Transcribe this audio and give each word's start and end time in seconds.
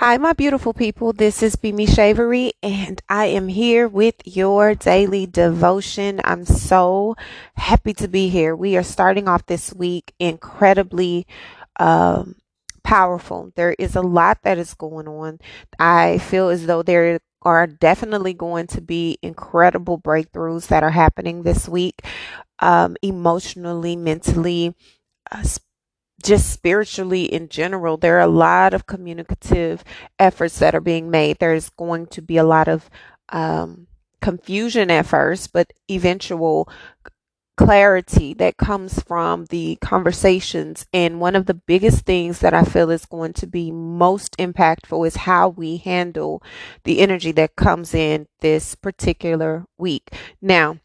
Hi, 0.00 0.16
my 0.16 0.32
beautiful 0.32 0.72
people. 0.72 1.12
This 1.12 1.42
is 1.42 1.56
Bimi 1.56 1.88
Shavery, 1.88 2.52
and 2.62 3.02
I 3.08 3.26
am 3.26 3.48
here 3.48 3.88
with 3.88 4.14
your 4.24 4.76
daily 4.76 5.26
devotion. 5.26 6.20
I'm 6.22 6.44
so 6.44 7.16
happy 7.56 7.94
to 7.94 8.06
be 8.06 8.28
here. 8.28 8.54
We 8.54 8.76
are 8.76 8.84
starting 8.84 9.26
off 9.26 9.46
this 9.46 9.74
week 9.74 10.12
incredibly 10.20 11.26
um, 11.80 12.36
powerful. 12.84 13.50
There 13.56 13.74
is 13.76 13.96
a 13.96 14.00
lot 14.00 14.38
that 14.44 14.56
is 14.56 14.72
going 14.74 15.08
on. 15.08 15.40
I 15.80 16.18
feel 16.18 16.48
as 16.48 16.66
though 16.66 16.84
there 16.84 17.18
are 17.42 17.66
definitely 17.66 18.34
going 18.34 18.68
to 18.68 18.80
be 18.80 19.18
incredible 19.20 20.00
breakthroughs 20.00 20.68
that 20.68 20.84
are 20.84 20.92
happening 20.92 21.42
this 21.42 21.68
week, 21.68 22.02
um, 22.60 22.96
emotionally, 23.02 23.96
mentally, 23.96 24.76
uh, 25.32 25.42
just 26.22 26.50
spiritually 26.50 27.24
in 27.24 27.48
general, 27.48 27.96
there 27.96 28.16
are 28.16 28.22
a 28.22 28.26
lot 28.26 28.74
of 28.74 28.86
communicative 28.86 29.84
efforts 30.18 30.58
that 30.58 30.74
are 30.74 30.80
being 30.80 31.10
made. 31.10 31.38
There's 31.38 31.70
going 31.70 32.06
to 32.08 32.22
be 32.22 32.36
a 32.36 32.44
lot 32.44 32.68
of 32.68 32.90
um, 33.28 33.86
confusion 34.20 34.90
at 34.90 35.06
first, 35.06 35.52
but 35.52 35.72
eventual 35.90 36.68
clarity 37.56 38.34
that 38.34 38.56
comes 38.56 39.02
from 39.02 39.44
the 39.46 39.76
conversations. 39.80 40.86
And 40.92 41.20
one 41.20 41.34
of 41.34 41.46
the 41.46 41.54
biggest 41.54 42.04
things 42.04 42.38
that 42.38 42.54
I 42.54 42.62
feel 42.62 42.90
is 42.90 43.04
going 43.04 43.32
to 43.34 43.46
be 43.48 43.72
most 43.72 44.36
impactful 44.38 45.06
is 45.06 45.16
how 45.16 45.48
we 45.48 45.78
handle 45.78 46.40
the 46.84 47.00
energy 47.00 47.32
that 47.32 47.56
comes 47.56 47.94
in 47.94 48.28
this 48.40 48.76
particular 48.76 49.66
week. 49.76 50.10
Now, 50.40 50.78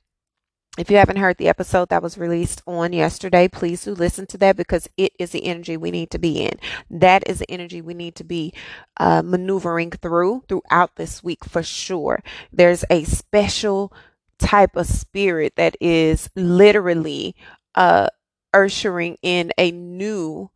if 0.77 0.89
you 0.89 0.97
haven't 0.97 1.17
heard 1.17 1.37
the 1.37 1.47
episode 1.47 1.89
that 1.89 2.01
was 2.01 2.17
released 2.17 2.63
on 2.65 2.93
yesterday, 2.93 3.47
please 3.47 3.83
do 3.83 3.93
listen 3.93 4.25
to 4.27 4.37
that 4.39 4.57
because 4.57 4.89
it 4.97 5.13
is 5.19 5.29
the 5.31 5.45
energy 5.45 5.77
we 5.77 5.91
need 5.91 6.09
to 6.11 6.17
be 6.17 6.43
in. 6.43 6.59
That 6.89 7.23
is 7.27 7.39
the 7.39 7.51
energy 7.51 7.81
we 7.81 7.93
need 7.93 8.15
to 8.15 8.23
be 8.23 8.53
uh, 8.97 9.21
maneuvering 9.23 9.91
through 9.91 10.43
throughout 10.47 10.95
this 10.95 11.23
week 11.23 11.45
for 11.45 11.61
sure. 11.61 12.23
There's 12.51 12.83
a 12.89 13.03
special 13.03 13.93
type 14.39 14.75
of 14.75 14.87
spirit 14.87 15.53
that 15.57 15.77
is 15.79 16.29
literally 16.35 17.35
uh, 17.75 18.07
ushering 18.51 19.17
in 19.21 19.51
a 19.59 19.69
new 19.69 20.49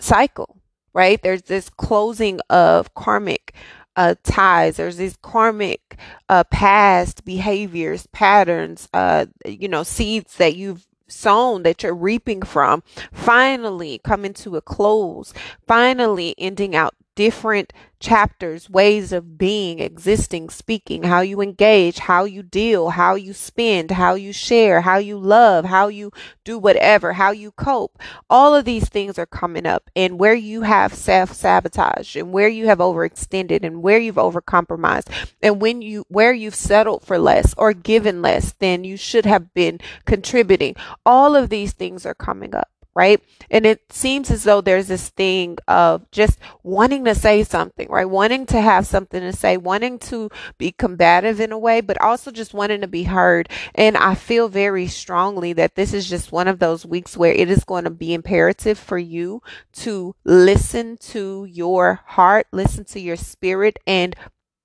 cycle, 0.00 0.60
right? 0.92 1.22
There's 1.22 1.42
this 1.42 1.70
closing 1.70 2.40
of 2.50 2.92
karmic 2.94 3.54
uh, 3.96 4.14
ties. 4.22 4.76
There's 4.76 4.96
these 4.96 5.16
karmic 5.22 5.96
uh, 6.28 6.44
past 6.44 7.24
behaviors, 7.24 8.06
patterns, 8.08 8.88
uh, 8.92 9.26
you 9.44 9.68
know, 9.68 9.82
seeds 9.82 10.36
that 10.36 10.56
you've 10.56 10.86
sown 11.08 11.62
that 11.62 11.82
you're 11.82 11.94
reaping 11.94 12.42
from 12.42 12.82
finally 13.12 14.00
coming 14.02 14.32
to 14.32 14.56
a 14.56 14.62
close, 14.62 15.34
finally 15.66 16.34
ending 16.38 16.74
out 16.74 16.94
different 17.14 17.72
chapters, 18.00 18.68
ways 18.68 19.12
of 19.12 19.38
being, 19.38 19.78
existing, 19.78 20.50
speaking, 20.50 21.04
how 21.04 21.20
you 21.20 21.40
engage, 21.40 21.98
how 22.00 22.24
you 22.24 22.42
deal, 22.42 22.90
how 22.90 23.14
you 23.14 23.32
spend, 23.32 23.92
how 23.92 24.14
you 24.14 24.32
share, 24.32 24.80
how 24.80 24.98
you 24.98 25.16
love, 25.16 25.64
how 25.64 25.86
you 25.88 26.10
do 26.44 26.58
whatever, 26.58 27.12
how 27.12 27.30
you 27.30 27.52
cope. 27.52 27.98
All 28.28 28.54
of 28.54 28.64
these 28.64 28.88
things 28.88 29.18
are 29.18 29.26
coming 29.26 29.66
up. 29.66 29.88
And 29.94 30.18
where 30.18 30.34
you 30.34 30.62
have 30.62 30.94
self 30.94 31.32
sabotage 31.32 32.16
and 32.16 32.32
where 32.32 32.48
you 32.48 32.66
have 32.66 32.78
overextended 32.78 33.62
and 33.62 33.82
where 33.82 33.98
you've 33.98 34.16
overcompromised 34.16 35.08
and 35.40 35.60
when 35.60 35.80
you, 35.80 36.04
where 36.08 36.32
you've 36.32 36.54
settled 36.54 37.04
for 37.04 37.18
less 37.18 37.54
or 37.56 37.72
given 37.72 38.20
less 38.20 38.52
than 38.58 38.84
you 38.84 38.96
should 38.96 39.26
have 39.26 39.54
been 39.54 39.78
contributing, 40.06 40.74
all 41.06 41.36
of 41.36 41.50
these 41.50 41.72
things 41.72 42.04
are 42.04 42.14
coming 42.14 42.54
up 42.54 42.68
right? 42.94 43.22
And 43.50 43.64
it 43.64 43.92
seems 43.92 44.30
as 44.30 44.44
though 44.44 44.60
there's 44.60 44.88
this 44.88 45.08
thing 45.08 45.58
of 45.66 46.10
just 46.10 46.38
wanting 46.62 47.04
to 47.04 47.14
say 47.14 47.42
something, 47.44 47.88
right? 47.88 48.08
Wanting 48.08 48.46
to 48.46 48.60
have 48.60 48.86
something 48.86 49.20
to 49.20 49.32
say, 49.32 49.56
wanting 49.56 49.98
to 50.00 50.30
be 50.58 50.72
combative 50.72 51.40
in 51.40 51.52
a 51.52 51.58
way, 51.58 51.80
but 51.80 52.00
also 52.00 52.30
just 52.30 52.54
wanting 52.54 52.82
to 52.82 52.88
be 52.88 53.04
heard. 53.04 53.48
And 53.74 53.96
I 53.96 54.14
feel 54.14 54.48
very 54.48 54.86
strongly 54.86 55.52
that 55.54 55.74
this 55.74 55.94
is 55.94 56.08
just 56.08 56.32
one 56.32 56.48
of 56.48 56.58
those 56.58 56.84
weeks 56.84 57.16
where 57.16 57.32
it 57.32 57.50
is 57.50 57.64
going 57.64 57.84
to 57.84 57.90
be 57.90 58.14
imperative 58.14 58.78
for 58.78 58.98
you 58.98 59.42
to 59.72 60.14
listen 60.24 60.96
to 60.98 61.46
your 61.46 62.00
heart, 62.04 62.46
listen 62.52 62.84
to 62.86 63.00
your 63.00 63.16
spirit, 63.16 63.78
and 63.86 64.14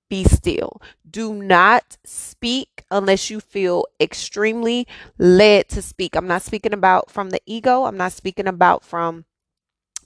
be 0.08 0.24
still. 0.24 0.80
Do 1.08 1.34
not 1.34 1.96
speak 2.04 2.84
unless 2.90 3.30
you 3.30 3.40
feel 3.40 3.84
extremely 4.00 4.86
led 5.18 5.68
to 5.68 5.82
speak. 5.82 6.16
I'm 6.16 6.26
not 6.26 6.42
speaking 6.42 6.72
about 6.72 7.10
from 7.10 7.30
the 7.30 7.40
ego. 7.46 7.84
I'm 7.84 7.96
not 7.96 8.12
speaking 8.12 8.46
about 8.46 8.84
from 8.84 9.24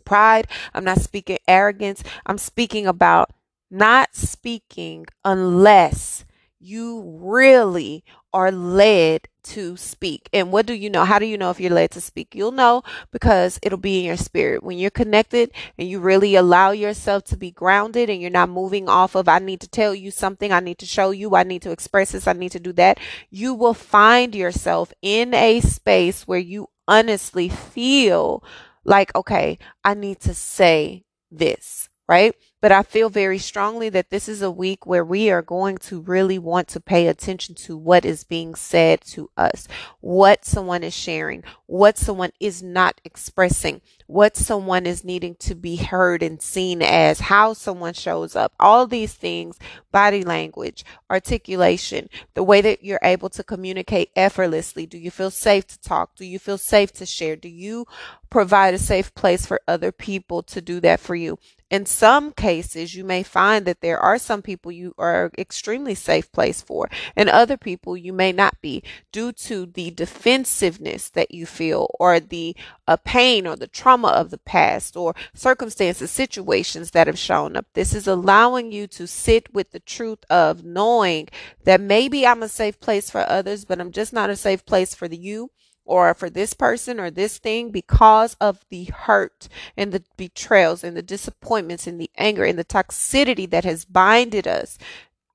pride. 0.04 0.48
I'm 0.74 0.84
not 0.84 1.00
speaking 1.00 1.38
arrogance. 1.48 2.02
I'm 2.26 2.38
speaking 2.38 2.86
about 2.86 3.32
not 3.70 4.14
speaking 4.14 5.06
unless 5.24 6.24
you 6.62 7.18
really 7.20 8.04
are 8.32 8.52
led 8.52 9.28
to 9.42 9.76
speak. 9.76 10.28
And 10.32 10.52
what 10.52 10.66
do 10.66 10.72
you 10.72 10.88
know? 10.88 11.04
How 11.04 11.18
do 11.18 11.26
you 11.26 11.36
know 11.36 11.50
if 11.50 11.58
you're 11.58 11.72
led 11.72 11.90
to 11.92 12.00
speak? 12.00 12.34
You'll 12.34 12.52
know 12.52 12.82
because 13.10 13.58
it'll 13.62 13.78
be 13.78 13.98
in 13.98 14.04
your 14.04 14.16
spirit. 14.16 14.62
When 14.62 14.78
you're 14.78 14.90
connected 14.90 15.50
and 15.76 15.88
you 15.88 15.98
really 15.98 16.36
allow 16.36 16.70
yourself 16.70 17.24
to 17.24 17.36
be 17.36 17.50
grounded 17.50 18.08
and 18.08 18.20
you're 18.20 18.30
not 18.30 18.48
moving 18.48 18.88
off 18.88 19.14
of, 19.16 19.28
I 19.28 19.40
need 19.40 19.60
to 19.60 19.68
tell 19.68 19.94
you 19.94 20.10
something, 20.10 20.52
I 20.52 20.60
need 20.60 20.78
to 20.78 20.86
show 20.86 21.10
you, 21.10 21.34
I 21.34 21.42
need 21.42 21.62
to 21.62 21.72
express 21.72 22.12
this, 22.12 22.28
I 22.28 22.32
need 22.32 22.52
to 22.52 22.60
do 22.60 22.72
that, 22.74 23.00
you 23.30 23.54
will 23.54 23.74
find 23.74 24.34
yourself 24.34 24.92
in 25.02 25.34
a 25.34 25.60
space 25.60 26.26
where 26.26 26.38
you 26.38 26.68
honestly 26.86 27.48
feel 27.48 28.44
like, 28.84 29.14
okay, 29.14 29.58
I 29.84 29.94
need 29.94 30.20
to 30.20 30.34
say 30.34 31.04
this, 31.30 31.88
right? 32.08 32.34
But 32.62 32.70
I 32.70 32.84
feel 32.84 33.10
very 33.10 33.38
strongly 33.38 33.88
that 33.88 34.10
this 34.10 34.28
is 34.28 34.40
a 34.40 34.50
week 34.50 34.86
where 34.86 35.04
we 35.04 35.32
are 35.32 35.42
going 35.42 35.78
to 35.78 36.00
really 36.00 36.38
want 36.38 36.68
to 36.68 36.80
pay 36.80 37.08
attention 37.08 37.56
to 37.56 37.76
what 37.76 38.04
is 38.04 38.22
being 38.22 38.54
said 38.54 39.00
to 39.06 39.30
us, 39.36 39.66
what 40.00 40.44
someone 40.44 40.84
is 40.84 40.94
sharing, 40.94 41.42
what 41.66 41.98
someone 41.98 42.30
is 42.38 42.62
not 42.62 43.00
expressing, 43.04 43.80
what 44.06 44.36
someone 44.36 44.86
is 44.86 45.02
needing 45.02 45.34
to 45.40 45.56
be 45.56 45.74
heard 45.74 46.22
and 46.22 46.40
seen 46.40 46.82
as, 46.82 47.18
how 47.18 47.52
someone 47.52 47.94
shows 47.94 48.36
up, 48.36 48.52
all 48.60 48.86
these 48.86 49.12
things, 49.12 49.58
body 49.90 50.22
language, 50.22 50.84
articulation, 51.10 52.08
the 52.34 52.44
way 52.44 52.60
that 52.60 52.84
you're 52.84 53.00
able 53.02 53.28
to 53.30 53.42
communicate 53.42 54.10
effortlessly. 54.14 54.86
Do 54.86 54.98
you 54.98 55.10
feel 55.10 55.32
safe 55.32 55.66
to 55.66 55.80
talk? 55.80 56.14
Do 56.14 56.24
you 56.24 56.38
feel 56.38 56.58
safe 56.58 56.92
to 56.92 57.06
share? 57.06 57.34
Do 57.34 57.48
you 57.48 57.86
provide 58.30 58.72
a 58.72 58.78
safe 58.78 59.12
place 59.14 59.44
for 59.46 59.60
other 59.66 59.90
people 59.90 60.44
to 60.44 60.60
do 60.60 60.78
that 60.78 61.00
for 61.00 61.16
you? 61.16 61.38
in 61.72 61.86
some 61.86 62.32
cases, 62.32 62.51
you 62.52 63.04
may 63.04 63.22
find 63.22 63.66
that 63.66 63.80
there 63.80 63.98
are 63.98 64.18
some 64.18 64.42
people 64.42 64.70
you 64.70 64.94
are 64.98 65.30
extremely 65.38 65.94
safe 65.94 66.30
place 66.32 66.60
for, 66.60 66.90
and 67.16 67.28
other 67.28 67.56
people 67.56 67.96
you 67.96 68.12
may 68.12 68.32
not 68.32 68.60
be 68.60 68.82
due 69.10 69.32
to 69.32 69.66
the 69.66 69.90
defensiveness 69.90 71.08
that 71.10 71.30
you 71.30 71.46
feel, 71.46 71.88
or 71.98 72.20
the 72.20 72.54
uh, 72.86 72.96
pain 72.96 73.46
or 73.46 73.56
the 73.56 73.66
trauma 73.66 74.08
of 74.08 74.30
the 74.30 74.38
past, 74.38 74.96
or 74.96 75.14
circumstances, 75.34 76.10
situations 76.10 76.90
that 76.90 77.06
have 77.06 77.18
shown 77.18 77.56
up. 77.56 77.66
This 77.74 77.94
is 77.94 78.06
allowing 78.06 78.72
you 78.72 78.86
to 78.88 79.06
sit 79.06 79.52
with 79.54 79.70
the 79.70 79.80
truth 79.80 80.24
of 80.28 80.64
knowing 80.64 81.28
that 81.64 81.80
maybe 81.80 82.26
I'm 82.26 82.42
a 82.42 82.48
safe 82.48 82.78
place 82.80 83.10
for 83.10 83.20
others, 83.28 83.64
but 83.64 83.80
I'm 83.80 83.92
just 83.92 84.12
not 84.12 84.30
a 84.30 84.36
safe 84.36 84.64
place 84.66 84.94
for 84.94 85.06
you 85.06 85.50
or 85.92 86.14
for 86.14 86.30
this 86.30 86.54
person 86.54 86.98
or 86.98 87.10
this 87.10 87.36
thing 87.36 87.70
because 87.70 88.34
of 88.40 88.64
the 88.70 88.84
hurt 88.84 89.46
and 89.76 89.92
the 89.92 90.02
betrayals 90.16 90.82
and 90.82 90.96
the 90.96 91.02
disappointments 91.02 91.86
and 91.86 92.00
the 92.00 92.10
anger 92.16 92.44
and 92.44 92.58
the 92.58 92.64
toxicity 92.64 93.48
that 93.50 93.64
has 93.64 93.84
binded 93.84 94.48
us. 94.48 94.78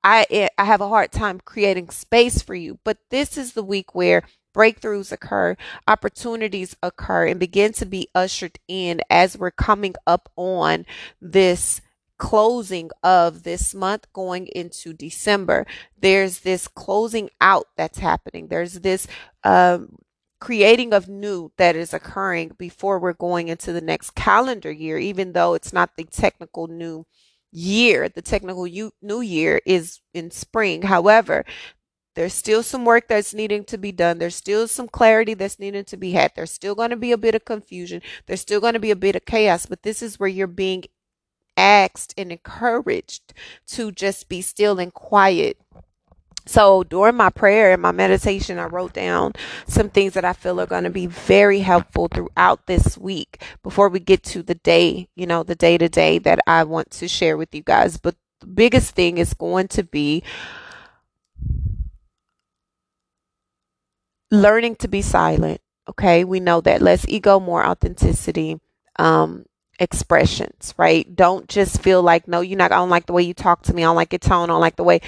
I 0.02 0.26
eh, 0.30 0.48
I 0.58 0.64
have 0.64 0.80
a 0.80 0.88
hard 0.88 1.12
time 1.12 1.38
creating 1.38 1.90
space 1.90 2.42
for 2.42 2.56
you, 2.56 2.80
but 2.82 2.98
this 3.10 3.38
is 3.38 3.52
the 3.52 3.62
week 3.62 3.94
where 3.94 4.24
breakthroughs 4.52 5.12
occur, 5.12 5.56
opportunities 5.86 6.74
occur 6.82 7.28
and 7.28 7.38
begin 7.38 7.72
to 7.74 7.86
be 7.86 8.08
ushered 8.12 8.58
in 8.66 9.00
as 9.08 9.38
we're 9.38 9.52
coming 9.52 9.94
up 10.08 10.28
on 10.34 10.86
this 11.20 11.80
closing 12.18 12.90
of 13.04 13.44
this 13.44 13.76
month 13.76 14.12
going 14.12 14.48
into 14.48 14.92
December. 14.92 15.68
There's 16.00 16.40
this 16.40 16.66
closing 16.66 17.30
out 17.40 17.68
that's 17.76 17.98
happening. 17.98 18.48
There's 18.48 18.80
this 18.80 19.06
um, 19.44 19.98
creating 20.40 20.92
of 20.92 21.08
new 21.08 21.52
that 21.58 21.76
is 21.76 21.92
occurring 21.92 22.52
before 22.58 22.98
we're 22.98 23.12
going 23.12 23.48
into 23.48 23.72
the 23.72 23.80
next 23.80 24.14
calendar 24.14 24.70
year, 24.70 24.98
even 24.98 25.32
though 25.32 25.54
it's 25.54 25.72
not 25.72 25.96
the 25.96 26.04
technical 26.04 26.66
new 26.66 27.06
year. 27.52 28.08
The 28.08 28.22
technical 28.22 28.66
new 29.02 29.20
year 29.20 29.60
is 29.66 30.00
in 30.14 30.30
spring. 30.30 30.82
However, 30.82 31.44
there's 32.14 32.34
still 32.34 32.62
some 32.64 32.84
work 32.84 33.06
that's 33.08 33.32
needing 33.32 33.64
to 33.66 33.78
be 33.78 33.92
done. 33.92 34.18
There's 34.18 34.34
still 34.34 34.66
some 34.66 34.88
clarity 34.88 35.34
that's 35.34 35.60
needing 35.60 35.84
to 35.84 35.96
be 35.96 36.12
had. 36.12 36.32
There's 36.34 36.50
still 36.50 36.74
going 36.74 36.90
to 36.90 36.96
be 36.96 37.12
a 37.12 37.18
bit 37.18 37.36
of 37.36 37.44
confusion. 37.44 38.02
There's 38.26 38.40
still 38.40 38.60
going 38.60 38.72
to 38.72 38.80
be 38.80 38.90
a 38.90 38.96
bit 38.96 39.14
of 39.16 39.24
chaos, 39.24 39.66
but 39.66 39.82
this 39.82 40.02
is 40.02 40.18
where 40.18 40.28
you're 40.28 40.48
being 40.48 40.84
asked 41.56 42.14
and 42.16 42.32
encouraged 42.32 43.34
to 43.66 43.92
just 43.92 44.28
be 44.28 44.40
still 44.40 44.78
and 44.78 44.92
quiet 44.94 45.58
So 46.48 46.82
during 46.82 47.14
my 47.14 47.28
prayer 47.28 47.72
and 47.72 47.82
my 47.82 47.92
meditation, 47.92 48.58
I 48.58 48.64
wrote 48.64 48.94
down 48.94 49.32
some 49.66 49.90
things 49.90 50.14
that 50.14 50.24
I 50.24 50.32
feel 50.32 50.58
are 50.62 50.66
going 50.66 50.84
to 50.84 50.90
be 50.90 51.04
very 51.04 51.58
helpful 51.58 52.08
throughout 52.08 52.64
this 52.64 52.96
week 52.96 53.42
before 53.62 53.90
we 53.90 54.00
get 54.00 54.22
to 54.24 54.42
the 54.42 54.54
day, 54.54 55.08
you 55.14 55.26
know, 55.26 55.42
the 55.42 55.54
day 55.54 55.76
to 55.76 55.90
day 55.90 56.18
that 56.20 56.38
I 56.46 56.64
want 56.64 56.90
to 56.92 57.06
share 57.06 57.36
with 57.36 57.54
you 57.54 57.60
guys. 57.60 57.98
But 57.98 58.16
the 58.40 58.46
biggest 58.46 58.94
thing 58.94 59.18
is 59.18 59.34
going 59.34 59.68
to 59.68 59.82
be 59.82 60.22
learning 64.30 64.76
to 64.76 64.88
be 64.88 65.02
silent. 65.02 65.60
Okay. 65.86 66.24
We 66.24 66.40
know 66.40 66.62
that 66.62 66.80
less 66.80 67.06
ego, 67.08 67.38
more 67.38 67.64
authenticity. 67.66 68.58
Um, 68.98 69.44
expressions, 69.78 70.74
right? 70.76 71.14
Don't 71.14 71.48
just 71.48 71.80
feel 71.82 72.02
like, 72.02 72.26
no, 72.26 72.40
you're 72.40 72.58
not, 72.58 72.72
I 72.72 72.76
don't 72.76 72.90
like 72.90 73.06
the 73.06 73.12
way 73.12 73.22
you 73.22 73.32
talk 73.32 73.62
to 73.62 73.72
me. 73.72 73.84
I 73.84 73.86
don't 73.86 73.94
like 73.94 74.12
your 74.12 74.18
tone. 74.18 74.44
I 74.44 74.52
don't 74.54 74.60
like 74.60 74.74
the 74.74 74.82
way 74.82 75.00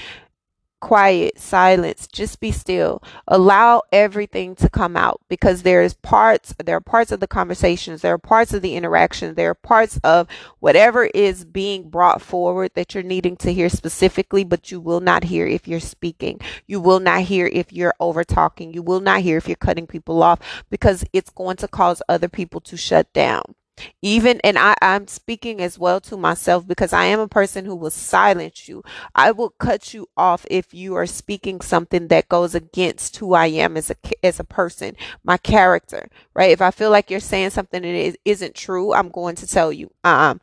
quiet, 0.81 1.39
silence, 1.39 2.07
just 2.07 2.41
be 2.41 2.51
still. 2.51 3.03
Allow 3.29 3.83
everything 3.93 4.55
to 4.57 4.69
come 4.69 4.97
out 4.97 5.21
because 5.29 5.63
there's 5.63 5.95
parts, 5.95 6.55
there 6.65 6.77
are 6.77 6.81
parts 6.81 7.13
of 7.13 7.21
the 7.21 7.27
conversations, 7.27 8.03
there 8.03 8.15
are 8.15 8.19
parts 8.19 8.53
of 8.53 8.63
the 8.63 8.75
interaction, 8.75 9.35
there 9.35 9.51
are 9.51 9.55
parts 9.55 10.01
of 10.03 10.27
whatever 10.59 11.05
is 11.15 11.45
being 11.45 11.89
brought 11.89 12.23
forward 12.23 12.71
that 12.75 12.95
you're 12.95 13.03
needing 13.03 13.37
to 13.37 13.53
hear 13.53 13.69
specifically, 13.69 14.45
but 14.45 14.71
you 14.71 14.81
will 14.81 15.01
not 15.01 15.25
hear 15.25 15.47
if 15.47 15.69
you're 15.69 15.81
speaking. 15.81 16.41
You 16.67 16.81
will 16.81 17.01
not 17.01 17.23
hear 17.23 17.47
if 17.47 17.73
you're 17.73 17.95
over 18.01 18.25
talking. 18.25 18.73
You 18.73 18.83
will 18.83 19.01
not 19.01 19.21
hear 19.21 19.37
if 19.37 19.47
you're 19.49 19.57
cutting 19.57 19.87
people 19.87 20.23
off 20.23 20.65
because 20.71 21.05
it's 21.13 21.31
going 21.31 21.57
to 21.59 21.69
cause 21.69 22.03
other 22.09 22.29
people 22.29 22.61
to 22.63 22.77
shut 22.77 23.13
down 23.13 23.55
even 24.03 24.41
and 24.43 24.59
I, 24.59 24.75
i'm 24.83 25.07
speaking 25.07 25.61
as 25.61 25.79
well 25.79 26.01
to 26.03 26.17
myself 26.17 26.67
because 26.67 26.93
i 26.93 27.05
am 27.05 27.21
a 27.21 27.29
person 27.29 27.65
who 27.65 27.77
will 27.77 27.91
silence 27.91 28.69
you 28.69 28.83
i 29.15 29.31
will 29.31 29.51
cut 29.51 29.95
you 29.95 30.09
off 30.17 30.47
if 30.51 30.73
you 30.75 30.95
are 30.97 31.07
speaking 31.07 31.61
something 31.61 32.09
that 32.09 32.29
goes 32.29 32.55
against 32.55 33.17
who 33.19 33.35
i 33.35 33.47
am 33.47 33.77
as 33.77 33.91
a 33.91 33.97
as 34.25 34.41
a 34.41 34.45
person 34.45 34.97
my 35.25 35.37
character 35.37 36.09
right 36.35 36.51
if 36.51 36.61
i 36.63 36.71
feel 36.71 36.91
like 36.91 37.11
you're 37.11 37.21
saying 37.21 37.51
something 37.51 37.83
that 37.83 37.89
is, 37.89 38.17
isn't 38.25 38.55
true 38.55 38.93
i'm 38.95 39.09
going 39.09 39.37
to 39.37 39.47
tell 39.47 39.73
you 39.73 39.91
uh 40.05 40.35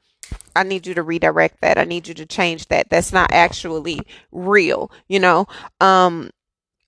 I 0.55 0.63
need 0.63 0.85
you 0.85 0.93
to 0.95 1.03
redirect 1.03 1.61
that. 1.61 1.77
I 1.77 1.85
need 1.85 2.07
you 2.07 2.13
to 2.15 2.25
change 2.25 2.67
that. 2.67 2.89
That's 2.89 3.13
not 3.13 3.31
actually 3.31 4.01
real, 4.31 4.91
you 5.07 5.19
know. 5.19 5.47
Um 5.79 6.31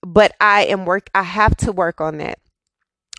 but 0.02 0.34
I 0.40 0.64
am 0.66 0.84
work 0.86 1.10
I 1.14 1.22
have 1.22 1.56
to 1.58 1.72
work 1.72 2.00
on 2.00 2.18
that 2.18 2.38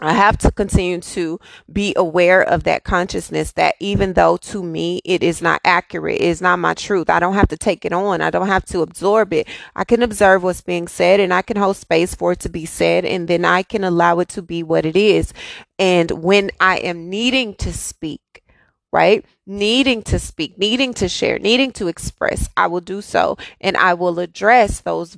I 0.01 0.13
have 0.13 0.37
to 0.39 0.51
continue 0.51 0.99
to 0.99 1.39
be 1.71 1.93
aware 1.95 2.41
of 2.41 2.63
that 2.63 2.83
consciousness 2.83 3.51
that 3.53 3.75
even 3.79 4.13
though 4.13 4.37
to 4.37 4.63
me 4.63 4.99
it 5.05 5.21
is 5.21 5.41
not 5.41 5.61
accurate, 5.63 6.21
it 6.21 6.27
is 6.27 6.41
not 6.41 6.57
my 6.57 6.73
truth, 6.73 7.09
I 7.09 7.19
don't 7.19 7.35
have 7.35 7.49
to 7.49 7.57
take 7.57 7.85
it 7.85 7.93
on. 7.93 8.19
I 8.21 8.31
don't 8.31 8.47
have 8.47 8.65
to 8.65 8.81
absorb 8.81 9.31
it. 9.33 9.47
I 9.75 9.83
can 9.83 10.01
observe 10.01 10.41
what's 10.41 10.61
being 10.61 10.87
said 10.87 11.19
and 11.19 11.31
I 11.31 11.43
can 11.43 11.57
hold 11.57 11.77
space 11.77 12.15
for 12.15 12.31
it 12.31 12.39
to 12.41 12.49
be 12.49 12.65
said 12.65 13.05
and 13.05 13.27
then 13.27 13.45
I 13.45 13.61
can 13.61 13.83
allow 13.83 14.19
it 14.19 14.29
to 14.29 14.41
be 14.41 14.63
what 14.63 14.85
it 14.85 14.95
is. 14.95 15.33
And 15.77 16.09
when 16.23 16.49
I 16.59 16.77
am 16.77 17.09
needing 17.09 17.53
to 17.55 17.71
speak, 17.71 18.43
right? 18.91 19.23
Needing 19.45 20.01
to 20.03 20.17
speak, 20.17 20.57
needing 20.57 20.93
to 20.95 21.07
share, 21.07 21.37
needing 21.37 21.71
to 21.73 21.87
express, 21.87 22.49
I 22.57 22.67
will 22.67 22.81
do 22.81 23.01
so 23.01 23.37
and 23.59 23.77
I 23.77 23.93
will 23.93 24.19
address 24.19 24.81
those 24.81 25.17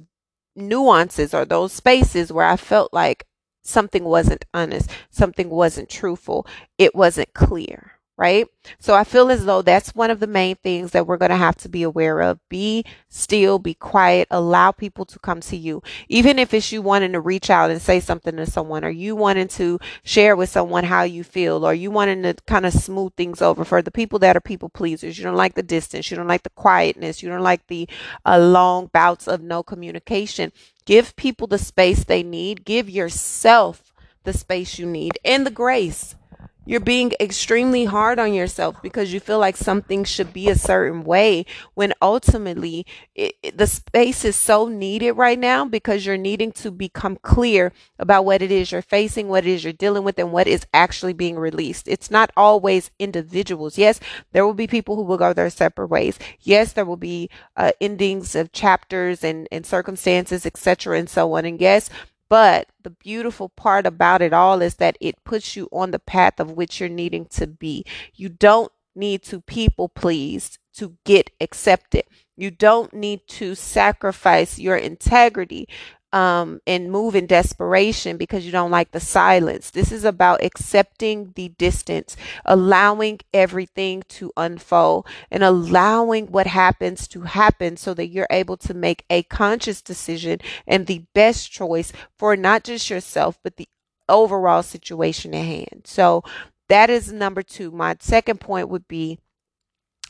nuances 0.55 1.33
or 1.33 1.45
those 1.45 1.71
spaces 1.71 2.31
where 2.31 2.45
I 2.45 2.57
felt 2.57 2.93
like 2.93 3.25
something 3.63 4.03
wasn't 4.03 4.45
honest, 4.53 4.89
something 5.09 5.49
wasn't 5.49 5.89
truthful, 5.89 6.45
it 6.77 6.93
wasn't 6.93 7.33
clear. 7.33 7.93
Right. 8.15 8.45
So 8.77 8.93
I 8.93 9.05
feel 9.05 9.31
as 9.31 9.45
though 9.45 9.63
that's 9.63 9.95
one 9.95 10.11
of 10.11 10.19
the 10.19 10.27
main 10.27 10.55
things 10.57 10.91
that 10.91 11.07
we're 11.07 11.17
going 11.17 11.31
to 11.31 11.35
have 11.35 11.55
to 11.57 11.67
be 11.67 11.81
aware 11.81 12.21
of. 12.21 12.37
Be 12.47 12.85
still, 13.09 13.57
be 13.57 13.73
quiet, 13.73 14.27
allow 14.29 14.71
people 14.71 15.03
to 15.05 15.17
come 15.17 15.41
to 15.41 15.57
you. 15.57 15.81
Even 16.09 16.37
if 16.37 16.53
it's 16.53 16.71
you 16.71 16.83
wanting 16.83 17.13
to 17.13 17.19
reach 17.19 17.49
out 17.49 17.71
and 17.71 17.81
say 17.81 17.99
something 17.99 18.35
to 18.35 18.45
someone, 18.45 18.85
or 18.85 18.91
you 18.91 19.15
wanting 19.15 19.47
to 19.49 19.79
share 20.03 20.35
with 20.35 20.49
someone 20.49 20.83
how 20.83 21.01
you 21.01 21.23
feel, 21.23 21.65
or 21.65 21.73
you 21.73 21.89
wanting 21.89 22.21
to 22.21 22.35
kind 22.45 22.67
of 22.67 22.73
smooth 22.73 23.13
things 23.15 23.41
over 23.41 23.65
for 23.65 23.81
the 23.81 23.91
people 23.91 24.19
that 24.19 24.37
are 24.37 24.41
people 24.41 24.69
pleasers. 24.69 25.17
You 25.17 25.23
don't 25.23 25.35
like 25.35 25.55
the 25.55 25.63
distance, 25.63 26.11
you 26.11 26.15
don't 26.15 26.27
like 26.27 26.43
the 26.43 26.51
quietness, 26.51 27.23
you 27.23 27.29
don't 27.29 27.41
like 27.41 27.65
the 27.65 27.89
uh, 28.27 28.37
long 28.37 28.91
bouts 28.93 29.27
of 29.27 29.41
no 29.41 29.63
communication. 29.63 30.51
Give 30.85 31.15
people 31.15 31.47
the 31.47 31.57
space 31.57 32.03
they 32.03 32.23
need. 32.23 32.65
Give 32.65 32.89
yourself 32.89 33.93
the 34.23 34.33
space 34.33 34.79
you 34.79 34.85
need 34.85 35.17
and 35.23 35.45
the 35.45 35.51
grace. 35.51 36.15
You're 36.65 36.79
being 36.79 37.11
extremely 37.19 37.85
hard 37.85 38.19
on 38.19 38.33
yourself 38.33 38.81
because 38.81 39.11
you 39.11 39.19
feel 39.19 39.39
like 39.39 39.57
something 39.57 40.05
should 40.05 40.31
be 40.31 40.49
a 40.49 40.55
certain 40.55 41.03
way 41.03 41.45
when 41.73 41.93
ultimately 42.01 42.85
it, 43.15 43.35
it, 43.43 43.57
the 43.57 43.67
space 43.67 44.23
is 44.23 44.37
so 44.37 44.69
needed 44.69 45.13
right 45.13 45.37
now 45.37 45.65
because 45.65 46.05
you're 46.05 46.15
needing 46.15 46.53
to 46.53 46.71
become 46.71 47.17
clear 47.17 47.73
about 47.99 48.23
what 48.23 48.41
it 48.41 48.49
is 48.49 48.71
you're 48.71 48.81
facing, 48.81 49.27
what 49.27 49.45
it 49.45 49.49
is 49.49 49.63
you're 49.65 49.73
dealing 49.73 50.05
with, 50.05 50.17
and 50.17 50.31
what 50.31 50.47
is 50.47 50.65
actually 50.73 51.13
being 51.13 51.37
released. 51.37 51.87
It's 51.89 52.09
not 52.09 52.31
always 52.37 52.91
individuals. 52.97 53.77
Yes, 53.77 53.99
there 54.31 54.45
will 54.45 54.53
be 54.53 54.67
people 54.67 54.95
who 54.95 55.03
will 55.03 55.17
go 55.17 55.33
their 55.33 55.49
separate 55.49 55.87
ways. 55.87 56.17
Yes, 56.39 56.71
there 56.71 56.85
will 56.85 56.95
be 56.97 57.29
uh, 57.57 57.73
endings 57.81 58.35
of 58.35 58.53
chapters 58.53 59.21
and, 59.21 59.49
and 59.51 59.65
circumstances, 59.65 60.45
etc., 60.45 60.97
and 60.97 61.09
so 61.09 61.33
on. 61.33 61.43
And 61.43 61.59
yes, 61.59 61.89
but 62.29 62.67
the 62.81 62.89
beautiful 62.89 63.49
part 63.49 63.85
about 63.85 64.21
it 64.21 64.33
all 64.33 64.61
is 64.61 64.75
that 64.75 64.97
it 64.99 65.23
puts 65.23 65.55
you 65.55 65.69
on 65.71 65.91
the 65.91 65.99
path 65.99 66.39
of 66.39 66.51
which 66.51 66.79
you're 66.79 66.89
needing 66.89 67.25
to 67.27 67.47
be. 67.47 67.85
You 68.15 68.29
don't 68.29 68.71
need 68.95 69.23
to 69.23 69.41
people 69.41 69.89
please 69.89 70.59
to 70.75 70.97
get 71.05 71.29
accepted. 71.39 72.03
You 72.35 72.51
don't 72.51 72.93
need 72.93 73.27
to 73.29 73.55
sacrifice 73.55 74.57
your 74.57 74.75
integrity 74.75 75.67
um, 76.13 76.61
and 76.67 76.91
move 76.91 77.15
in 77.15 77.25
desperation 77.25 78.17
because 78.17 78.45
you 78.45 78.51
don't 78.51 78.71
like 78.71 78.91
the 78.91 78.99
silence. 78.99 79.71
This 79.71 79.91
is 79.91 80.05
about 80.05 80.43
accepting 80.43 81.33
the 81.35 81.49
distance, 81.49 82.15
allowing 82.45 83.19
everything 83.33 84.03
to 84.09 84.31
unfold, 84.37 85.07
and 85.31 85.43
allowing 85.43 86.27
what 86.27 86.45
happens 86.45 87.07
to 87.09 87.21
happen 87.21 87.75
so 87.75 87.95
that 87.95 88.07
you're 88.07 88.27
able 88.29 88.57
to 88.57 88.75
make 88.75 89.03
a 89.09 89.23
conscious 89.23 89.81
decision 89.81 90.39
and 90.67 90.85
the 90.85 91.05
best 91.15 91.51
choice 91.51 91.91
for 92.15 92.37
not 92.37 92.63
just 92.63 92.91
yourself, 92.91 93.39
but 93.43 93.57
the 93.57 93.67
overall 94.07 94.61
situation 94.61 95.33
at 95.33 95.45
hand. 95.45 95.81
So 95.85 96.23
that 96.69 96.91
is 96.91 97.11
number 97.11 97.41
two. 97.41 97.71
My 97.71 97.97
second 97.99 98.39
point 98.39 98.69
would 98.69 98.87
be 98.87 99.17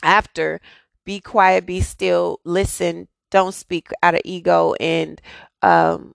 after 0.02 0.60
be 1.06 1.20
quiet, 1.20 1.64
be 1.64 1.80
still, 1.80 2.40
listen, 2.44 3.08
don't 3.30 3.54
speak 3.54 3.88
out 4.02 4.14
of 4.14 4.20
ego 4.24 4.74
and 4.78 5.20
um, 5.64 6.14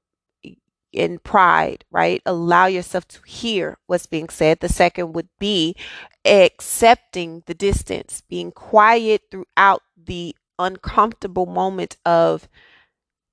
in 0.94 1.19
pride, 1.19 1.84
right? 1.92 2.22
Allow 2.25 2.68
yourself 2.68 3.07
to 3.10 3.19
hear 3.25 3.78
what's 3.88 4.06
being 4.06 4.30
said. 4.30 4.60
The 4.60 4.69
second 4.69 5.13
would 5.13 5.30
be 5.40 5.75
accepting 6.24 7.44
the 7.48 7.54
distance, 7.54 8.22
being 8.30 8.51
quiet 8.51 9.24
throughout 9.30 9.81
the 9.98 10.36
uncomfortable 10.57 11.46
moment 11.46 11.98
of 12.06 12.48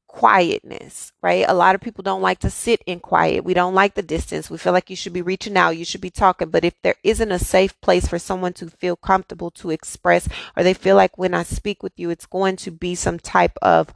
quietness, 0.07 1.13
right? 1.21 1.45
A 1.47 1.53
lot 1.55 1.75
of 1.75 1.83
people 1.83 2.03
don't 2.03 2.23
like 2.23 2.39
to 2.39 2.51
sit 2.51 2.81
in 2.87 3.01
quiet. 3.01 3.45
We 3.45 3.53
don't 3.53 3.75
like 3.75 3.95
the 3.95 4.03
distance. 4.03 4.49
We 4.49 4.57
feel 4.57 4.73
like 4.73 4.89
you 4.89 4.97
should 4.97 5.13
be 5.13 5.21
reaching 5.21 5.59
out, 5.59 5.77
you 5.77 5.85
should 5.85 6.01
be 6.01 6.11
talking. 6.11 6.49
But 6.49 6.65
if 6.65 6.81
there 6.83 6.95
isn't 7.05 7.33
a 7.33 7.39
safe 7.39 7.79
place 7.83 8.09
for 8.09 8.19
someone 8.19 8.55
to 8.55 8.71
feel 8.71 8.97
comfortable 8.97 9.51
to 9.53 9.71
express, 9.71 10.29
or 10.57 10.63
they 10.63 10.73
feel 10.73 10.97
like 10.97 11.19
when 11.19 11.35
I 11.35 11.43
speak 11.43 11.83
with 11.83 11.93
you, 11.97 12.09
it's 12.09 12.25
going 12.25 12.57
to 12.57 12.71
be 12.71 12.95
some 12.95 13.19
type 13.19 13.59
of 13.61 13.93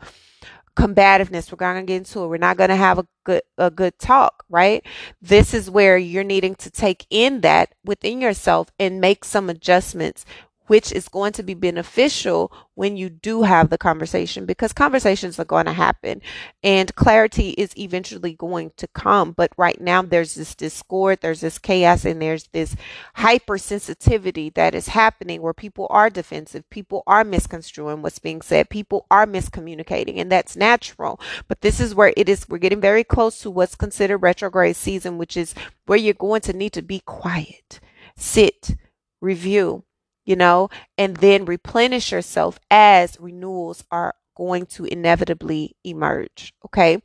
combativeness. 0.76 1.50
We're 1.50 1.56
going 1.56 1.76
to 1.76 1.86
get 1.86 1.96
into 1.96 2.24
it. 2.24 2.28
We're 2.28 2.36
not 2.38 2.56
going 2.56 2.70
to 2.70 2.76
have 2.76 2.98
a 2.98 3.06
good 3.24 3.42
a 3.58 3.70
good 3.70 3.98
talk, 3.98 4.44
right? 4.48 4.84
This 5.20 5.54
is 5.54 5.70
where 5.70 5.98
you're 5.98 6.24
needing 6.24 6.54
to 6.56 6.70
take 6.70 7.06
in 7.10 7.40
that 7.42 7.74
within 7.84 8.20
yourself 8.20 8.70
and 8.78 9.00
make 9.00 9.24
some 9.24 9.50
adjustments 9.50 10.24
which 10.70 10.92
is 10.92 11.08
going 11.08 11.32
to 11.32 11.42
be 11.42 11.52
beneficial 11.52 12.52
when 12.76 12.96
you 12.96 13.10
do 13.10 13.42
have 13.42 13.70
the 13.70 13.76
conversation 13.76 14.46
because 14.46 14.72
conversations 14.72 15.36
are 15.36 15.44
going 15.44 15.66
to 15.66 15.72
happen 15.72 16.22
and 16.62 16.94
clarity 16.94 17.50
is 17.58 17.76
eventually 17.76 18.34
going 18.34 18.70
to 18.76 18.86
come. 18.86 19.32
But 19.32 19.50
right 19.56 19.80
now, 19.80 20.00
there's 20.02 20.36
this 20.36 20.54
discord, 20.54 21.22
there's 21.22 21.40
this 21.40 21.58
chaos, 21.58 22.04
and 22.04 22.22
there's 22.22 22.46
this 22.52 22.76
hypersensitivity 23.16 24.54
that 24.54 24.76
is 24.76 24.86
happening 24.86 25.42
where 25.42 25.52
people 25.52 25.88
are 25.90 26.08
defensive, 26.08 26.70
people 26.70 27.02
are 27.04 27.24
misconstruing 27.24 28.00
what's 28.00 28.20
being 28.20 28.40
said, 28.40 28.70
people 28.70 29.06
are 29.10 29.26
miscommunicating, 29.26 30.18
and 30.18 30.30
that's 30.30 30.54
natural. 30.54 31.18
But 31.48 31.62
this 31.62 31.80
is 31.80 31.96
where 31.96 32.14
it 32.16 32.28
is, 32.28 32.48
we're 32.48 32.58
getting 32.58 32.80
very 32.80 33.02
close 33.02 33.40
to 33.40 33.50
what's 33.50 33.74
considered 33.74 34.18
retrograde 34.18 34.76
season, 34.76 35.18
which 35.18 35.36
is 35.36 35.52
where 35.86 35.98
you're 35.98 36.14
going 36.14 36.42
to 36.42 36.52
need 36.52 36.74
to 36.74 36.82
be 36.82 37.00
quiet, 37.00 37.80
sit, 38.14 38.76
review 39.20 39.82
you 40.30 40.36
know, 40.36 40.70
and 40.96 41.16
then 41.16 41.44
replenish 41.44 42.12
yourself 42.12 42.60
as 42.70 43.18
renewals 43.18 43.84
are 43.90 44.14
going 44.36 44.64
to 44.64 44.84
inevitably 44.84 45.74
emerge. 45.84 46.54
Okay. 46.64 47.02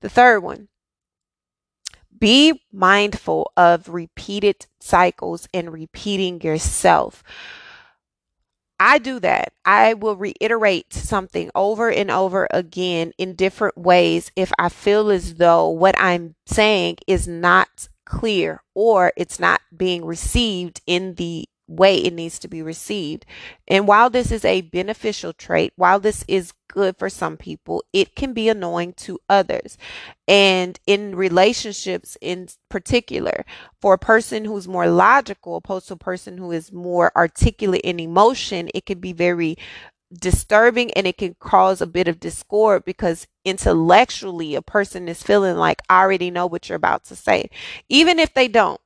The 0.00 0.10
third 0.10 0.40
one 0.40 0.68
be 2.18 2.62
mindful 2.70 3.50
of 3.56 3.88
repeated 3.88 4.66
cycles 4.80 5.48
and 5.54 5.72
repeating 5.72 6.40
yourself. 6.42 7.24
I 8.78 8.98
do 8.98 9.20
that. 9.20 9.54
I 9.64 9.94
will 9.94 10.16
reiterate 10.16 10.92
something 10.92 11.50
over 11.54 11.90
and 11.90 12.10
over 12.10 12.46
again 12.50 13.12
in 13.16 13.34
different 13.34 13.78
ways 13.78 14.30
if 14.36 14.52
I 14.58 14.68
feel 14.68 15.10
as 15.10 15.36
though 15.36 15.70
what 15.70 15.98
I'm 15.98 16.34
saying 16.46 16.96
is 17.06 17.26
not 17.26 17.88
clear 18.04 18.62
or 18.74 19.12
it's 19.16 19.40
not 19.40 19.62
being 19.74 20.04
received 20.04 20.82
in 20.86 21.14
the 21.14 21.46
way 21.68 21.98
it 21.98 22.12
needs 22.12 22.38
to 22.40 22.48
be 22.48 22.62
received. 22.62 23.26
And 23.66 23.86
while 23.88 24.10
this 24.10 24.30
is 24.30 24.44
a 24.44 24.62
beneficial 24.62 25.32
trait, 25.32 25.72
while 25.76 26.00
this 26.00 26.24
is 26.28 26.52
good 26.68 26.96
for 26.98 27.08
some 27.08 27.36
people, 27.36 27.84
it 27.92 28.14
can 28.14 28.32
be 28.32 28.48
annoying 28.48 28.92
to 28.94 29.18
others. 29.28 29.78
And 30.28 30.78
in 30.86 31.16
relationships 31.16 32.16
in 32.20 32.48
particular, 32.68 33.44
for 33.80 33.94
a 33.94 33.98
person 33.98 34.44
who's 34.44 34.68
more 34.68 34.88
logical 34.88 35.56
opposed 35.56 35.88
to 35.88 35.94
a 35.94 35.98
person 35.98 36.38
who 36.38 36.52
is 36.52 36.72
more 36.72 37.12
articulate 37.16 37.82
in 37.82 38.00
emotion, 38.00 38.68
it 38.74 38.86
can 38.86 39.00
be 39.00 39.12
very 39.12 39.56
disturbing 40.12 40.92
and 40.92 41.06
it 41.06 41.18
can 41.18 41.34
cause 41.40 41.80
a 41.80 41.86
bit 41.86 42.08
of 42.08 42.20
discord 42.20 42.84
because 42.84 43.26
intellectually 43.44 44.54
a 44.54 44.62
person 44.62 45.08
is 45.08 45.22
feeling 45.22 45.56
like 45.56 45.82
I 45.88 46.00
already 46.02 46.30
know 46.30 46.46
what 46.46 46.68
you're 46.68 46.76
about 46.76 47.04
to 47.06 47.16
say, 47.16 47.50
even 47.88 48.18
if 48.18 48.32
they 48.34 48.48
don't. 48.48 48.80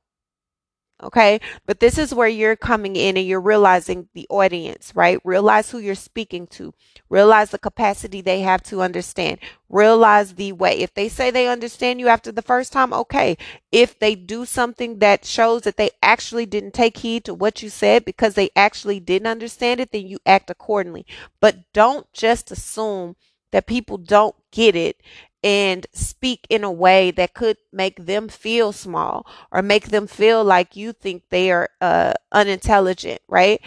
Okay. 1.03 1.39
But 1.65 1.79
this 1.79 1.97
is 1.97 2.13
where 2.13 2.27
you're 2.27 2.55
coming 2.55 2.95
in 2.95 3.17
and 3.17 3.25
you're 3.25 3.41
realizing 3.41 4.07
the 4.13 4.27
audience, 4.29 4.93
right? 4.95 5.19
Realize 5.23 5.71
who 5.71 5.79
you're 5.79 5.95
speaking 5.95 6.47
to. 6.47 6.73
Realize 7.09 7.49
the 7.49 7.57
capacity 7.59 8.21
they 8.21 8.41
have 8.41 8.61
to 8.63 8.81
understand. 8.81 9.39
Realize 9.69 10.35
the 10.35 10.51
way. 10.51 10.79
If 10.79 10.93
they 10.93 11.09
say 11.09 11.31
they 11.31 11.47
understand 11.47 11.99
you 11.99 12.07
after 12.07 12.31
the 12.31 12.41
first 12.41 12.71
time, 12.71 12.93
okay. 12.93 13.37
If 13.71 13.97
they 13.99 14.15
do 14.15 14.45
something 14.45 14.99
that 14.99 15.25
shows 15.25 15.63
that 15.63 15.77
they 15.77 15.91
actually 16.03 16.45
didn't 16.45 16.73
take 16.73 16.97
heed 16.97 17.25
to 17.25 17.33
what 17.33 17.63
you 17.63 17.69
said 17.69 18.05
because 18.05 18.35
they 18.35 18.51
actually 18.55 18.99
didn't 18.99 19.27
understand 19.27 19.79
it, 19.79 19.91
then 19.91 20.07
you 20.07 20.19
act 20.25 20.49
accordingly. 20.49 21.05
But 21.39 21.71
don't 21.73 22.11
just 22.13 22.51
assume 22.51 23.15
that 23.51 23.67
people 23.67 23.97
don't 23.97 24.35
get 24.51 24.75
it 24.75 25.01
and 25.43 25.87
speak 25.93 26.45
in 26.49 26.63
a 26.63 26.71
way 26.71 27.11
that 27.11 27.33
could 27.33 27.57
make 27.71 28.05
them 28.05 28.27
feel 28.27 28.71
small 28.71 29.25
or 29.51 29.61
make 29.61 29.89
them 29.89 30.07
feel 30.07 30.43
like 30.43 30.75
you 30.75 30.93
think 30.93 31.23
they 31.29 31.51
are 31.51 31.69
uh, 31.81 32.13
unintelligent, 32.31 33.21
right? 33.27 33.61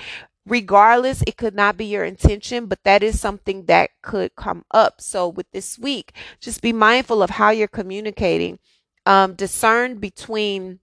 Regardless, 0.46 1.22
it 1.26 1.36
could 1.36 1.54
not 1.54 1.76
be 1.76 1.86
your 1.86 2.04
intention, 2.04 2.66
but 2.66 2.84
that 2.84 3.02
is 3.02 3.18
something 3.18 3.64
that 3.64 3.90
could 4.02 4.36
come 4.36 4.64
up. 4.70 5.00
So, 5.00 5.26
with 5.28 5.50
this 5.52 5.78
week, 5.78 6.12
just 6.38 6.60
be 6.60 6.72
mindful 6.72 7.22
of 7.22 7.30
how 7.30 7.50
you're 7.50 7.66
communicating. 7.66 8.58
Um, 9.06 9.34
discern 9.34 9.96
between 9.98 10.80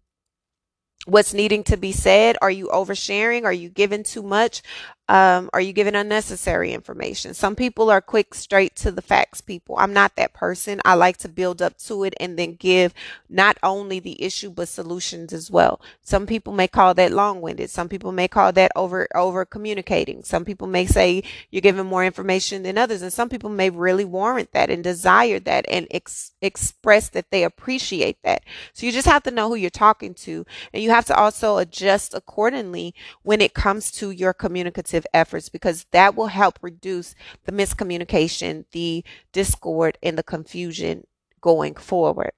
what's 1.06 1.34
needing 1.34 1.64
to 1.66 1.78
be 1.78 1.92
said. 1.92 2.38
Are 2.42 2.52
you 2.52 2.68
oversharing? 2.68 3.44
Are 3.44 3.54
you 3.54 3.70
giving 3.70 4.04
too 4.04 4.24
much? 4.24 4.62
Um, 5.12 5.50
are 5.52 5.60
you 5.62 5.74
giving 5.74 5.96
unnecessary 5.96 6.72
information? 6.72 7.34
Some 7.34 7.58
people 7.58 7.92
are 7.92 8.00
quick, 8.00 8.34
straight 8.34 8.78
to 8.78 8.92
the 8.92 9.02
facts 9.02 9.42
people. 9.42 9.76
I'm 9.78 9.94
not 9.94 10.16
that 10.16 10.34
person. 10.34 10.82
I 10.86 10.94
like 10.96 11.18
to 11.18 11.30
build 11.30 11.62
up 11.62 11.78
to 11.80 12.06
it 12.06 12.14
and 12.22 12.40
then 12.40 12.56
give 12.56 12.94
not 13.30 13.58
only 13.62 14.00
the 14.00 14.24
issue, 14.24 14.52
but 14.52 14.70
solutions 14.70 15.34
as 15.34 15.52
well. 15.52 15.82
Some 16.02 16.28
people 16.28 16.54
may 16.54 16.70
call 16.70 16.94
that 16.94 17.12
long 17.12 17.42
winded. 17.42 17.70
Some 17.70 17.90
people 17.90 18.14
may 18.14 18.30
call 18.30 18.54
that 18.54 18.72
over, 18.74 19.10
over 19.14 19.44
communicating. 19.44 20.24
Some 20.24 20.46
people 20.46 20.68
may 20.68 20.86
say 20.86 21.24
you're 21.52 21.62
giving 21.62 21.88
more 21.88 22.06
information 22.06 22.64
than 22.64 22.78
others. 22.78 23.02
And 23.02 23.12
some 23.12 23.28
people 23.30 23.50
may 23.50 23.70
really 23.70 24.06
warrant 24.06 24.54
that 24.54 24.70
and 24.70 24.84
desire 24.84 25.42
that 25.42 25.66
and 25.70 25.88
ex- 25.92 26.32
express 26.42 27.10
that 27.10 27.32
they 27.32 27.44
appreciate 27.44 28.24
that. 28.24 28.44
So 28.74 28.86
you 28.86 28.94
just 28.94 29.10
have 29.10 29.24
to 29.24 29.32
know 29.32 29.50
who 29.50 29.56
you're 29.56 29.72
talking 29.72 30.14
to. 30.16 30.46
And 30.74 30.82
you 30.82 30.92
have 30.92 31.06
to 31.08 31.18
also 31.18 31.58
adjust 31.58 32.14
accordingly 32.14 32.96
when 33.24 33.42
it 33.42 33.54
comes 33.54 33.92
to 33.92 34.12
your 34.12 34.34
communicative 34.34 35.01
efforts 35.14 35.50
because 35.50 35.86
that 35.92 36.16
will 36.16 36.28
help 36.28 36.60
reduce 36.62 37.16
the 37.46 37.52
miscommunication, 37.52 38.66
the 38.72 39.04
discord, 39.32 39.98
and 40.02 40.18
the 40.18 40.24
confusion 40.24 41.06
going 41.42 41.76
forward. 41.76 42.32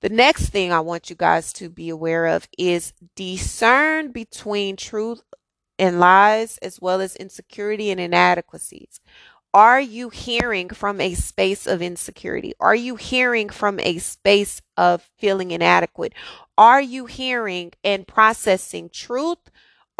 The 0.00 0.08
next 0.08 0.48
thing 0.48 0.72
I 0.72 0.80
want 0.80 1.10
you 1.10 1.16
guys 1.16 1.52
to 1.54 1.68
be 1.68 1.88
aware 1.88 2.26
of 2.26 2.48
is 2.58 2.92
discern 3.14 4.12
between 4.12 4.76
truth 4.76 5.22
and 5.78 6.00
lies 6.00 6.58
as 6.58 6.80
well 6.80 7.00
as 7.00 7.16
insecurity 7.16 7.90
and 7.90 8.00
inadequacies. 8.00 9.00
Are 9.52 9.80
you 9.80 10.10
hearing 10.10 10.68
from 10.68 11.00
a 11.00 11.14
space 11.14 11.66
of 11.66 11.82
insecurity? 11.82 12.52
Are 12.60 12.74
you 12.74 12.94
hearing 12.94 13.48
from 13.48 13.80
a 13.80 13.98
space 13.98 14.62
of 14.76 15.10
feeling 15.18 15.50
inadequate? 15.50 16.14
Are 16.56 16.80
you 16.80 17.06
hearing 17.06 17.72
and 17.82 18.06
processing 18.06 18.90
truth 18.92 19.50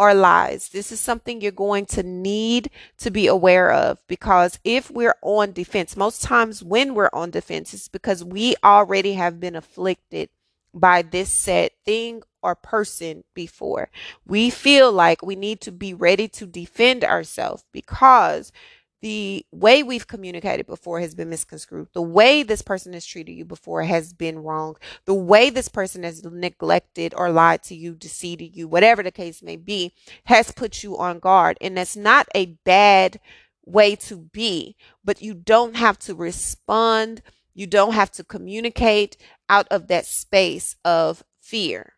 or 0.01 0.15
lies. 0.15 0.71
This 0.71 0.91
is 0.91 0.99
something 0.99 1.43
you're 1.43 1.53
going 1.53 1.85
to 1.85 2.03
need 2.03 2.71
to 2.97 3.11
be 3.11 3.27
aware 3.27 3.71
of 3.71 3.99
because 4.09 4.59
if 4.65 4.91
we're 4.91 5.15
on 5.21 5.53
defense, 5.53 5.95
most 5.95 6.23
times 6.23 6.65
when 6.65 6.95
we're 6.95 7.11
on 7.13 7.31
defense, 7.31 7.75
it's 7.75 7.89
because 7.89 8.25
we 8.25 8.55
already 8.65 9.13
have 9.13 9.39
been 9.39 9.55
afflicted 9.55 10.31
by 10.73 11.03
this 11.03 11.29
said 11.29 11.73
thing 11.85 12.23
or 12.43 12.55
person 12.55 13.25
before. 13.35 13.91
We 14.27 14.49
feel 14.49 14.91
like 14.91 15.21
we 15.21 15.37
need 15.37 15.61
to 15.61 15.71
be 15.71 15.93
ready 15.93 16.29
to 16.29 16.47
defend 16.47 17.05
ourselves 17.05 17.67
because 17.71 18.53
the 19.01 19.47
way 19.51 19.83
we've 19.83 20.07
communicated 20.07 20.67
before 20.67 21.01
has 21.01 21.15
been 21.15 21.31
misconstrued. 21.31 21.89
The 21.93 22.03
way 22.03 22.43
this 22.43 22.63
person 22.63 22.93
has 22.93 23.07
treated 23.07 23.33
you 23.33 23.45
before 23.45 23.83
has 23.83 24.13
been 24.13 24.41
wrong. 24.41 24.77
The 25.07 25.15
way 25.15 25.51
this 25.51 25.69
person 25.69 26.03
has 26.03 26.23
neglected 26.25 27.15
or 27.17 27.31
lied 27.31 27.63
to 27.65 27.75
you, 27.75 27.95
deceived 27.95 28.43
you, 28.43 28.69
whatever 28.69 29.03
the 29.03 29.11
case 29.11 29.43
may 29.43 29.57
be, 29.57 29.95
has 30.25 30.53
put 30.53 30.83
you 30.83 30.99
on 30.99 31.19
guard. 31.19 31.57
And 31.61 31.77
that's 31.77 31.97
not 31.97 32.29
a 32.35 32.59
bad 32.65 33.21
way 33.65 33.97
to 33.97 34.17
be, 34.17 34.77
but 35.05 35.23
you 35.23 35.35
don't 35.35 35.77
have 35.77 35.99
to 36.01 36.15
respond. 36.15 37.23
You 37.55 37.67
don't 37.67 37.95
have 37.95 38.11
to 38.13 38.25
communicate 38.25 39.17
out 39.49 39.67
of 39.71 39.89
that 39.89 40.07
space 40.07 40.77
of 40.85 41.25
fear. 41.41 41.95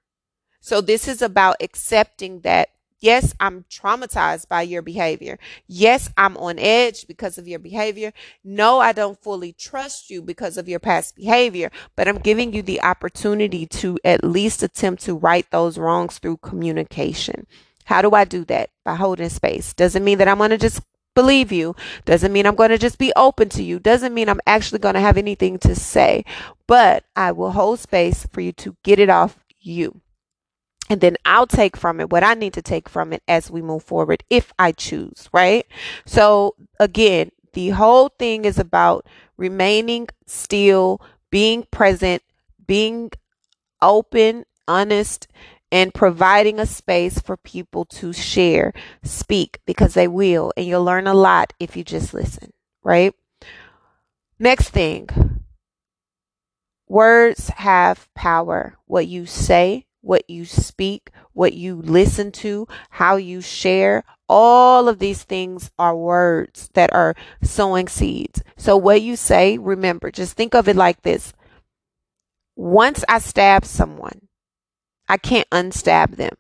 So 0.61 0.81
this 0.81 1.09
is 1.09 1.21
about 1.21 1.57
accepting 1.61 2.41
that 2.41 2.69
Yes, 3.03 3.35
I'm 3.41 3.65
traumatized 3.71 4.49
by 4.49 4.63
your 4.63 4.83
behavior. 4.83 5.39
Yes, 5.69 6.11
I'm 6.19 6.37
on 6.39 6.59
edge 6.61 7.09
because 7.09 7.39
of 7.39 7.49
your 7.49 7.61
behavior. 7.61 8.13
No, 8.45 8.81
I 8.81 8.93
don't 8.93 9.23
fully 9.23 9.55
trust 9.55 10.11
you 10.11 10.23
because 10.23 10.59
of 10.59 10.69
your 10.69 10.81
past 10.81 11.17
behavior, 11.17 11.73
but 11.97 12.09
I'm 12.09 12.19
giving 12.19 12.55
you 12.55 12.63
the 12.63 12.83
opportunity 12.83 13.67
to 13.69 13.99
at 14.05 14.25
least 14.25 14.65
attempt 14.65 15.05
to 15.05 15.17
right 15.17 15.47
those 15.51 15.79
wrongs 15.79 16.19
through 16.19 16.39
communication. 16.39 17.47
How 17.87 18.03
do 18.03 18.13
I 18.13 18.25
do 18.25 18.47
that? 18.47 18.71
By 18.85 18.97
holding 18.97 19.31
space. 19.31 19.75
Doesn't 19.75 20.05
mean 20.05 20.19
that 20.19 20.29
I'm 20.29 20.39
going 20.39 20.51
to 20.51 20.59
just 20.59 20.83
believe 21.17 21.53
you. 21.53 21.77
Doesn't 22.07 22.33
mean 22.33 22.47
I'm 22.47 22.57
going 22.57 22.71
to 22.71 22.79
just 22.79 22.99
be 22.99 23.13
open 23.17 23.49
to 23.51 23.65
you. 23.65 23.81
Doesn't 23.81 24.15
mean 24.15 24.29
I'm 24.31 24.43
actually 24.47 24.81
going 24.81 24.95
to 24.97 25.01
have 25.01 25.19
anything 25.19 25.59
to 25.61 25.75
say, 25.77 26.25
but 26.69 27.05
I 27.17 27.33
will 27.33 27.53
hold 27.53 27.81
space 27.81 28.27
for 28.33 28.43
you 28.43 28.53
to 28.55 28.77
get 28.85 29.01
it 29.01 29.11
off 29.11 29.39
you 29.61 30.02
and 30.91 31.01
then 31.01 31.17
I'll 31.25 31.47
take 31.47 31.77
from 31.77 32.01
it 32.01 32.11
what 32.11 32.25
I 32.25 32.35
need 32.35 32.55
to 32.55 32.63
take 32.63 32.89
from 32.89 33.13
it 33.13 33.23
as 33.29 33.51
we 33.51 33.63
move 33.63 33.83
forward 33.83 34.25
if 34.31 34.53
I 34.59 34.73
choose, 34.73 35.29
right? 35.33 35.67
So 36.07 36.57
again, 36.79 37.31
the 37.53 37.71
whole 37.71 38.09
thing 38.09 38.45
is 38.45 38.59
about 38.59 39.07
remaining 39.37 40.09
still, 40.27 41.01
being 41.31 41.65
present, 41.71 42.23
being 42.67 43.11
open, 43.81 44.45
honest, 44.67 45.29
and 45.71 45.95
providing 45.95 46.61
a 46.61 46.67
space 46.67 47.19
for 47.19 47.37
people 47.37 47.85
to 47.87 48.13
share, 48.13 48.73
speak, 49.03 49.61
because 49.65 49.95
they 49.95 50.09
will. 50.09 50.53
And 50.57 50.67
you'll 50.67 50.85
learn 50.85 51.07
a 51.07 51.15
lot 51.15 51.55
if 51.59 51.77
you 51.77 51.85
just 51.85 52.13
listen, 52.13 52.53
right? 52.83 53.15
Next 54.39 54.71
thing 54.71 55.09
words 56.89 57.49
have 57.49 58.07
power. 58.15 58.77
What 58.87 59.07
you 59.07 59.25
say 59.25 59.87
what 60.03 60.29
you 60.29 60.45
speak, 60.45 61.11
what 61.33 61.55
you 61.55 61.77
listen 61.77 62.31
to, 62.33 62.69
how 62.91 63.17
you 63.17 63.41
share. 63.41 64.05
All 64.29 64.89
of 64.89 64.99
these 64.99 65.23
things 65.25 65.71
are 65.79 65.97
words 65.97 66.69
that 66.75 66.93
are 66.93 67.15
sowing 67.43 67.89
seeds. 67.89 68.43
So 68.57 68.77
what 68.77 69.01
you 69.01 69.17
say, 69.17 69.57
remember, 69.57 70.11
just 70.11 70.37
think 70.37 70.55
of 70.55 70.69
it 70.69 70.77
like 70.77 71.03
this. 71.03 71.33
Once 72.55 73.05
I 73.09 73.19
stab 73.19 73.65
someone, 73.65 74.29
I 75.09 75.17
can't 75.17 75.49
unstab 75.51 76.17
them. 76.17 76.37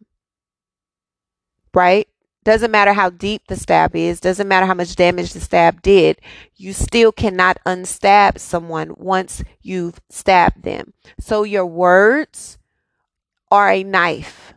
Right? 1.72 2.08
Doesn't 2.44 2.72
matter 2.72 2.92
how 2.92 3.10
deep 3.10 3.42
the 3.46 3.56
stab 3.56 3.94
is, 3.94 4.18
doesn't 4.18 4.48
matter 4.48 4.66
how 4.66 4.74
much 4.74 4.96
damage 4.96 5.32
the 5.32 5.40
stab 5.40 5.80
did, 5.80 6.20
you 6.56 6.72
still 6.72 7.12
cannot 7.12 7.58
unstab 7.64 8.40
someone 8.40 8.94
once 8.96 9.44
you've 9.60 10.00
stabbed 10.10 10.64
them. 10.64 10.92
So 11.20 11.44
your 11.44 11.66
words, 11.66 12.58
are 13.52 13.70
a 13.70 13.84
knife. 13.84 14.54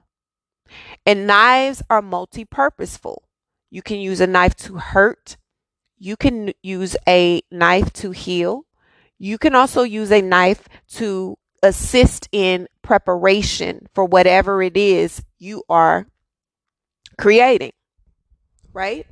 And 1.05 1.27
knives 1.27 1.83
are 1.89 2.01
multi 2.01 2.45
purposeful. 2.45 3.27
You 3.69 3.83
can 3.83 3.99
use 3.99 4.21
a 4.21 4.27
knife 4.27 4.55
to 4.57 4.77
hurt. 4.77 5.37
You 5.99 6.17
can 6.17 6.53
use 6.63 6.95
a 7.07 7.41
knife 7.51 7.93
to 7.93 8.09
heal. 8.09 8.65
You 9.19 9.37
can 9.37 9.53
also 9.53 9.83
use 9.83 10.11
a 10.11 10.21
knife 10.21 10.67
to 10.93 11.37
assist 11.61 12.27
in 12.31 12.67
preparation 12.81 13.87
for 13.93 14.05
whatever 14.05 14.63
it 14.63 14.75
is 14.75 15.21
you 15.37 15.63
are 15.69 16.07
creating. 17.17 17.73
Right? 18.73 19.05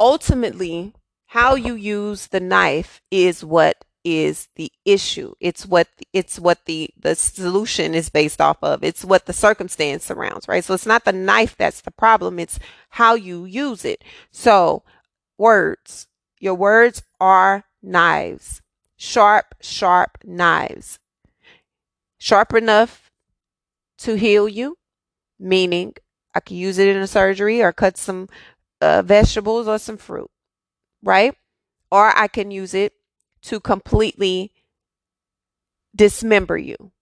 ultimately, 0.00 0.94
how 1.26 1.54
you 1.54 1.74
use 1.74 2.28
the 2.28 2.40
knife 2.40 3.02
is 3.10 3.44
what 3.44 3.84
is 4.04 4.48
the 4.56 4.72
issue. 4.84 5.34
It's 5.40 5.66
what 5.66 5.88
it's 6.12 6.38
what 6.38 6.64
the 6.64 6.90
the 6.98 7.14
solution 7.14 7.94
is 7.94 8.08
based 8.08 8.40
off 8.40 8.58
of. 8.62 8.82
It's 8.82 9.04
what 9.04 9.26
the 9.26 9.32
circumstance 9.32 10.04
surrounds, 10.04 10.48
right? 10.48 10.64
So 10.64 10.74
it's 10.74 10.86
not 10.86 11.04
the 11.04 11.12
knife 11.12 11.56
that's 11.56 11.80
the 11.80 11.90
problem. 11.90 12.38
It's 12.38 12.58
how 12.90 13.14
you 13.14 13.44
use 13.44 13.84
it. 13.84 14.02
So 14.30 14.82
words, 15.38 16.06
your 16.38 16.54
words 16.54 17.02
are 17.20 17.64
knives, 17.82 18.62
sharp, 18.96 19.54
sharp 19.60 20.18
knives, 20.24 20.98
sharp 22.18 22.54
enough 22.54 23.10
to 23.98 24.14
heal 24.14 24.48
you, 24.48 24.78
meaning 25.38 25.94
I 26.34 26.40
can 26.40 26.56
use 26.56 26.78
it 26.78 26.88
in 26.88 27.02
a 27.02 27.06
surgery 27.06 27.62
or 27.62 27.72
cut 27.72 27.96
some 27.98 28.28
uh, 28.80 29.02
vegetables 29.02 29.68
or 29.68 29.78
some 29.78 29.96
fruit, 29.96 30.30
right? 31.02 31.34
Or 31.90 32.16
I 32.16 32.28
can 32.28 32.50
use 32.50 32.72
it 32.72 32.94
to 33.42 33.60
completely 33.60 34.52
dismember 35.94 36.56
you. 36.56 36.92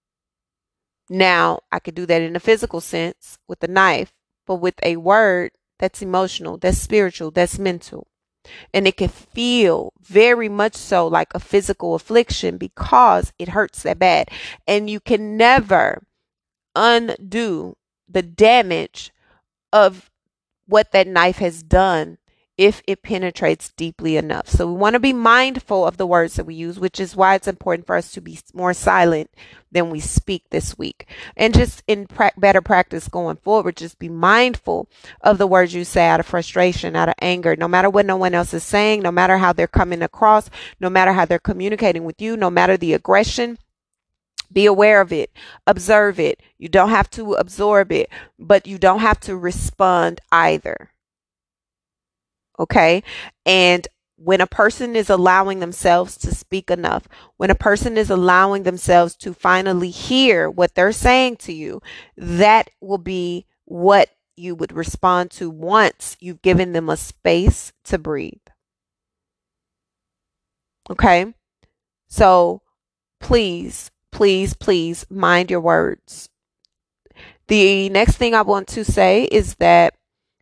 Now, 1.10 1.60
I 1.72 1.78
could 1.78 1.94
do 1.94 2.06
that 2.06 2.22
in 2.22 2.36
a 2.36 2.40
physical 2.40 2.80
sense 2.80 3.38
with 3.48 3.62
a 3.62 3.68
knife, 3.68 4.12
but 4.46 4.56
with 4.56 4.74
a 4.82 4.96
word 4.96 5.52
that's 5.78 6.02
emotional, 6.02 6.58
that's 6.58 6.78
spiritual, 6.78 7.30
that's 7.30 7.58
mental. 7.58 8.06
And 8.72 8.86
it 8.86 8.96
can 8.96 9.08
feel 9.08 9.92
very 10.00 10.48
much 10.48 10.74
so 10.74 11.06
like 11.06 11.34
a 11.34 11.40
physical 11.40 11.94
affliction 11.94 12.56
because 12.56 13.32
it 13.38 13.50
hurts 13.50 13.82
that 13.82 13.98
bad. 13.98 14.30
And 14.66 14.88
you 14.88 15.00
can 15.00 15.36
never 15.36 16.02
undo 16.74 17.76
the 18.08 18.22
damage 18.22 19.12
of 19.72 20.10
what 20.66 20.92
that 20.92 21.06
knife 21.06 21.38
has 21.38 21.62
done 21.62 22.18
if 22.58 22.82
it 22.88 23.02
penetrates 23.02 23.70
deeply 23.70 24.16
enough. 24.16 24.48
So 24.48 24.66
we 24.66 24.76
want 24.76 24.94
to 24.94 25.00
be 25.00 25.12
mindful 25.12 25.86
of 25.86 25.96
the 25.96 26.06
words 26.06 26.34
that 26.34 26.44
we 26.44 26.56
use, 26.56 26.78
which 26.78 26.98
is 26.98 27.14
why 27.14 27.36
it's 27.36 27.46
important 27.46 27.86
for 27.86 27.94
us 27.94 28.10
to 28.12 28.20
be 28.20 28.36
more 28.52 28.74
silent 28.74 29.30
than 29.70 29.90
we 29.90 30.00
speak 30.00 30.50
this 30.50 30.76
week. 30.76 31.06
And 31.36 31.54
just 31.54 31.84
in 31.86 32.08
pra- 32.08 32.32
better 32.36 32.60
practice 32.60 33.06
going 33.06 33.36
forward, 33.36 33.76
just 33.76 34.00
be 34.00 34.08
mindful 34.08 34.88
of 35.20 35.38
the 35.38 35.46
words 35.46 35.72
you 35.72 35.84
say 35.84 36.08
out 36.08 36.18
of 36.18 36.26
frustration, 36.26 36.96
out 36.96 37.08
of 37.08 37.14
anger, 37.20 37.54
no 37.54 37.68
matter 37.68 37.88
what 37.88 38.06
no 38.06 38.16
one 38.16 38.34
else 38.34 38.52
is 38.52 38.64
saying, 38.64 39.02
no 39.02 39.12
matter 39.12 39.38
how 39.38 39.52
they're 39.52 39.68
coming 39.68 40.02
across, 40.02 40.50
no 40.80 40.90
matter 40.90 41.12
how 41.12 41.24
they're 41.24 41.38
communicating 41.38 42.04
with 42.04 42.20
you, 42.20 42.36
no 42.36 42.50
matter 42.50 42.76
the 42.76 42.92
aggression. 42.92 43.58
Be 44.52 44.66
aware 44.66 45.00
of 45.00 45.12
it. 45.12 45.30
Observe 45.66 46.18
it. 46.18 46.42
You 46.56 46.68
don't 46.68 46.88
have 46.88 47.10
to 47.10 47.34
absorb 47.34 47.92
it, 47.92 48.08
but 48.38 48.66
you 48.66 48.78
don't 48.78 49.00
have 49.00 49.20
to 49.20 49.36
respond 49.36 50.20
either. 50.32 50.90
Okay. 52.58 53.02
And 53.46 53.86
when 54.16 54.40
a 54.40 54.46
person 54.46 54.96
is 54.96 55.08
allowing 55.08 55.60
themselves 55.60 56.16
to 56.18 56.34
speak 56.34 56.70
enough, 56.70 57.06
when 57.36 57.50
a 57.50 57.54
person 57.54 57.96
is 57.96 58.10
allowing 58.10 58.64
themselves 58.64 59.14
to 59.16 59.32
finally 59.32 59.90
hear 59.90 60.50
what 60.50 60.74
they're 60.74 60.92
saying 60.92 61.36
to 61.36 61.52
you, 61.52 61.80
that 62.16 62.68
will 62.80 62.98
be 62.98 63.46
what 63.64 64.10
you 64.36 64.54
would 64.54 64.72
respond 64.72 65.30
to 65.30 65.50
once 65.50 66.16
you've 66.20 66.42
given 66.42 66.72
them 66.72 66.88
a 66.88 66.96
space 66.96 67.72
to 67.84 67.98
breathe. 67.98 68.34
Okay. 70.90 71.32
So 72.08 72.62
please, 73.20 73.90
please, 74.10 74.54
please 74.54 75.06
mind 75.10 75.50
your 75.50 75.60
words. 75.60 76.28
The 77.48 77.88
next 77.88 78.16
thing 78.16 78.34
I 78.34 78.42
want 78.42 78.68
to 78.68 78.84
say 78.84 79.24
is 79.24 79.54
that 79.56 79.94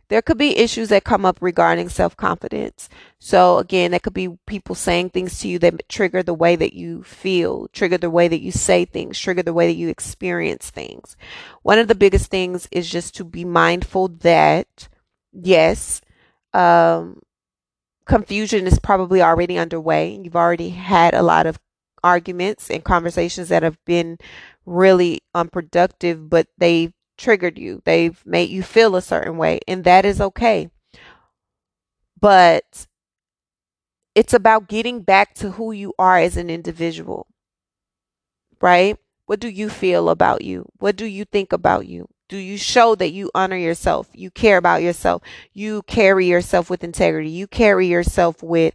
there 0.08 0.22
could 0.22 0.38
be 0.38 0.56
issues 0.56 0.88
that 0.90 1.04
come 1.04 1.24
up 1.24 1.38
regarding 1.40 1.88
self 1.88 2.16
confidence. 2.16 2.88
So, 3.18 3.58
again, 3.58 3.90
that 3.90 4.02
could 4.02 4.14
be 4.14 4.36
people 4.46 4.74
saying 4.74 5.10
things 5.10 5.38
to 5.40 5.48
you 5.48 5.58
that 5.60 5.88
trigger 5.88 6.22
the 6.22 6.34
way 6.34 6.56
that 6.56 6.74
you 6.74 7.02
feel, 7.02 7.68
trigger 7.68 7.98
the 7.98 8.10
way 8.10 8.28
that 8.28 8.40
you 8.40 8.52
say 8.52 8.84
things, 8.84 9.18
trigger 9.18 9.42
the 9.42 9.52
way 9.52 9.66
that 9.66 9.78
you 9.78 9.88
experience 9.88 10.70
things. 10.70 11.16
One 11.62 11.78
of 11.78 11.88
the 11.88 11.94
biggest 11.94 12.30
things 12.30 12.68
is 12.70 12.88
just 12.88 13.16
to 13.16 13.24
be 13.24 13.44
mindful 13.44 14.08
that, 14.08 14.88
yes, 15.32 16.00
um, 16.52 17.20
confusion 18.04 18.66
is 18.66 18.78
probably 18.78 19.20
already 19.22 19.58
underway. 19.58 20.18
You've 20.22 20.36
already 20.36 20.70
had 20.70 21.14
a 21.14 21.22
lot 21.22 21.46
of 21.46 21.58
arguments 22.04 22.70
and 22.70 22.84
conversations 22.84 23.48
that 23.48 23.64
have 23.64 23.84
been 23.84 24.18
really 24.64 25.20
unproductive, 25.34 26.30
but 26.30 26.46
they've 26.58 26.92
triggered 27.16 27.58
you. 27.58 27.82
They've 27.84 28.20
made 28.26 28.50
you 28.50 28.62
feel 28.62 28.96
a 28.96 29.02
certain 29.02 29.36
way, 29.36 29.60
and 29.66 29.84
that 29.84 30.04
is 30.04 30.20
okay. 30.20 30.70
But 32.20 32.86
it's 34.14 34.32
about 34.34 34.68
getting 34.68 35.02
back 35.02 35.34
to 35.36 35.52
who 35.52 35.72
you 35.72 35.92
are 35.98 36.18
as 36.18 36.36
an 36.36 36.48
individual, 36.48 37.26
right? 38.60 38.96
What 39.26 39.40
do 39.40 39.48
you 39.48 39.68
feel 39.68 40.08
about 40.08 40.42
you? 40.42 40.66
What 40.78 40.96
do 40.96 41.04
you 41.04 41.24
think 41.24 41.52
about 41.52 41.86
you? 41.86 42.08
Do 42.28 42.38
you 42.38 42.56
show 42.58 42.94
that 42.96 43.12
you 43.12 43.30
honor 43.34 43.56
yourself? 43.56 44.08
You 44.12 44.30
care 44.30 44.56
about 44.56 44.82
yourself. 44.82 45.22
You 45.52 45.82
carry 45.82 46.26
yourself 46.26 46.70
with 46.70 46.82
integrity. 46.82 47.30
You 47.30 47.46
carry 47.46 47.86
yourself 47.86 48.42
with 48.42 48.74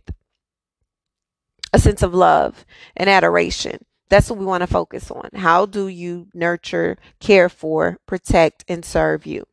a 1.73 1.79
sense 1.79 2.01
of 2.01 2.13
love 2.13 2.65
and 2.95 3.09
adoration. 3.09 3.85
That's 4.11 4.29
what 4.29 4.39
we 4.39 4.45
want 4.45 4.59
to 4.59 4.67
focus 4.67 5.09
on. 5.09 5.29
How 5.35 5.65
do 5.65 5.87
you 5.87 6.27
nurture, 6.33 6.97
care 7.21 7.47
for, 7.47 7.97
protect, 8.05 8.65
and 8.67 8.83
serve 8.83 9.25
you? 9.25 9.45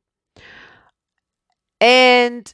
And 1.80 2.52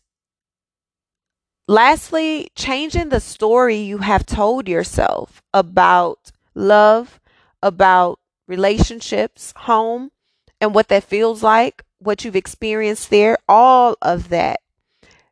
lastly, 1.66 2.50
changing 2.54 3.08
the 3.08 3.20
story 3.20 3.76
you 3.76 3.98
have 3.98 4.26
told 4.26 4.68
yourself 4.68 5.42
about 5.54 6.30
love, 6.54 7.20
about 7.62 8.20
relationships, 8.46 9.54
home, 9.56 10.10
and 10.60 10.74
what 10.74 10.88
that 10.88 11.04
feels 11.04 11.42
like, 11.42 11.86
what 12.00 12.22
you've 12.22 12.36
experienced 12.36 13.08
there, 13.08 13.38
all 13.48 13.96
of 14.02 14.28
that 14.28 14.60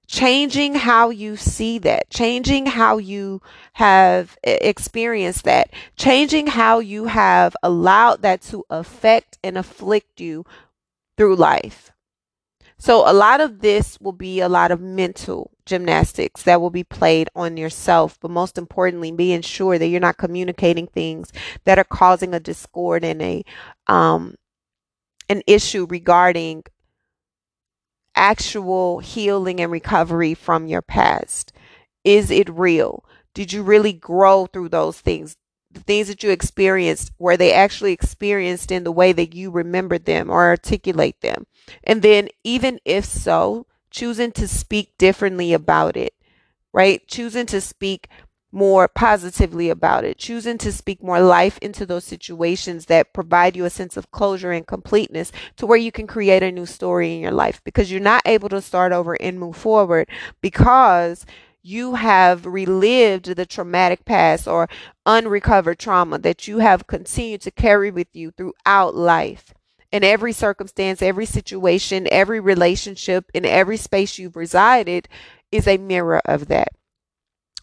changing 0.06 0.74
how 0.74 1.10
you 1.10 1.36
see 1.36 1.78
that, 1.78 2.10
changing 2.10 2.66
how 2.66 2.98
you 2.98 3.40
have 3.74 4.36
experienced 4.42 5.44
that, 5.44 5.70
changing 5.96 6.48
how 6.48 6.78
you 6.78 7.06
have 7.06 7.56
allowed 7.62 8.22
that 8.22 8.42
to 8.42 8.64
affect 8.70 9.38
and 9.42 9.56
afflict 9.56 10.20
you 10.20 10.44
through 11.16 11.36
life. 11.36 11.92
So, 12.78 13.08
a 13.08 13.14
lot 13.14 13.40
of 13.40 13.60
this 13.60 14.00
will 14.00 14.12
be 14.12 14.40
a 14.40 14.48
lot 14.48 14.72
of 14.72 14.80
mental 14.80 15.52
gymnastics 15.66 16.42
that 16.42 16.60
will 16.60 16.70
be 16.70 16.82
played 16.82 17.28
on 17.36 17.56
yourself, 17.56 18.18
but 18.20 18.32
most 18.32 18.58
importantly, 18.58 19.12
being 19.12 19.40
sure 19.42 19.78
that 19.78 19.86
you're 19.86 20.00
not 20.00 20.16
communicating 20.18 20.88
things 20.88 21.32
that 21.64 21.78
are 21.78 21.84
causing 21.84 22.34
a 22.34 22.40
discord 22.40 23.04
and 23.04 23.22
a 23.22 23.44
um, 23.86 24.34
an 25.28 25.42
issue 25.46 25.86
regarding 25.88 26.64
actual 28.14 28.98
healing 29.00 29.60
and 29.60 29.72
recovery 29.72 30.34
from 30.34 30.66
your 30.66 30.82
past? 30.82 31.52
Is 32.04 32.30
it 32.30 32.48
real? 32.50 33.04
Did 33.34 33.52
you 33.52 33.62
really 33.62 33.92
grow 33.92 34.46
through 34.46 34.68
those 34.70 35.00
things? 35.00 35.36
The 35.70 35.80
things 35.80 36.08
that 36.08 36.22
you 36.22 36.30
experienced, 36.30 37.12
were 37.18 37.36
they 37.36 37.52
actually 37.52 37.92
experienced 37.92 38.70
in 38.70 38.84
the 38.84 38.92
way 38.92 39.12
that 39.12 39.34
you 39.34 39.50
remembered 39.50 40.04
them 40.04 40.28
or 40.28 40.48
articulate 40.48 41.20
them? 41.22 41.46
And 41.82 42.02
then, 42.02 42.28
even 42.44 42.78
if 42.84 43.06
so, 43.06 43.66
choosing 43.90 44.32
to 44.32 44.46
speak 44.46 44.98
differently 44.98 45.52
about 45.54 45.96
it, 45.96 46.14
right? 46.72 47.06
Choosing 47.08 47.46
to 47.46 47.60
speak 47.60 48.08
more 48.52 48.86
positively 48.86 49.70
about 49.70 50.04
it, 50.04 50.18
choosing 50.18 50.58
to 50.58 50.70
speak 50.70 51.02
more 51.02 51.20
life 51.20 51.58
into 51.58 51.86
those 51.86 52.04
situations 52.04 52.86
that 52.86 53.14
provide 53.14 53.56
you 53.56 53.64
a 53.64 53.70
sense 53.70 53.96
of 53.96 54.10
closure 54.10 54.52
and 54.52 54.66
completeness 54.66 55.32
to 55.56 55.66
where 55.66 55.78
you 55.78 55.90
can 55.90 56.06
create 56.06 56.42
a 56.42 56.52
new 56.52 56.66
story 56.66 57.14
in 57.14 57.20
your 57.20 57.32
life 57.32 57.62
because 57.64 57.90
you're 57.90 58.00
not 58.00 58.22
able 58.26 58.50
to 58.50 58.60
start 58.60 58.92
over 58.92 59.14
and 59.14 59.40
move 59.40 59.56
forward 59.56 60.06
because 60.42 61.24
you 61.62 61.94
have 61.94 62.44
relived 62.44 63.26
the 63.26 63.46
traumatic 63.46 64.04
past 64.04 64.46
or 64.46 64.68
unrecovered 65.06 65.78
trauma 65.78 66.18
that 66.18 66.46
you 66.46 66.58
have 66.58 66.86
continued 66.86 67.40
to 67.40 67.50
carry 67.50 67.90
with 67.90 68.08
you 68.12 68.32
throughout 68.32 68.94
life. 68.94 69.54
In 69.92 70.04
every 70.04 70.32
circumstance, 70.32 71.02
every 71.02 71.26
situation, 71.26 72.08
every 72.10 72.40
relationship, 72.40 73.30
in 73.32 73.44
every 73.44 73.76
space 73.76 74.18
you've 74.18 74.36
resided 74.36 75.08
is 75.50 75.68
a 75.68 75.78
mirror 75.78 76.20
of 76.24 76.48
that. 76.48 76.72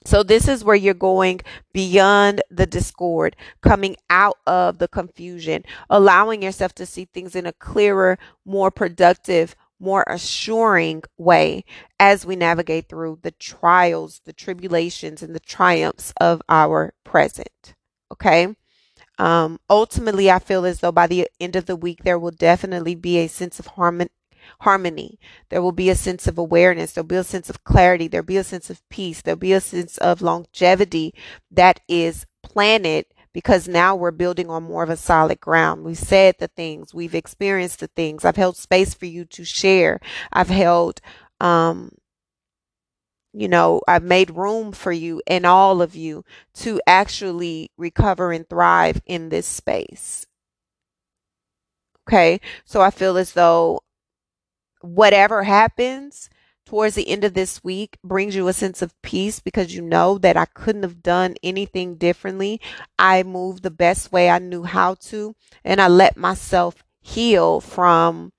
So, 0.06 0.24
this 0.24 0.48
is 0.48 0.64
where 0.64 0.76
you're 0.76 0.94
going 0.94 1.42
beyond 1.74 2.42
the 2.50 2.66
discord, 2.66 3.36
coming 3.62 3.98
out 4.10 4.38
of 4.48 4.78
the 4.78 4.88
confusion, 4.88 5.64
allowing 5.90 6.42
yourself 6.42 6.74
to 6.76 6.86
see 6.86 7.06
things 7.06 7.36
in 7.36 7.46
a 7.46 7.54
clearer, 7.54 8.18
more 8.46 8.72
productive, 8.72 9.56
more 9.80 10.04
assuring 10.08 11.04
way 11.18 11.64
as 12.00 12.26
we 12.26 12.36
navigate 12.36 12.90
through 12.90 13.20
the 13.22 13.32
trials, 13.32 14.22
the 14.26 14.34
tribulations, 14.34 15.22
and 15.22 15.36
the 15.36 15.40
triumphs 15.40 16.14
of 16.20 16.42
our 16.50 16.94
present. 17.04 17.74
Okay. 18.12 18.56
Um, 19.18 19.60
ultimately, 19.70 20.32
I 20.32 20.40
feel 20.40 20.66
as 20.66 20.80
though 20.80 20.94
by 20.94 21.08
the 21.08 21.28
end 21.42 21.56
of 21.56 21.66
the 21.66 21.76
week, 21.76 22.04
there 22.04 22.18
will 22.18 22.32
definitely 22.32 22.96
be 22.96 23.18
a 23.18 23.28
sense 23.28 23.60
of 23.60 23.68
harmony, 23.68 24.10
harmony. 24.62 25.20
There 25.50 25.62
will 25.62 25.72
be 25.72 25.90
a 25.90 25.96
sense 25.96 26.28
of 26.28 26.38
awareness. 26.38 26.94
There'll 26.94 27.08
be 27.08 27.16
a 27.16 27.24
sense 27.24 27.50
of 27.50 27.64
clarity. 27.64 28.08
There'll 28.08 28.26
be 28.26 28.38
a 28.38 28.44
sense 28.44 28.70
of 28.70 28.88
peace. 28.90 29.22
There'll 29.22 29.38
be 29.38 29.54
a 29.54 29.62
sense 29.62 29.98
of 29.98 30.22
longevity 30.22 31.14
that 31.52 31.80
is 31.88 32.26
planted 32.44 33.06
because 33.34 33.68
now 33.68 33.96
we're 33.96 34.12
building 34.12 34.50
on 34.50 34.64
more 34.64 34.84
of 34.84 34.90
a 34.90 34.98
solid 34.98 35.40
ground. 35.40 35.84
We've 35.84 35.98
said 35.98 36.36
the 36.40 36.48
things, 36.48 36.94
we've 36.94 37.16
experienced 37.16 37.80
the 37.80 37.88
things. 37.88 38.26
I've 38.26 38.36
held 38.36 38.58
space 38.58 38.94
for 38.94 39.06
you 39.06 39.26
to 39.26 39.46
share. 39.46 40.00
I've 40.34 40.50
held, 40.50 41.00
um, 41.40 41.92
you 43.34 43.48
know, 43.48 43.82
I've 43.88 44.04
made 44.04 44.36
room 44.36 44.72
for 44.72 44.92
you 44.92 45.22
and 45.28 45.46
all 45.46 45.82
of 45.82 45.96
you 45.96 46.26
to 46.56 46.82
actually 46.88 47.72
recover 47.78 48.32
and 48.32 48.50
thrive 48.50 49.02
in 49.06 49.30
this 49.30 49.46
space. 49.46 50.26
Okay. 52.08 52.42
So 52.66 52.82
I 52.82 52.90
feel 52.90 53.18
as 53.18 53.34
though 53.34 53.82
whatever 54.82 55.44
happens 55.44 56.30
towards 56.70 56.94
the 56.94 57.10
end 57.10 57.24
of 57.24 57.34
this 57.34 57.64
week 57.64 57.98
brings 58.04 58.36
you 58.36 58.48
a 58.48 58.54
sense 58.54 58.84
of 58.84 59.00
peace 59.02 59.40
because 59.40 59.74
you 59.74 59.82
know 59.82 60.20
that 60.20 60.38
I 60.38 60.46
couldn't 60.46 60.84
have 60.84 61.02
done 61.02 61.34
anything 61.42 61.96
differently. 61.96 62.62
I 63.00 63.24
moved 63.24 63.64
the 63.64 63.72
best 63.72 64.12
way 64.12 64.30
I 64.30 64.38
knew 64.38 64.64
how 64.64 64.94
to, 65.10 65.36
and 65.64 65.82
I 65.82 65.88
let 65.88 66.16
myself 66.16 66.84
heal 67.02 67.60
from 67.60 68.34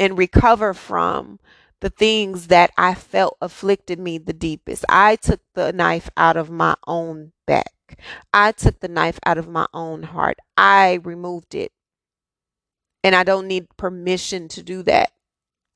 and 0.00 0.16
recover 0.16 0.72
from 0.72 1.38
the 1.80 1.90
things 1.90 2.46
that 2.46 2.70
I 2.78 2.94
felt 2.94 3.36
afflicted 3.42 3.98
me 3.98 4.16
the 4.16 4.32
deepest. 4.32 4.86
I 4.88 5.16
took 5.16 5.40
the 5.54 5.70
knife 5.70 6.08
out 6.16 6.38
of 6.38 6.48
my 6.48 6.76
own 6.86 7.32
back. 7.46 7.74
I 8.32 8.52
took 8.52 8.80
the 8.80 8.88
knife 8.88 9.20
out 9.26 9.36
of 9.36 9.48
my 9.48 9.66
own 9.74 10.04
heart. 10.04 10.38
I 10.56 11.00
removed 11.04 11.54
it. 11.54 11.72
And 13.02 13.14
I 13.14 13.22
don't 13.22 13.46
need 13.46 13.66
permission 13.76 14.48
to 14.48 14.62
do 14.62 14.82
that 14.84 15.10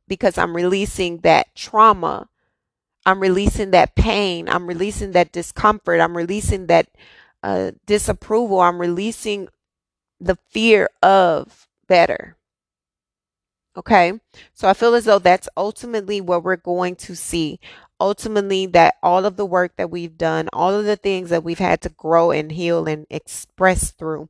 because 0.09 0.39
I'm 0.39 0.57
releasing 0.57 1.19
that 1.19 1.55
trauma. 1.55 2.29
I'm 3.07 3.21
releasing 3.21 3.71
that 3.71 3.95
pain. 3.95 4.49
I'm 4.49 4.67
releasing 4.67 5.13
that 5.13 5.33
discomfort. 5.33 6.01
I'm 6.01 6.17
releasing 6.17 6.67
that 6.67 6.89
uh, 7.43 7.73
disapproval. 7.87 8.61
I'm 8.61 8.81
releasing 8.81 9.49
the 10.21 10.37
fear 10.51 10.91
of 11.03 11.69
better. 11.87 12.37
Okay. 13.77 14.13
So 14.53 14.69
I 14.69 14.75
feel 14.75 14.95
as 14.95 15.05
though 15.05 15.21
that's 15.21 15.49
ultimately 15.57 16.21
what 16.21 16.43
we're 16.43 16.57
going 16.57 16.97
to 16.97 17.15
see. 17.15 17.61
Ultimately, 18.01 18.67
that 18.67 18.95
all 19.03 19.25
of 19.25 19.37
the 19.37 19.47
work 19.47 19.77
that 19.77 19.91
we've 19.91 20.17
done, 20.17 20.49
all 20.53 20.73
of 20.73 20.85
the 20.85 20.97
things 20.97 21.31
that 21.31 21.43
we've 21.43 21.59
had 21.59 21.81
to 21.81 21.89
grow 21.89 22.31
and 22.31 22.53
heal 22.53 22.87
and 22.87 23.07
express 23.11 23.91
through 23.91 24.29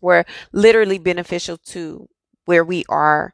were 0.00 0.24
literally 0.52 0.98
beneficial 0.98 1.56
to 1.56 2.08
where 2.46 2.64
we 2.64 2.84
are 2.88 3.32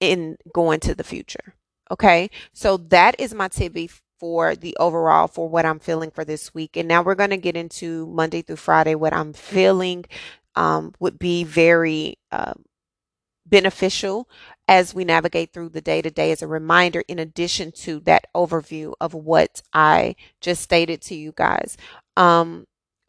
in 0.00 0.36
going 0.52 0.80
to 0.80 0.94
the 0.94 1.04
future. 1.04 1.54
Okay. 1.90 2.30
So 2.52 2.76
that 2.76 3.18
is 3.18 3.34
my 3.34 3.48
tibby 3.48 3.90
for 4.18 4.54
the 4.54 4.76
overall 4.78 5.28
for 5.28 5.48
what 5.48 5.64
I'm 5.64 5.78
feeling 5.78 6.10
for 6.10 6.24
this 6.24 6.52
week. 6.54 6.76
And 6.76 6.86
now 6.88 7.02
we're 7.02 7.14
going 7.14 7.30
to 7.30 7.36
get 7.36 7.56
into 7.56 8.06
Monday 8.06 8.42
through 8.42 8.56
Friday. 8.56 8.94
What 8.94 9.14
I'm 9.14 9.32
feeling 9.32 10.04
um, 10.56 10.94
would 11.00 11.18
be 11.18 11.42
very 11.42 12.18
uh, 12.30 12.52
beneficial 13.46 14.28
as 14.68 14.94
we 14.94 15.04
navigate 15.04 15.52
through 15.52 15.70
the 15.70 15.80
day 15.80 16.02
to 16.02 16.10
day 16.10 16.30
as 16.30 16.42
a 16.42 16.46
reminder, 16.46 17.02
in 17.08 17.18
addition 17.18 17.72
to 17.72 17.98
that 18.00 18.26
overview 18.34 18.92
of 19.00 19.14
what 19.14 19.62
I 19.72 20.14
just 20.40 20.62
stated 20.62 21.00
to 21.02 21.14
you 21.14 21.32
guys. 21.34 21.76
Um, 22.16 22.66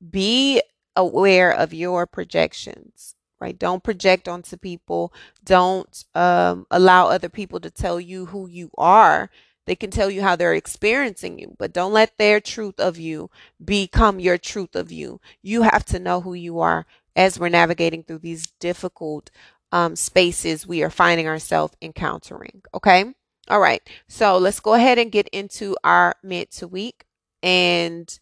be 0.10 0.62
aware 0.96 1.52
of 1.52 1.74
your 1.74 2.08
projections 2.08 3.16
right? 3.42 3.58
Don't 3.58 3.84
project 3.84 4.28
onto 4.28 4.56
people. 4.56 5.12
Don't 5.44 6.06
um, 6.16 6.68
allow 6.72 7.08
other 7.08 7.28
people 7.30 7.60
to 7.60 7.72
tell 7.72 8.00
you 8.00 8.28
who 8.28 8.48
you 8.48 8.70
are. 8.78 9.32
They 9.66 9.76
can 9.76 9.92
tell 9.92 10.10
you 10.10 10.22
how 10.22 10.36
they're 10.36 10.54
experiencing 10.54 11.40
you, 11.40 11.56
but 11.58 11.74
don't 11.74 11.94
let 11.94 12.18
their 12.18 12.40
truth 12.40 12.80
of 12.80 12.98
you 12.98 13.30
become 13.64 14.20
your 14.20 14.38
truth 14.38 14.76
of 14.76 14.92
you. 14.92 15.20
You 15.42 15.64
have 15.64 15.86
to 15.86 16.00
know 16.00 16.22
who 16.22 16.34
you 16.34 16.60
are 16.60 16.86
as 17.16 17.40
we're 17.40 17.50
navigating 17.50 18.04
through 18.04 18.20
these 18.20 18.48
difficult 18.60 19.30
um, 19.72 19.96
spaces 19.96 20.68
we 20.68 20.84
are 20.84 20.90
finding 20.90 21.28
ourselves 21.28 21.76
encountering. 21.82 22.62
Okay. 22.74 23.14
All 23.50 23.60
right. 23.60 23.82
So 24.08 24.38
let's 24.38 24.60
go 24.60 24.74
ahead 24.74 24.98
and 25.00 25.12
get 25.12 25.28
into 25.30 25.76
our 25.84 26.16
mid 26.24 26.52
to 26.52 26.68
week. 26.68 27.06
And 27.44 28.20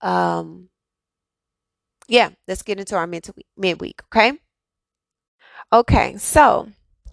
um, 0.00 0.68
yeah, 2.08 2.30
let's 2.48 2.62
get 2.62 2.78
into 2.78 2.96
our 2.96 3.06
mid-week 3.06 3.46
midweek. 3.56 4.02
Okay. 4.06 4.38
Okay. 5.72 6.16
So 6.18 6.68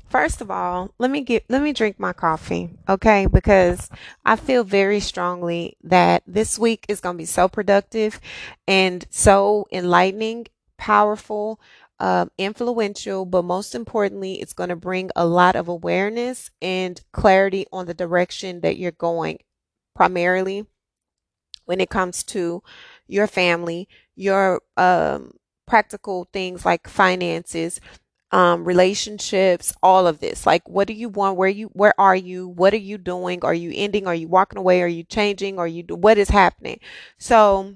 first 0.09 0.41
of 0.41 0.51
all, 0.51 0.93
let 0.97 1.11
me 1.11 1.21
get 1.21 1.45
let 1.49 1.61
me 1.61 1.73
drink 1.73 1.99
my 1.99 2.13
coffee, 2.13 2.69
okay? 2.87 3.27
Because 3.27 3.89
I 4.25 4.35
feel 4.35 4.63
very 4.63 4.99
strongly 4.99 5.77
that 5.83 6.23
this 6.27 6.59
week 6.59 6.85
is 6.89 6.99
going 6.99 7.15
to 7.15 7.21
be 7.21 7.25
so 7.25 7.47
productive 7.47 8.19
and 8.67 9.05
so 9.09 9.67
enlightening, 9.71 10.47
powerful, 10.77 11.59
um, 11.99 12.31
influential, 12.37 13.25
but 13.25 13.43
most 13.43 13.75
importantly, 13.75 14.41
it's 14.41 14.53
going 14.53 14.69
to 14.69 14.75
bring 14.75 15.11
a 15.15 15.25
lot 15.25 15.55
of 15.55 15.67
awareness 15.67 16.49
and 16.61 17.01
clarity 17.11 17.65
on 17.71 17.85
the 17.85 17.93
direction 17.93 18.61
that 18.61 18.77
you're 18.77 18.91
going, 18.91 19.39
primarily 19.95 20.65
when 21.69 21.79
it 21.79 21.91
comes 21.91 22.23
to 22.23 22.63
your 23.07 23.27
family, 23.27 23.87
your 24.15 24.59
um, 24.75 25.33
practical 25.67 26.27
things 26.33 26.65
like 26.65 26.87
finances, 26.87 27.79
um, 28.31 28.65
relationships, 28.65 29.71
all 29.83 30.07
of 30.07 30.19
this. 30.19 30.47
Like, 30.47 30.67
what 30.67 30.87
do 30.87 30.93
you 30.93 31.09
want? 31.09 31.37
Where 31.37 31.47
you, 31.47 31.67
where 31.73 31.93
are 31.99 32.15
you? 32.15 32.47
What 32.47 32.73
are 32.73 32.77
you 32.77 32.97
doing? 32.97 33.41
Are 33.43 33.53
you 33.53 33.71
ending? 33.75 34.07
Are 34.07 34.15
you 34.15 34.27
walking 34.27 34.57
away? 34.57 34.81
Are 34.81 34.87
you 34.87 35.03
changing? 35.03 35.59
Are 35.59 35.67
you, 35.67 35.83
what 35.89 36.17
is 36.17 36.29
happening? 36.29 36.79
So, 37.19 37.75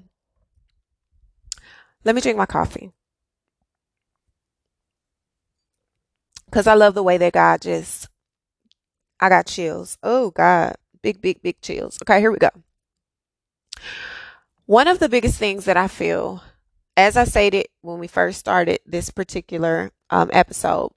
let 2.04 2.16
me 2.16 2.20
drink 2.20 2.36
my 2.36 2.46
coffee. 2.46 2.90
Cause 6.50 6.66
I 6.66 6.74
love 6.74 6.94
the 6.94 7.02
way 7.04 7.16
that 7.16 7.32
God 7.32 7.60
just, 7.60 8.08
I 9.20 9.28
got 9.28 9.46
chills. 9.46 9.98
Oh 10.02 10.32
God, 10.32 10.74
big, 11.00 11.22
big, 11.22 11.42
big 11.42 11.60
chills. 11.60 11.96
Okay, 12.02 12.18
here 12.18 12.32
we 12.32 12.38
go. 12.38 12.50
One 14.66 14.88
of 14.88 14.98
the 14.98 15.08
biggest 15.08 15.38
things 15.38 15.66
that 15.66 15.76
I 15.76 15.88
feel, 15.88 16.42
as 16.96 17.16
I 17.16 17.24
stated 17.24 17.68
when 17.82 17.98
we 17.98 18.06
first 18.06 18.38
started 18.38 18.80
this 18.86 19.10
particular 19.10 19.90
um, 20.10 20.30
episode, 20.32 20.92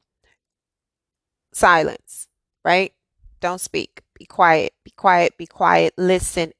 silence, 1.51 2.27
right? 2.63 2.93
Don't 3.39 3.61
speak. 3.61 4.01
Be 4.17 4.25
quiet. 4.25 4.73
Be 4.83 4.91
quiet. 4.91 5.37
Be 5.37 5.45
quiet. 5.45 5.93
Listen. 5.97 6.53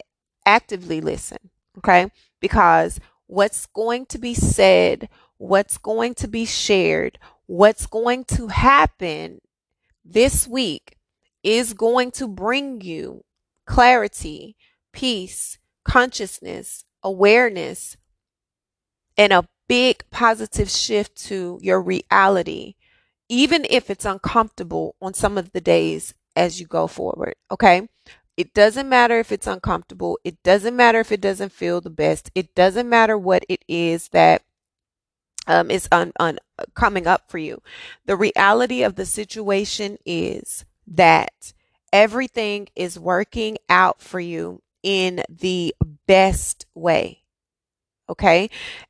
Actively 0.46 1.02
listen. 1.02 1.38
Okay. 1.78 2.12
Because 2.40 3.00
what's 3.28 3.66
going 3.68 4.06
to 4.08 4.18
be 4.18 4.34
said, 4.34 5.10
what's 5.38 5.78
going 5.78 6.14
to 6.16 6.28
be 6.28 6.46
shared, 6.46 7.20
what's 7.46 7.86
going 7.86 8.26
to 8.26 8.48
happen 8.48 9.40
this 10.04 10.48
week 10.48 10.98
is 11.44 11.74
going 11.74 12.12
to 12.12 12.28
bring 12.28 12.82
you 12.82 13.24
clarity, 13.66 14.56
peace, 14.92 15.58
consciousness, 15.88 16.84
awareness 17.02 17.96
and 19.18 19.34
a 19.34 19.48
big 19.68 20.04
positive 20.12 20.70
shift 20.70 21.16
to 21.16 21.60
your 21.62 21.82
reality, 21.82 22.76
even 23.30 23.66
if 23.70 23.90
it's 23.90 24.06
uncomfortable 24.06 24.96
on 25.02 25.14
some 25.14 25.38
of 25.38 25.52
the 25.54 25.62
days 25.62 26.14
as 26.36 26.60
you 26.60 26.68
go 26.68 26.88
forward. 26.88 27.36
Okay. 27.50 27.88
It 28.36 28.54
doesn't 28.54 28.88
matter 28.88 29.18
if 29.20 29.32
it's 29.32 29.48
uncomfortable. 29.48 30.20
It 30.24 30.44
doesn't 30.44 30.76
matter 30.76 31.00
if 31.00 31.12
it 31.12 31.22
doesn't 31.22 31.52
feel 31.52 31.82
the 31.82 31.90
best. 31.90 32.30
It 32.36 32.54
doesn't 32.54 32.88
matter 32.88 33.18
what 33.18 33.44
it 33.50 33.64
is 33.68 34.10
that 34.10 34.44
um, 35.48 35.72
is 35.72 35.88
on, 35.92 36.12
on 36.20 36.38
coming 36.76 37.08
up 37.08 37.32
for 37.32 37.40
you. 37.40 37.62
The 38.06 38.16
reality 38.16 38.84
of 38.84 38.96
the 38.96 39.06
situation 39.08 39.98
is 40.06 40.66
that 40.86 41.54
everything 41.92 42.68
is 42.76 43.00
working 43.00 43.58
out 43.70 44.02
for 44.02 44.20
you 44.20 44.62
in 44.84 45.24
the 45.30 45.76
best 46.08 46.66
way. 46.76 47.24
Okay. 48.10 48.50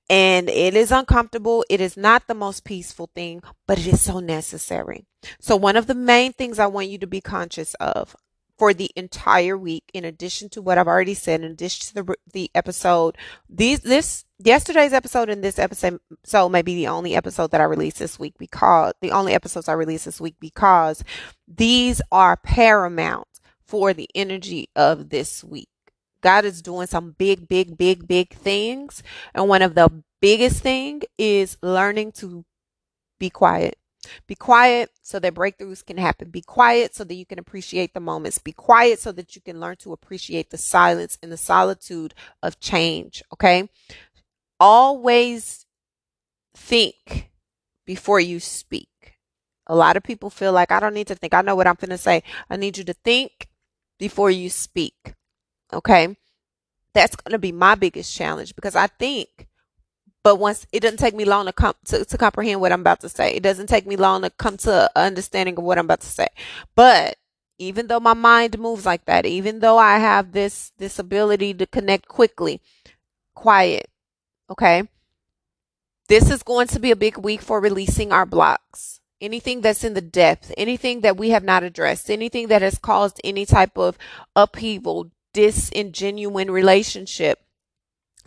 And 0.10 0.48
it 0.50 0.76
is 0.76 0.92
uncomfortable. 0.92 1.66
It 1.70 1.82
is 1.82 1.98
not 1.98 2.28
the 2.28 2.36
most 2.36 2.64
peaceful 2.64 3.10
thing, 3.16 3.42
but 3.68 3.80
it 3.80 3.88
is 3.88 4.02
so 4.02 4.20
necessary. 4.20 5.06
So, 5.40 5.56
one 5.56 5.76
of 5.76 5.88
the 5.88 5.96
main 5.96 6.34
things 6.34 6.60
I 6.60 6.68
want 6.68 6.90
you 6.90 7.00
to 7.00 7.08
be 7.08 7.22
conscious 7.22 7.74
of 7.76 8.16
for 8.58 8.74
the 8.74 8.90
entire 8.96 9.58
week, 9.58 9.84
in 9.94 10.04
addition 10.04 10.50
to 10.50 10.62
what 10.62 10.78
I've 10.78 10.88
already 10.88 11.14
said, 11.14 11.42
in 11.42 11.52
addition 11.52 11.88
to 11.88 12.04
the, 12.04 12.16
the 12.32 12.52
episode, 12.56 13.18
these, 13.50 13.82
this, 13.82 14.26
yesterday's 14.40 14.94
episode 14.94 15.30
and 15.30 15.44
this 15.44 15.60
episode 15.60 16.00
so 16.24 16.50
may 16.50 16.62
be 16.62 16.76
the 16.76 16.88
only 16.88 17.16
episode 17.16 17.52
that 17.52 17.62
I 17.62 17.66
release 17.66 17.96
this 17.96 18.20
week 18.20 18.34
because 18.38 18.94
the 19.02 19.12
only 19.12 19.34
episodes 19.34 19.68
I 19.68 19.74
release 19.74 20.06
this 20.06 20.22
week 20.22 20.36
because 20.40 21.04
these 21.48 22.02
are 22.12 22.38
paramount 22.38 23.28
for 23.66 23.94
the 23.94 24.10
energy 24.16 24.70
of 24.76 25.10
this 25.10 25.44
week. 25.44 25.70
God 26.22 26.46
is 26.46 26.62
doing 26.62 26.88
some 26.88 27.12
big, 27.18 27.48
big, 27.48 27.78
big, 27.78 28.08
big 28.08 28.34
things. 28.34 29.04
And 29.34 29.48
one 29.50 29.62
of 29.62 29.76
the 29.76 30.04
biggest 30.22 30.62
thing 30.64 31.04
is 31.18 31.58
learning 31.62 32.12
to 32.14 32.46
be 33.20 33.30
quiet, 33.30 33.78
Be 34.28 34.36
quiet 34.36 34.92
so 35.02 35.20
that 35.20 35.34
breakthroughs 35.34 35.86
can 35.86 35.98
happen. 35.98 36.30
Be 36.30 36.42
quiet 36.42 36.96
so 36.96 37.04
that 37.04 37.16
you 37.16 37.26
can 37.26 37.40
appreciate 37.40 37.94
the 37.94 38.00
moments. 38.00 38.38
Be 38.40 38.52
quiet 38.52 39.00
so 39.00 39.12
that 39.14 39.36
you 39.36 39.42
can 39.42 39.60
learn 39.60 39.78
to 39.78 39.94
appreciate 39.94 40.50
the 40.50 40.58
silence 40.58 41.18
and 41.22 41.32
the 41.32 41.38
solitude 41.38 42.14
of 42.42 42.60
change. 42.60 43.24
Okay. 43.34 43.70
Always 44.60 45.66
think 46.56 47.32
before 47.86 48.20
you 48.20 48.40
speak. 48.40 48.90
A 49.68 49.76
lot 49.76 49.98
of 49.98 50.04
people 50.04 50.30
feel 50.30 50.54
like 50.54 50.72
I 50.72 50.80
don't 50.80 50.94
need 50.94 51.08
to 51.08 51.16
think. 51.16 51.34
I 51.34 51.42
know 51.42 51.56
what 51.56 51.68
I'm 51.68 51.76
going 51.76 51.90
to 51.90 51.98
say. 51.98 52.24
I 52.50 52.56
need 52.56 52.78
you 52.78 52.84
to 52.86 52.94
think 52.94 53.50
before 54.00 54.32
you 54.32 54.50
speak. 54.50 55.14
Okay. 55.74 56.16
That's 56.94 57.16
going 57.16 57.34
to 57.34 57.40
be 57.40 57.52
my 57.52 57.76
biggest 57.76 58.16
challenge 58.16 58.56
because 58.56 58.76
I 58.76 58.88
think 58.88 59.48
but 60.28 60.40
once 60.40 60.68
it 60.74 60.82
doesn't 60.82 60.98
take 60.98 61.16
me 61.16 61.24
long 61.24 61.46
to 61.46 61.54
come 61.54 61.74
to, 61.86 62.04
to 62.04 62.18
comprehend 62.18 62.60
what 62.60 62.74
I'm 62.74 62.82
about 62.82 63.00
to 63.00 63.08
say. 63.08 63.32
It 63.32 63.44
doesn't 63.44 63.68
take 63.68 63.88
me 63.88 63.96
long 63.96 64.24
to 64.24 64.30
come 64.30 64.58
to 64.58 64.92
understanding 64.94 65.58
of 65.58 65.64
what 65.64 65.78
I'm 65.78 65.86
about 65.86 66.02
to 66.02 66.08
say. 66.08 66.28
But 66.76 67.16
even 67.58 67.88
though 67.88 68.02
my 68.02 68.14
mind 68.14 68.60
moves 68.60 68.86
like 68.86 69.06
that, 69.06 69.26
even 69.26 69.60
though 69.60 69.78
I 69.78 70.00
have 70.00 70.34
this 70.34 70.74
this 70.80 71.00
ability 71.00 71.54
to 71.54 71.66
connect 71.66 72.10
quickly, 72.10 72.60
quiet. 73.36 73.88
Okay? 74.50 74.84
This 76.10 76.30
is 76.30 76.44
going 76.44 76.68
to 76.68 76.80
be 76.82 76.92
a 76.92 76.98
big 76.98 77.18
week 77.18 77.42
for 77.42 77.62
releasing 77.62 78.12
our 78.12 78.26
blocks. 78.26 79.00
Anything 79.22 79.62
that's 79.62 79.86
in 79.86 79.94
the 79.94 80.02
depth, 80.02 80.54
anything 80.58 81.02
that 81.02 81.16
we 81.16 81.30
have 81.30 81.46
not 81.46 81.64
addressed, 81.64 82.10
anything 82.10 82.50
that 82.50 82.62
has 82.62 82.78
caused 82.78 83.22
any 83.24 83.46
type 83.46 83.78
of 83.78 83.98
upheaval, 84.36 85.10
disingenuine 85.34 86.50
relationship, 86.52 87.40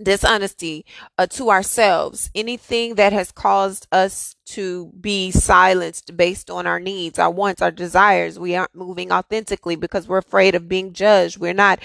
dishonesty 0.03 0.85
uh, 1.19 1.27
to 1.27 1.51
ourselves, 1.51 2.31
anything 2.35 2.95
that 2.97 3.13
has 3.13 3.33
caused 3.33 3.87
us 3.93 4.37
to 4.51 4.93
be 5.01 5.31
silenced 5.31 6.17
based 6.17 6.51
on 6.51 6.67
our 6.67 6.81
needs, 6.81 7.19
our 7.19 7.31
wants, 7.31 7.63
our 7.63 7.71
desires. 7.71 8.39
We 8.39 8.57
aren't 8.57 8.75
moving 8.75 9.13
authentically 9.13 9.77
because 9.77 10.09
we're 10.09 10.19
afraid 10.19 10.57
of 10.57 10.69
being 10.69 10.93
judged. 10.93 11.39
We're 11.39 11.55
not 11.55 11.79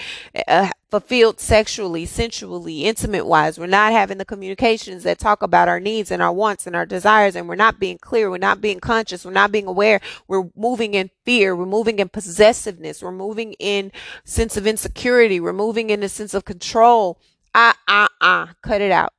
uh, 0.48 0.70
fulfilled 0.90 1.38
sexually, 1.38 2.06
sensually, 2.06 2.84
intimate 2.84 3.26
wise. 3.26 3.58
We're 3.58 3.66
not 3.66 3.92
having 3.92 4.18
the 4.18 4.24
communications 4.24 5.04
that 5.04 5.20
talk 5.20 5.42
about 5.42 5.68
our 5.68 5.78
needs 5.78 6.10
and 6.10 6.20
our 6.20 6.32
wants 6.32 6.66
and 6.66 6.74
our 6.74 6.86
desires, 6.86 7.36
and 7.36 7.48
we're 7.48 7.54
not 7.54 7.78
being 7.78 7.98
clear. 7.98 8.30
We're 8.30 8.38
not 8.38 8.60
being 8.60 8.80
conscious. 8.80 9.24
We're 9.24 9.30
not 9.30 9.52
being 9.52 9.66
aware. 9.66 10.00
We're 10.26 10.48
moving 10.56 10.94
in 10.94 11.10
fear. 11.24 11.54
We're 11.54 11.66
moving 11.66 12.00
in 12.00 12.08
possessiveness. 12.08 13.00
We're 13.00 13.12
moving 13.12 13.52
in 13.60 13.92
sense 14.24 14.56
of 14.56 14.66
insecurity. 14.66 15.38
We're 15.38 15.52
moving 15.52 15.90
in 15.90 16.02
a 16.02 16.08
sense 16.08 16.34
of 16.34 16.44
control 16.44 17.20
ah, 17.56 17.76
ah, 17.88 18.08
ah, 18.20 18.54
cut 18.62 18.80
it 18.82 18.92
out. 18.92 19.12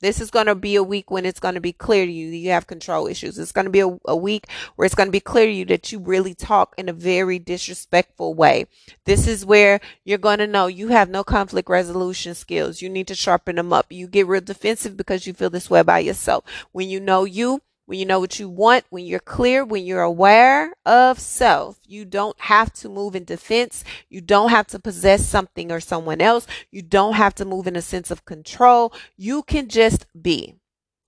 This 0.00 0.20
is 0.20 0.30
going 0.30 0.46
to 0.46 0.54
be 0.54 0.74
a 0.74 0.82
week 0.82 1.10
when 1.10 1.24
it's 1.24 1.40
going 1.40 1.54
to 1.54 1.62
be 1.62 1.72
clear 1.72 2.04
to 2.04 2.12
you 2.12 2.30
that 2.30 2.36
you 2.36 2.50
have 2.50 2.66
control 2.66 3.06
issues. 3.06 3.38
It's 3.38 3.52
going 3.52 3.64
to 3.64 3.70
be 3.70 3.80
a, 3.80 3.96
a 4.04 4.16
week 4.16 4.48
where 4.76 4.84
it's 4.84 4.94
going 4.94 5.06
to 5.06 5.12
be 5.12 5.20
clear 5.20 5.46
to 5.46 5.52
you 5.52 5.64
that 5.66 5.92
you 5.92 5.98
really 5.98 6.34
talk 6.34 6.74
in 6.76 6.90
a 6.90 6.92
very 6.92 7.38
disrespectful 7.38 8.34
way. 8.34 8.66
This 9.06 9.26
is 9.26 9.46
where 9.46 9.80
you're 10.04 10.18
going 10.18 10.40
to 10.40 10.46
know 10.46 10.66
you 10.66 10.88
have 10.88 11.08
no 11.08 11.24
conflict 11.24 11.70
resolution 11.70 12.34
skills. 12.34 12.82
You 12.82 12.90
need 12.90 13.06
to 13.06 13.14
sharpen 13.14 13.56
them 13.56 13.72
up. 13.72 13.86
You 13.88 14.06
get 14.06 14.26
real 14.26 14.42
defensive 14.42 14.94
because 14.94 15.26
you 15.26 15.32
feel 15.32 15.48
this 15.48 15.70
way 15.70 15.80
about 15.80 16.04
yourself. 16.04 16.44
When 16.72 16.90
you 16.90 17.00
know 17.00 17.24
you, 17.24 17.62
when 17.86 17.98
you 17.98 18.06
know 18.06 18.20
what 18.20 18.38
you 18.38 18.48
want, 18.48 18.84
when 18.90 19.04
you're 19.04 19.20
clear, 19.20 19.64
when 19.64 19.84
you're 19.84 20.02
aware 20.02 20.72
of 20.86 21.18
self, 21.18 21.78
you 21.86 22.04
don't 22.04 22.38
have 22.40 22.72
to 22.74 22.88
move 22.88 23.14
in 23.14 23.24
defense. 23.24 23.84
You 24.08 24.20
don't 24.20 24.50
have 24.50 24.66
to 24.68 24.78
possess 24.78 25.26
something 25.26 25.70
or 25.70 25.80
someone 25.80 26.20
else. 26.20 26.46
You 26.70 26.82
don't 26.82 27.14
have 27.14 27.34
to 27.36 27.44
move 27.44 27.66
in 27.66 27.76
a 27.76 27.82
sense 27.82 28.10
of 28.10 28.24
control. 28.24 28.92
You 29.16 29.42
can 29.42 29.68
just 29.68 30.06
be. 30.20 30.54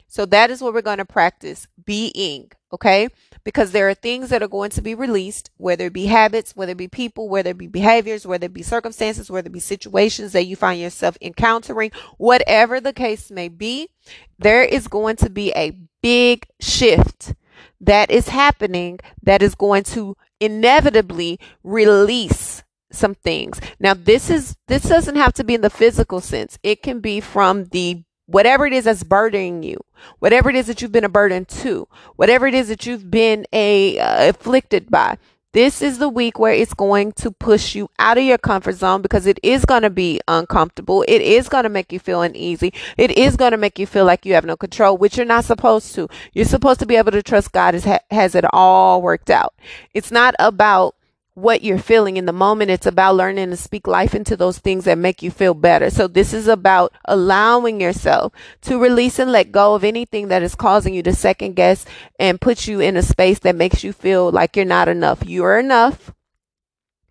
So 0.08 0.24
that 0.26 0.50
is 0.50 0.62
what 0.62 0.72
we're 0.72 0.82
going 0.82 0.98
to 0.98 1.04
practice 1.04 1.66
being, 1.84 2.50
okay? 2.72 3.08
Because 3.44 3.72
there 3.72 3.88
are 3.88 3.94
things 3.94 4.30
that 4.30 4.42
are 4.42 4.48
going 4.48 4.70
to 4.70 4.80
be 4.80 4.94
released, 4.94 5.50
whether 5.56 5.86
it 5.86 5.92
be 5.92 6.06
habits, 6.06 6.56
whether 6.56 6.72
it 6.72 6.78
be 6.78 6.88
people, 6.88 7.28
whether 7.28 7.50
it 7.50 7.58
be 7.58 7.66
behaviors, 7.66 8.26
whether 8.26 8.46
it 8.46 8.54
be 8.54 8.62
circumstances, 8.62 9.30
whether 9.30 9.48
it 9.48 9.52
be 9.52 9.60
situations 9.60 10.32
that 10.32 10.46
you 10.46 10.56
find 10.56 10.80
yourself 10.80 11.18
encountering, 11.20 11.90
whatever 12.16 12.80
the 12.80 12.94
case 12.94 13.30
may 13.30 13.48
be, 13.48 13.90
there 14.38 14.62
is 14.62 14.88
going 14.88 15.16
to 15.16 15.28
be 15.28 15.52
a 15.54 15.72
big 16.06 16.46
shift 16.60 17.34
that 17.80 18.12
is 18.12 18.28
happening 18.28 18.96
that 19.24 19.42
is 19.42 19.56
going 19.56 19.82
to 19.82 20.16
inevitably 20.38 21.36
release 21.64 22.62
some 22.92 23.16
things. 23.16 23.60
Now 23.80 23.94
this 23.94 24.30
is 24.30 24.56
this 24.68 24.84
doesn't 24.84 25.16
have 25.16 25.32
to 25.34 25.42
be 25.42 25.54
in 25.54 25.62
the 25.62 25.78
physical 25.82 26.20
sense. 26.20 26.60
It 26.62 26.80
can 26.80 27.00
be 27.00 27.18
from 27.20 27.64
the 27.66 28.04
whatever 28.26 28.66
it 28.66 28.72
is 28.72 28.84
that's 28.84 29.02
burdening 29.02 29.64
you, 29.64 29.78
whatever 30.20 30.48
it 30.48 30.54
is 30.54 30.68
that 30.68 30.80
you've 30.80 30.92
been 30.92 31.02
a 31.02 31.08
burden 31.08 31.44
to, 31.62 31.88
whatever 32.14 32.46
it 32.46 32.54
is 32.54 32.68
that 32.68 32.86
you've 32.86 33.10
been 33.10 33.44
a 33.52 33.98
uh, 33.98 34.28
afflicted 34.28 34.88
by. 34.88 35.18
This 35.56 35.80
is 35.80 35.96
the 35.96 36.10
week 36.10 36.38
where 36.38 36.52
it's 36.52 36.74
going 36.74 37.12
to 37.12 37.30
push 37.30 37.74
you 37.74 37.88
out 37.98 38.18
of 38.18 38.24
your 38.24 38.36
comfort 38.36 38.74
zone 38.74 39.00
because 39.00 39.24
it 39.24 39.40
is 39.42 39.64
going 39.64 39.84
to 39.84 39.88
be 39.88 40.20
uncomfortable. 40.28 41.02
It 41.08 41.22
is 41.22 41.48
going 41.48 41.62
to 41.62 41.70
make 41.70 41.94
you 41.94 41.98
feel 41.98 42.20
uneasy. 42.20 42.74
It 42.98 43.16
is 43.16 43.36
going 43.38 43.52
to 43.52 43.56
make 43.56 43.78
you 43.78 43.86
feel 43.86 44.04
like 44.04 44.26
you 44.26 44.34
have 44.34 44.44
no 44.44 44.58
control, 44.58 44.98
which 44.98 45.16
you're 45.16 45.24
not 45.24 45.46
supposed 45.46 45.94
to. 45.94 46.08
You're 46.34 46.44
supposed 46.44 46.80
to 46.80 46.86
be 46.86 46.96
able 46.96 47.12
to 47.12 47.22
trust 47.22 47.52
God 47.52 47.72
has 47.72 47.84
has 48.10 48.34
it 48.34 48.44
all 48.52 49.00
worked 49.00 49.30
out. 49.30 49.54
It's 49.94 50.10
not 50.10 50.34
about 50.38 50.94
what 51.36 51.62
you're 51.62 51.78
feeling 51.78 52.16
in 52.16 52.24
the 52.24 52.32
moment. 52.32 52.70
It's 52.70 52.86
about 52.86 53.14
learning 53.14 53.50
to 53.50 53.56
speak 53.58 53.86
life 53.86 54.14
into 54.14 54.38
those 54.38 54.58
things 54.58 54.86
that 54.86 54.96
make 54.96 55.22
you 55.22 55.30
feel 55.30 55.52
better. 55.52 55.90
So 55.90 56.08
this 56.08 56.32
is 56.32 56.48
about 56.48 56.94
allowing 57.04 57.78
yourself 57.78 58.32
to 58.62 58.78
release 58.78 59.18
and 59.18 59.30
let 59.30 59.52
go 59.52 59.74
of 59.74 59.84
anything 59.84 60.28
that 60.28 60.42
is 60.42 60.54
causing 60.54 60.94
you 60.94 61.02
to 61.02 61.12
second 61.12 61.54
guess 61.54 61.84
and 62.18 62.40
put 62.40 62.66
you 62.66 62.80
in 62.80 62.96
a 62.96 63.02
space 63.02 63.38
that 63.40 63.54
makes 63.54 63.84
you 63.84 63.92
feel 63.92 64.30
like 64.30 64.56
you're 64.56 64.64
not 64.64 64.88
enough. 64.88 65.26
You're 65.26 65.58
enough. 65.58 66.10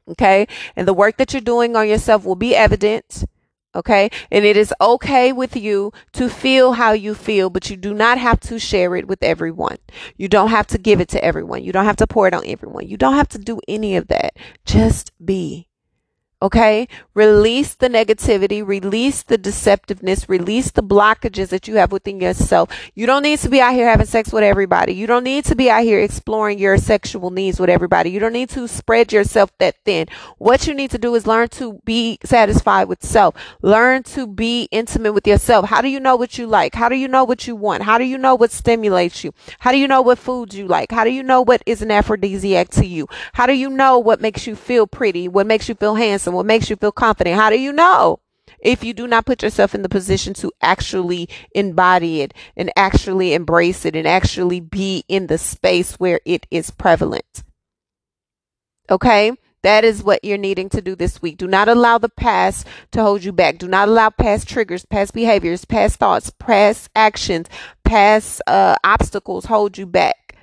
Okay. 0.09 0.47
And 0.75 0.87
the 0.87 0.93
work 0.93 1.17
that 1.17 1.31
you're 1.31 1.41
doing 1.41 1.75
on 1.75 1.87
yourself 1.87 2.25
will 2.25 2.35
be 2.35 2.55
evident. 2.55 3.25
Okay. 3.75 4.09
And 4.31 4.45
it 4.45 4.55
is 4.55 4.73
okay 4.79 5.33
with 5.33 5.55
you 5.55 5.91
to 6.13 6.29
feel 6.29 6.73
how 6.73 6.93
you 6.93 7.13
feel, 7.13 7.49
but 7.49 7.69
you 7.69 7.75
do 7.75 7.93
not 7.93 8.17
have 8.17 8.39
to 8.41 8.57
share 8.57 8.95
it 8.95 9.07
with 9.07 9.21
everyone. 9.21 9.77
You 10.15 10.27
don't 10.27 10.49
have 10.49 10.67
to 10.67 10.77
give 10.77 11.01
it 11.01 11.09
to 11.09 11.23
everyone. 11.23 11.63
You 11.63 11.73
don't 11.73 11.85
have 11.85 11.97
to 11.97 12.07
pour 12.07 12.27
it 12.27 12.33
on 12.33 12.43
everyone. 12.45 12.87
You 12.87 12.97
don't 12.97 13.15
have 13.15 13.29
to 13.29 13.37
do 13.37 13.59
any 13.67 13.95
of 13.97 14.07
that. 14.07 14.37
Just 14.65 15.11
be. 15.23 15.67
Okay. 16.45 16.87
Release 17.15 17.73
the 17.73 17.89
negativity, 17.89 18.63
release 18.63 19.23
the 19.23 19.35
deceptiveness, 19.35 20.29
release 20.29 20.69
the 20.69 20.83
blockages 20.83 21.47
that 21.47 21.67
you 21.67 21.77
have 21.77 21.91
within 21.91 22.19
yourself. 22.19 22.69
You 22.93 23.07
don't 23.07 23.23
need 23.23 23.39
to 23.39 23.49
be 23.49 23.61
out 23.61 23.73
here 23.73 23.89
having 23.89 24.05
sex 24.05 24.31
with 24.31 24.43
everybody. 24.43 24.93
You 24.93 25.07
don't 25.07 25.23
need 25.23 25.45
to 25.45 25.55
be 25.55 25.71
out 25.71 25.81
here 25.83 25.99
exploring 25.99 26.59
your 26.59 26.77
sexual 26.77 27.31
needs 27.31 27.59
with 27.59 27.71
everybody. 27.71 28.11
You 28.11 28.19
don't 28.19 28.33
need 28.33 28.49
to 28.49 28.67
spread 28.67 29.11
yourself 29.11 29.57
that 29.57 29.77
thin. 29.85 30.07
What 30.37 30.67
you 30.67 30.75
need 30.75 30.91
to 30.91 30.99
do 30.99 31.15
is 31.15 31.25
learn 31.25 31.47
to 31.49 31.79
be 31.83 32.19
satisfied 32.23 32.89
with 32.89 33.03
self. 33.03 33.33
Learn 33.63 34.03
to 34.03 34.27
be 34.27 34.67
intimate 34.69 35.13
with 35.13 35.25
yourself. 35.25 35.67
How 35.67 35.81
do 35.81 35.87
you 35.87 35.99
know 35.99 36.15
what 36.15 36.37
you 36.37 36.45
like? 36.45 36.75
How 36.75 36.89
do 36.89 36.95
you 36.95 37.07
know 37.07 37.23
what 37.23 37.47
you 37.47 37.55
want? 37.55 37.81
How 37.81 37.97
do 37.97 38.03
you 38.03 38.19
know 38.19 38.35
what 38.35 38.51
stimulates 38.51 39.23
you? 39.23 39.33
How 39.57 39.71
do 39.71 39.79
you 39.79 39.87
know 39.87 40.03
what 40.03 40.19
foods 40.19 40.55
you 40.55 40.67
like? 40.67 40.91
How 40.91 41.05
do 41.05 41.09
you 41.09 41.23
know 41.23 41.41
what 41.41 41.63
is 41.65 41.81
an 41.81 41.89
aphrodisiac 41.89 42.69
to 42.71 42.85
you? 42.85 43.07
How 43.33 43.47
do 43.47 43.53
you 43.53 43.69
know 43.69 43.97
what 43.97 44.21
makes 44.21 44.45
you 44.45 44.55
feel 44.55 44.85
pretty? 44.85 45.27
What 45.27 45.47
makes 45.47 45.67
you 45.67 45.73
feel 45.73 45.95
handsome? 45.95 46.34
What 46.35 46.45
makes 46.45 46.69
you 46.69 46.75
feel 46.75 46.91
confident? 46.91 47.35
How 47.35 47.49
do 47.49 47.59
you 47.59 47.71
know? 47.71 48.19
If 48.59 48.83
you 48.83 48.93
do 48.93 49.07
not 49.07 49.25
put 49.25 49.43
yourself 49.43 49.75
in 49.75 49.81
the 49.81 49.89
position 49.89 50.33
to 50.35 50.51
actually 50.61 51.29
embody 51.53 52.21
it 52.21 52.33
and 52.55 52.71
actually 52.75 53.33
embrace 53.33 53.85
it 53.85 53.95
and 53.95 54.07
actually 54.07 54.59
be 54.59 55.03
in 55.07 55.27
the 55.27 55.37
space 55.37 55.99
where 55.99 56.19
it 56.25 56.47
is 56.49 56.71
prevalent. 56.71 57.43
Okay? 58.89 59.33
That 59.61 59.83
is 59.83 60.03
what 60.03 60.23
you're 60.23 60.37
needing 60.37 60.69
to 60.69 60.81
do 60.81 60.95
this 60.95 61.23
week. 61.23 61.37
Do 61.37 61.47
not 61.47 61.67
allow 61.67 61.97
the 61.97 62.09
past 62.09 62.67
to 62.91 63.01
hold 63.01 63.23
you 63.23 63.31
back. 63.31 63.57
Do 63.57 63.67
not 63.67 63.87
allow 63.87 64.11
past 64.11 64.47
triggers, 64.47 64.85
past 64.85 65.13
behaviors, 65.13 65.65
past 65.65 65.97
thoughts, 65.97 66.31
past 66.37 66.89
actions, 66.95 67.47
past 67.83 68.43
uh, 68.45 68.75
obstacles 68.83 69.45
hold 69.45 69.77
you 69.77 69.87
back. 69.87 70.37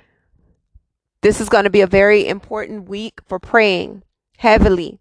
This 1.21 1.39
is 1.39 1.47
going 1.47 1.63
to 1.63 1.69
be 1.69 1.79
a 1.79 1.87
very 1.87 2.27
important 2.27 2.89
week 2.89 3.21
for 3.25 3.39
praying 3.39 4.03
heavily 4.39 4.99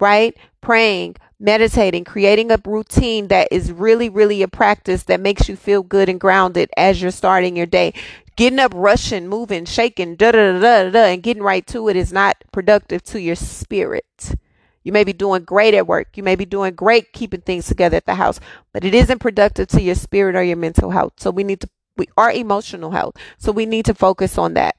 right? 0.00 0.36
Praying, 0.60 1.16
meditating, 1.38 2.04
creating 2.04 2.50
a 2.50 2.60
routine 2.64 3.28
that 3.28 3.48
is 3.50 3.72
really, 3.72 4.08
really 4.08 4.42
a 4.42 4.48
practice 4.48 5.04
that 5.04 5.20
makes 5.20 5.48
you 5.48 5.56
feel 5.56 5.82
good 5.82 6.08
and 6.08 6.20
grounded 6.20 6.70
as 6.76 7.00
you're 7.00 7.10
starting 7.10 7.56
your 7.56 7.66
day. 7.66 7.94
Getting 8.36 8.58
up, 8.58 8.72
rushing, 8.74 9.28
moving, 9.28 9.64
shaking, 9.64 10.16
da 10.16 10.32
da 10.32 10.58
da 10.58 10.90
da 10.90 11.04
and 11.04 11.22
getting 11.22 11.42
right 11.42 11.66
to 11.68 11.88
it 11.88 11.96
is 11.96 12.12
not 12.12 12.36
productive 12.52 13.02
to 13.04 13.20
your 13.20 13.36
spirit. 13.36 14.34
You 14.82 14.92
may 14.92 15.04
be 15.04 15.12
doing 15.12 15.44
great 15.44 15.74
at 15.74 15.86
work. 15.86 16.16
You 16.16 16.22
may 16.22 16.36
be 16.36 16.46
doing 16.46 16.74
great 16.74 17.12
keeping 17.12 17.42
things 17.42 17.66
together 17.66 17.98
at 17.98 18.06
the 18.06 18.14
house, 18.14 18.40
but 18.72 18.84
it 18.84 18.94
isn't 18.94 19.18
productive 19.18 19.68
to 19.68 19.82
your 19.82 19.94
spirit 19.94 20.36
or 20.36 20.42
your 20.42 20.56
mental 20.56 20.90
health. 20.90 21.14
So 21.18 21.30
we 21.30 21.44
need 21.44 21.60
to, 21.60 21.68
we 21.98 22.06
are 22.16 22.32
emotional 22.32 22.90
health. 22.90 23.16
So 23.38 23.52
we 23.52 23.66
need 23.66 23.84
to 23.86 23.94
focus 23.94 24.38
on 24.38 24.54
that. 24.54 24.76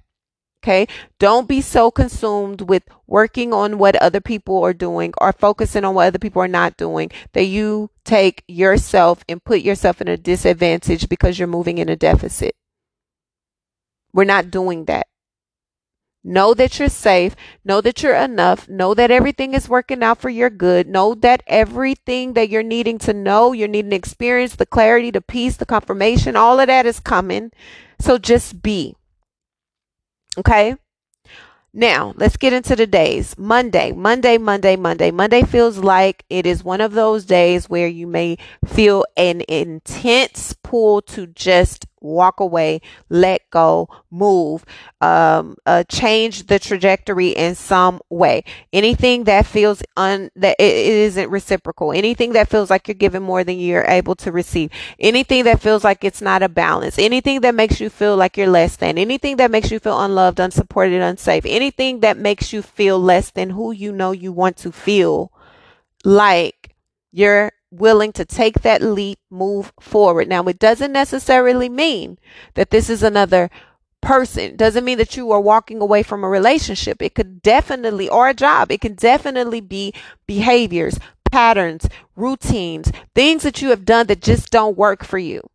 Okay. 0.64 0.88
Don't 1.18 1.48
be 1.48 1.60
so 1.60 1.90
consumed 1.90 2.62
with 2.62 2.84
working 3.08 3.52
on 3.52 3.80
what 3.80 3.96
other 3.96 4.22
people 4.22 4.64
are 4.64 4.74
doing 4.74 5.12
or 5.20 5.34
focusing 5.34 5.84
on 5.84 5.96
what 5.96 6.08
other 6.08 6.20
people 6.20 6.42
are 6.42 6.48
not 6.48 6.78
doing 6.78 7.10
that 7.34 7.46
you 7.46 7.90
take 8.06 8.44
yourself 8.48 9.24
and 9.28 9.44
put 9.44 9.62
yourself 9.62 10.02
in 10.02 10.08
a 10.08 10.18
disadvantage 10.18 11.10
because 11.10 11.40
you're 11.40 11.48
moving 11.48 11.80
in 11.80 11.90
a 11.90 11.96
deficit. 11.96 12.56
We're 14.14 14.26
not 14.26 14.52
doing 14.52 14.86
that. 14.86 15.08
Know 16.24 16.54
that 16.54 16.78
you're 16.78 16.90
safe. 16.90 17.36
Know 17.66 17.82
that 17.82 18.04
you're 18.04 18.16
enough. 18.16 18.70
Know 18.70 18.94
that 18.94 19.10
everything 19.10 19.56
is 19.56 19.68
working 19.68 20.04
out 20.04 20.20
for 20.20 20.30
your 20.30 20.52
good. 20.52 20.88
Know 20.88 21.16
that 21.16 21.42
everything 21.48 22.34
that 22.34 22.50
you're 22.50 22.62
needing 22.62 23.00
to 23.00 23.14
know, 23.14 23.54
you're 23.54 23.68
needing 23.68 23.94
experience, 23.94 24.56
the 24.56 24.68
clarity, 24.68 25.10
the 25.10 25.22
peace, 25.22 25.58
the 25.58 25.66
confirmation, 25.66 26.36
all 26.36 26.60
of 26.60 26.68
that 26.68 26.86
is 26.86 27.00
coming. 27.00 27.52
So 28.00 28.20
just 28.20 28.62
be. 28.62 28.96
Okay? 30.38 30.76
Now, 31.74 32.14
let's 32.18 32.36
get 32.36 32.52
into 32.52 32.76
the 32.76 32.86
days. 32.86 33.38
Monday, 33.38 33.94
Monday, 33.94 34.38
Monday, 34.38 34.76
Monday. 34.76 35.10
Monday 35.10 35.44
feels 35.44 35.78
like 35.78 36.26
it 36.30 36.46
is 36.46 36.66
one 36.66 36.82
of 36.82 36.92
those 36.92 37.24
days 37.26 37.70
where 37.70 37.88
you 37.88 38.08
may 38.08 38.38
feel 38.66 39.06
an 39.16 39.42
intense 39.48 40.54
pull 40.64 41.02
to 41.04 41.28
just 41.28 41.86
walk 42.02 42.40
away, 42.40 42.82
let 43.10 43.50
go, 43.52 43.88
move, 44.10 44.66
um, 45.00 45.56
uh, 45.66 45.84
change 45.86 46.48
the 46.48 46.60
trajectory 46.60 47.30
in 47.30 47.56
some 47.56 48.02
way. 48.10 48.44
Anything 48.74 49.24
that 49.26 49.46
feels 49.46 49.82
un 49.96 50.30
that 50.36 50.56
it, 50.60 50.74
it 50.74 50.94
isn't 50.94 51.30
reciprocal. 51.30 51.92
Anything 51.92 52.34
that 52.34 52.50
feels 52.50 52.70
like 52.70 52.88
you're 52.88 52.96
giving 52.96 53.22
more 53.24 53.44
than 53.44 53.60
you're 53.60 53.86
able 53.88 54.16
to 54.16 54.32
receive. 54.32 54.72
Anything 55.00 55.44
that 55.46 55.62
feels 55.62 55.84
like 55.84 56.04
it's 56.04 56.22
not 56.22 56.44
a 56.44 56.50
balance. 56.50 56.98
Anything 57.00 57.42
that 57.42 57.56
makes 57.56 57.80
you 57.80 57.90
feel 57.90 58.16
like 58.18 58.38
you're 58.38 58.48
less 58.48 58.76
than. 58.76 58.98
Anything 58.98 59.38
that 59.38 59.52
makes 59.52 59.72
you 59.72 59.80
feel 59.80 60.02
unloved, 60.02 60.40
unsupported, 60.40 61.02
unsafe. 61.02 61.46
Anything 61.46 62.02
that 62.02 62.18
makes 62.18 62.52
you 62.52 62.62
feel 62.62 63.00
less 63.00 63.32
than 63.32 63.52
who 63.52 63.72
you 63.72 63.92
know 63.92 64.12
you 64.12 64.32
want 64.32 64.58
to 64.58 64.72
feel 64.72 65.32
like 66.04 66.76
you're 67.12 67.52
willing 67.72 68.12
to 68.14 68.26
take 68.26 68.62
that 68.62 68.82
leap, 68.82 69.20
move 69.30 69.74
forward. 69.80 70.28
Now, 70.28 70.44
it 70.44 70.60
doesn't 70.60 70.92
necessarily 70.92 71.70
mean 71.70 72.20
that 72.56 72.70
this 72.70 72.90
is 72.90 73.02
another 73.02 73.50
person. 74.02 74.56
Doesn't 74.56 74.86
mean 74.86 74.98
that 74.98 75.16
you 75.16 75.32
are 75.32 75.42
walking 75.42 75.82
away 75.82 76.04
from 76.04 76.24
a 76.24 76.30
relationship. 76.30 77.02
It 77.02 77.16
could 77.16 77.42
definitely, 77.42 78.10
or 78.10 78.30
a 78.30 78.34
job, 78.34 78.72
it 78.72 78.82
can 78.82 78.96
definitely 78.96 79.62
be 79.62 79.94
behaviors, 80.28 81.00
patterns, 81.32 81.88
routines, 82.16 82.92
things 83.16 83.44
that 83.44 83.62
you 83.62 83.70
have 83.70 83.86
done 83.86 84.08
that 84.08 84.22
just 84.22 84.52
don't 84.52 84.78
work 84.78 85.04
for 85.04 85.18
you 85.18 85.50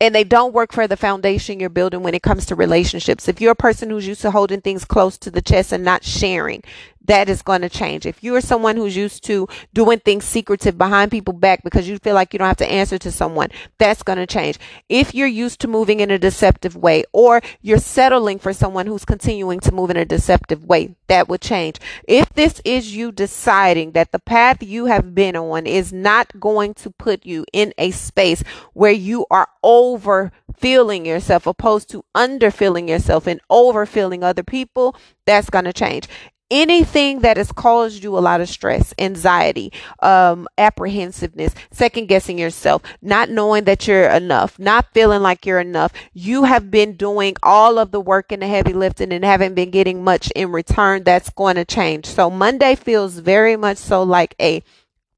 and 0.00 0.14
they 0.14 0.24
don't 0.24 0.52
work 0.52 0.72
for 0.72 0.86
the 0.86 0.96
foundation 0.96 1.60
you're 1.60 1.68
building 1.68 2.02
when 2.02 2.14
it 2.14 2.22
comes 2.22 2.46
to 2.46 2.54
relationships. 2.54 3.28
If 3.28 3.40
you're 3.40 3.52
a 3.52 3.56
person 3.56 3.90
who's 3.90 4.06
used 4.06 4.22
to 4.22 4.30
holding 4.30 4.60
things 4.60 4.84
close 4.84 5.18
to 5.18 5.30
the 5.30 5.42
chest 5.42 5.72
and 5.72 5.84
not 5.84 6.04
sharing, 6.04 6.62
that 7.06 7.28
is 7.28 7.42
going 7.42 7.62
to 7.62 7.68
change. 7.68 8.06
If 8.06 8.22
you 8.22 8.34
are 8.34 8.40
someone 8.40 8.76
who's 8.76 8.96
used 8.96 9.24
to 9.24 9.48
doing 9.72 10.00
things 10.00 10.24
secretive 10.24 10.76
behind 10.76 11.10
people's 11.10 11.38
back 11.38 11.62
because 11.62 11.88
you 11.88 11.98
feel 11.98 12.14
like 12.14 12.32
you 12.32 12.38
don't 12.38 12.48
have 12.48 12.56
to 12.58 12.70
answer 12.70 12.98
to 12.98 13.10
someone, 13.10 13.50
that's 13.78 14.02
going 14.02 14.18
to 14.18 14.26
change. 14.26 14.58
If 14.88 15.14
you're 15.14 15.26
used 15.26 15.60
to 15.60 15.68
moving 15.68 16.00
in 16.00 16.10
a 16.10 16.18
deceptive 16.18 16.76
way 16.76 17.04
or 17.12 17.40
you're 17.62 17.78
settling 17.78 18.38
for 18.38 18.52
someone 18.52 18.86
who's 18.86 19.04
continuing 19.04 19.60
to 19.60 19.72
move 19.72 19.90
in 19.90 19.96
a 19.96 20.04
deceptive 20.04 20.64
way, 20.64 20.94
that 21.06 21.28
would 21.28 21.40
change. 21.40 21.78
If 22.08 22.32
this 22.34 22.60
is 22.64 22.94
you 22.94 23.12
deciding 23.12 23.92
that 23.92 24.12
the 24.12 24.18
path 24.18 24.62
you 24.62 24.86
have 24.86 25.14
been 25.14 25.36
on 25.36 25.66
is 25.66 25.92
not 25.92 26.38
going 26.40 26.74
to 26.74 26.90
put 26.90 27.24
you 27.24 27.44
in 27.52 27.72
a 27.78 27.92
space 27.92 28.42
where 28.72 28.92
you 28.92 29.26
are 29.30 29.48
over 29.86 30.32
feeling 30.56 31.06
yourself 31.06 31.46
opposed 31.46 31.90
to 31.90 32.04
under 32.14 32.50
feeling 32.50 32.88
yourself 32.88 33.26
and 33.26 33.40
over 33.50 33.86
feeling 33.86 34.22
other 34.22 34.42
people, 34.42 34.96
that's 35.26 35.50
going 35.50 35.64
to 35.64 35.72
change 35.72 36.08
anything 36.50 37.20
that 37.20 37.36
has 37.36 37.50
caused 37.50 38.02
you 38.02 38.16
a 38.16 38.20
lot 38.20 38.40
of 38.40 38.48
stress, 38.48 38.94
anxiety, 38.98 39.72
um, 40.00 40.46
apprehensiveness, 40.58 41.54
second 41.70 42.06
guessing 42.06 42.38
yourself, 42.38 42.82
not 43.02 43.30
knowing 43.30 43.64
that 43.64 43.86
you're 43.86 44.08
enough, 44.08 44.58
not 44.58 44.86
feeling 44.92 45.22
like 45.22 45.44
you're 45.44 45.60
enough, 45.60 45.92
you 46.12 46.44
have 46.44 46.70
been 46.70 46.94
doing 46.94 47.34
all 47.42 47.78
of 47.78 47.90
the 47.90 48.00
work 48.00 48.30
and 48.30 48.42
the 48.42 48.46
heavy 48.46 48.72
lifting 48.72 49.12
and 49.12 49.24
haven't 49.24 49.54
been 49.54 49.70
getting 49.70 50.04
much 50.04 50.30
in 50.36 50.52
return. 50.52 51.02
That's 51.02 51.30
going 51.30 51.56
to 51.56 51.64
change. 51.64 52.06
So 52.06 52.30
Monday 52.30 52.74
feels 52.74 53.18
very 53.18 53.56
much 53.56 53.78
so 53.78 54.02
like 54.02 54.34
a 54.40 54.62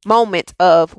moment 0.06 0.54
of 0.58 0.98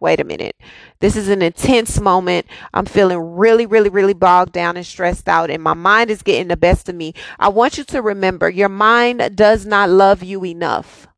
wait 0.00 0.20
a 0.20 0.24
minute. 0.24 0.56
This 1.00 1.16
is 1.16 1.28
an 1.28 1.42
intense 1.42 2.00
moment. 2.00 2.46
I'm 2.74 2.86
feeling 2.86 3.18
really, 3.18 3.66
really, 3.66 3.88
really 3.88 4.14
bogged 4.14 4.52
down 4.52 4.76
and 4.76 4.86
stressed 4.86 5.28
out, 5.28 5.50
and 5.50 5.62
my 5.62 5.74
mind 5.74 6.10
is 6.10 6.22
getting 6.22 6.48
the 6.48 6.56
best 6.56 6.88
of 6.88 6.94
me. 6.94 7.14
I 7.38 7.48
want 7.48 7.78
you 7.78 7.84
to 7.84 8.02
remember 8.02 8.48
your 8.48 8.68
mind 8.68 9.36
does 9.36 9.66
not 9.66 9.90
love 9.90 10.22
you 10.22 10.44
enough. 10.44 11.08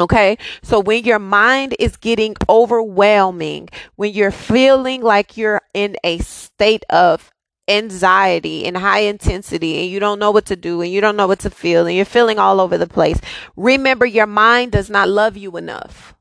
Okay. 0.00 0.38
So 0.62 0.80
when 0.80 1.04
your 1.04 1.18
mind 1.18 1.74
is 1.78 1.96
getting 1.96 2.36
overwhelming, 2.48 3.68
when 3.96 4.12
you're 4.12 4.30
feeling 4.30 5.02
like 5.02 5.36
you're 5.36 5.62
in 5.74 5.96
a 6.04 6.18
state 6.18 6.84
of 6.88 7.30
anxiety 7.68 8.64
and 8.64 8.76
high 8.76 9.00
intensity 9.00 9.80
and 9.80 9.90
you 9.90 10.00
don't 10.00 10.18
know 10.18 10.30
what 10.30 10.46
to 10.46 10.56
do 10.56 10.80
and 10.80 10.90
you 10.90 11.00
don't 11.00 11.16
know 11.16 11.26
what 11.26 11.40
to 11.40 11.50
feel 11.50 11.86
and 11.86 11.94
you're 11.94 12.04
feeling 12.04 12.38
all 12.38 12.60
over 12.60 12.78
the 12.78 12.86
place, 12.86 13.20
remember 13.56 14.06
your 14.06 14.26
mind 14.26 14.72
does 14.72 14.88
not 14.88 15.08
love 15.08 15.36
you 15.36 15.56
enough. 15.56 16.14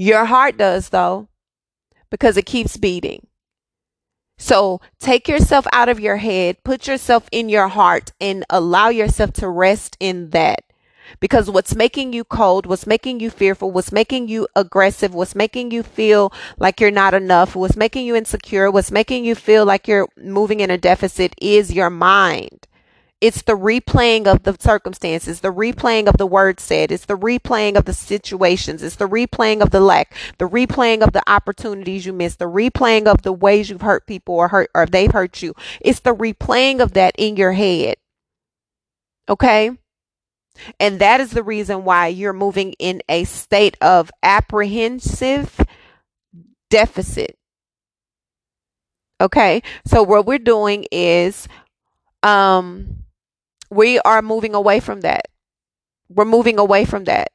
Your 0.00 0.24
heart 0.24 0.56
does, 0.56 0.88
though, 0.88 1.28
because 2.10 2.38
it 2.38 2.46
keeps 2.46 2.78
beating. 2.78 3.26
So 4.38 4.80
take 4.98 5.28
yourself 5.28 5.66
out 5.74 5.90
of 5.90 6.00
your 6.00 6.16
head, 6.16 6.64
put 6.64 6.86
yourself 6.86 7.28
in 7.30 7.50
your 7.50 7.68
heart, 7.68 8.12
and 8.18 8.46
allow 8.48 8.88
yourself 8.88 9.34
to 9.34 9.48
rest 9.50 9.98
in 10.00 10.30
that. 10.30 10.60
Because 11.20 11.50
what's 11.50 11.74
making 11.76 12.14
you 12.14 12.24
cold, 12.24 12.64
what's 12.64 12.86
making 12.86 13.20
you 13.20 13.28
fearful, 13.28 13.72
what's 13.72 13.92
making 13.92 14.28
you 14.28 14.48
aggressive, 14.56 15.12
what's 15.12 15.34
making 15.34 15.70
you 15.70 15.82
feel 15.82 16.32
like 16.58 16.80
you're 16.80 16.90
not 16.90 17.12
enough, 17.12 17.54
what's 17.54 17.76
making 17.76 18.06
you 18.06 18.16
insecure, 18.16 18.70
what's 18.70 18.90
making 18.90 19.26
you 19.26 19.34
feel 19.34 19.66
like 19.66 19.86
you're 19.86 20.08
moving 20.16 20.60
in 20.60 20.70
a 20.70 20.78
deficit 20.78 21.34
is 21.42 21.74
your 21.74 21.90
mind. 21.90 22.66
It's 23.20 23.42
the 23.42 23.56
replaying 23.56 24.26
of 24.26 24.44
the 24.44 24.56
circumstances, 24.58 25.40
the 25.40 25.52
replaying 25.52 26.08
of 26.08 26.16
the 26.16 26.26
words 26.26 26.62
said, 26.62 26.90
it's 26.90 27.04
the 27.04 27.18
replaying 27.18 27.76
of 27.76 27.84
the 27.84 27.92
situations, 27.92 28.82
it's 28.82 28.96
the 28.96 29.08
replaying 29.08 29.60
of 29.60 29.70
the 29.70 29.80
lack, 29.80 30.14
the 30.38 30.48
replaying 30.48 31.02
of 31.02 31.12
the 31.12 31.22
opportunities 31.30 32.06
you 32.06 32.14
missed, 32.14 32.38
the 32.38 32.46
replaying 32.46 33.06
of 33.06 33.20
the 33.20 33.32
ways 33.32 33.68
you've 33.68 33.82
hurt 33.82 34.06
people 34.06 34.36
or 34.36 34.48
hurt 34.48 34.70
or 34.74 34.86
they've 34.86 35.12
hurt 35.12 35.42
you. 35.42 35.54
It's 35.82 36.00
the 36.00 36.14
replaying 36.14 36.80
of 36.80 36.92
that 36.94 37.14
in 37.18 37.36
your 37.36 37.52
head. 37.52 37.96
Okay? 39.28 39.70
And 40.78 40.98
that 41.00 41.20
is 41.20 41.32
the 41.32 41.42
reason 41.42 41.84
why 41.84 42.06
you're 42.08 42.32
moving 42.32 42.72
in 42.78 43.02
a 43.08 43.24
state 43.24 43.76
of 43.82 44.10
apprehensive 44.22 45.60
deficit. 46.70 47.36
Okay? 49.20 49.62
So 49.86 50.02
what 50.02 50.24
we're 50.24 50.38
doing 50.38 50.86
is 50.90 51.46
um 52.22 52.99
we 53.70 53.98
are 54.00 54.22
moving 54.22 54.54
away 54.54 54.80
from 54.80 55.00
that. 55.02 55.26
We're 56.08 56.24
moving 56.24 56.58
away 56.58 56.84
from 56.84 57.04
that. 57.04 57.28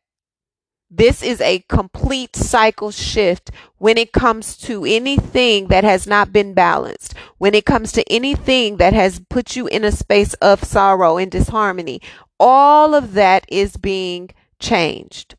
This 0.92 1.24
is 1.24 1.42
a 1.42 1.60
complete 1.68 2.36
cycle 2.36 2.92
shift 2.92 3.50
when 3.78 3.98
it 3.98 4.14
comes 4.14 4.56
to 4.58 4.86
anything 4.86 5.68
that 5.68 5.84
has 5.84 6.06
not 6.06 6.32
been 6.32 6.54
balanced, 6.54 7.16
when 7.38 7.56
it 7.56 7.66
comes 7.66 7.92
to 7.94 8.12
anything 8.12 8.78
that 8.78 8.94
has 8.94 9.20
put 9.30 9.56
you 9.56 9.68
in 9.68 9.84
a 9.84 9.92
space 9.92 10.36
of 10.36 10.64
sorrow 10.64 11.18
and 11.18 11.32
disharmony. 11.32 12.02
All 12.40 12.94
of 12.94 13.14
that 13.14 13.46
is 13.50 13.78
being 13.78 14.30
changed 14.60 15.36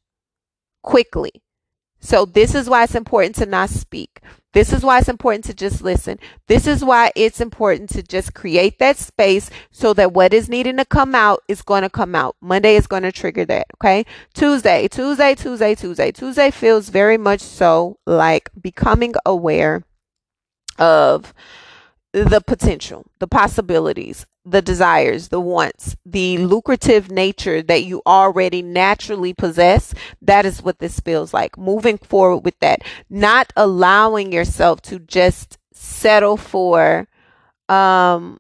quickly. 0.83 1.43
So, 2.07 2.25
this 2.25 2.55
is 2.55 2.71
why 2.71 2.85
it's 2.85 2.95
important 2.95 3.35
to 3.37 3.47
not 3.47 3.69
speak. 3.69 4.21
This 4.53 4.73
is 4.73 4.85
why 4.85 5.01
it's 5.01 5.09
important 5.09 5.45
to 5.47 5.55
just 5.55 5.83
listen. 5.83 6.21
This 6.47 6.69
is 6.69 6.85
why 6.85 7.11
it's 7.17 7.41
important 7.41 7.91
to 7.91 8.03
just 8.05 8.33
create 8.33 8.79
that 8.79 8.97
space 8.97 9.51
so 9.73 9.93
that 9.95 10.13
what 10.13 10.33
is 10.33 10.49
needing 10.49 10.77
to 10.77 10.85
come 10.85 11.17
out 11.17 11.43
is 11.49 11.63
going 11.63 11.83
to 11.83 11.91
come 11.91 12.15
out. 12.15 12.37
Monday 12.41 12.77
is 12.77 12.87
going 12.87 13.03
to 13.03 13.11
trigger 13.11 13.45
that. 13.47 13.67
Okay. 13.75 14.07
Tuesday, 14.35 14.87
Tuesday, 14.87 15.35
Tuesday, 15.35 15.75
Tuesday. 15.75 16.13
Tuesday 16.13 16.53
feels 16.53 16.91
very 16.91 17.19
much 17.19 17.41
so 17.41 17.99
like 18.07 18.51
becoming 18.63 19.15
aware 19.27 19.83
of 20.79 21.35
the 22.13 22.41
potential, 22.41 23.05
the 23.19 23.27
possibilities, 23.27 24.27
the 24.47 24.63
desires, 24.63 25.29
the 25.29 25.41
wants, 25.41 25.97
the 26.07 26.39
lucrative 26.39 27.11
nature 27.11 27.63
that 27.63 27.83
you 27.83 28.01
already 28.07 28.63
naturally 28.63 29.35
possess. 29.35 29.93
That 30.23 30.47
is 30.47 30.63
what 30.63 30.79
this 30.79 31.01
feels 31.01 31.35
like. 31.35 31.59
Moving 31.59 31.99
forward 31.99 32.45
with 32.45 32.59
that, 32.61 32.83
not 33.11 33.53
allowing 33.57 34.33
yourself 34.33 34.81
to 34.83 35.01
just 35.01 35.59
settle 35.73 36.37
for 36.37 37.09
um 37.69 38.39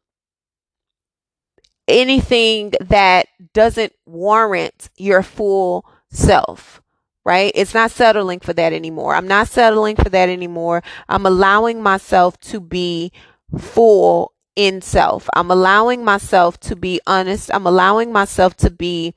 anything 1.89 2.73
that 2.81 3.27
doesn't 3.53 3.93
warrant 4.07 4.89
your 4.97 5.23
full 5.23 5.85
self 6.11 6.81
right? 7.25 7.51
It's 7.57 7.75
not 7.75 7.91
settling 7.91 8.39
for 8.39 8.53
that 8.53 8.73
anymore. 8.73 9.17
I'm 9.17 9.27
not 9.27 9.49
settling 9.49 9.97
for 9.97 10.09
that 10.11 10.29
anymore. 10.29 10.85
I'm 11.09 11.27
allowing 11.27 11.83
myself 11.83 12.39
to 12.43 12.61
be 12.61 13.11
full 13.59 14.33
in 14.57 14.81
self. 14.81 15.29
I'm 15.35 15.51
allowing 15.51 16.05
myself 16.05 16.59
to 16.61 16.77
be 16.77 17.01
honest. 17.07 17.51
I'm 17.53 17.67
allowing 17.67 18.13
myself 18.13 18.57
to 18.59 18.71
be 18.71 19.15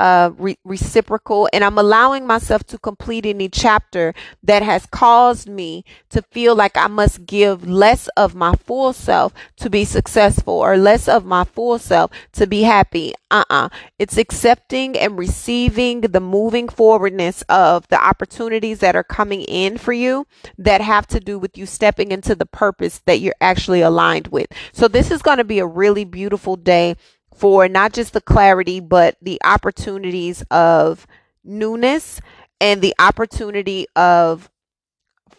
uh, 0.00 0.30
re- 0.38 0.58
reciprocal, 0.64 1.46
and 1.52 1.62
I'm 1.62 1.76
allowing 1.76 2.26
myself 2.26 2.64
to 2.68 2.78
complete 2.78 3.26
any 3.26 3.50
chapter 3.50 4.14
that 4.42 4.62
has 4.62 4.86
caused 4.86 5.46
me 5.46 5.84
to 6.08 6.22
feel 6.22 6.56
like 6.56 6.74
I 6.74 6.86
must 6.86 7.26
give 7.26 7.68
less 7.68 8.08
of 8.16 8.34
my 8.34 8.54
full 8.54 8.94
self 8.94 9.34
to 9.58 9.68
be 9.68 9.84
successful 9.84 10.54
or 10.54 10.78
less 10.78 11.06
of 11.06 11.26
my 11.26 11.44
full 11.44 11.78
self 11.78 12.10
to 12.32 12.46
be 12.46 12.62
happy. 12.62 13.12
Uh 13.30 13.44
uh-uh. 13.50 13.66
uh 13.66 13.68
It's 13.98 14.16
accepting 14.16 14.96
and 14.96 15.18
receiving 15.18 16.00
the 16.00 16.20
moving 16.20 16.70
forwardness 16.70 17.42
of 17.50 17.86
the 17.88 18.02
opportunities 18.02 18.78
that 18.78 18.96
are 18.96 19.04
coming 19.04 19.42
in 19.42 19.76
for 19.76 19.92
you 19.92 20.26
that 20.56 20.80
have 20.80 21.06
to 21.08 21.20
do 21.20 21.38
with 21.38 21.58
you 21.58 21.66
stepping 21.66 22.10
into 22.10 22.34
the 22.34 22.46
purpose 22.46 23.02
that 23.04 23.20
you're 23.20 23.34
actually 23.42 23.82
aligned 23.82 24.28
with. 24.28 24.46
So, 24.72 24.88
this 24.88 25.10
is 25.10 25.20
going 25.20 25.38
to 25.38 25.44
be 25.44 25.58
a 25.58 25.66
really 25.66 26.06
beautiful 26.06 26.56
day 26.56 26.96
for 27.40 27.68
not 27.68 27.94
just 27.94 28.12
the 28.12 28.20
clarity, 28.20 28.80
but 28.80 29.16
the 29.22 29.40
opportunities 29.42 30.42
of 30.50 31.06
newness 31.42 32.20
and 32.60 32.82
the 32.82 32.94
opportunity 32.98 33.86
of 33.96 34.50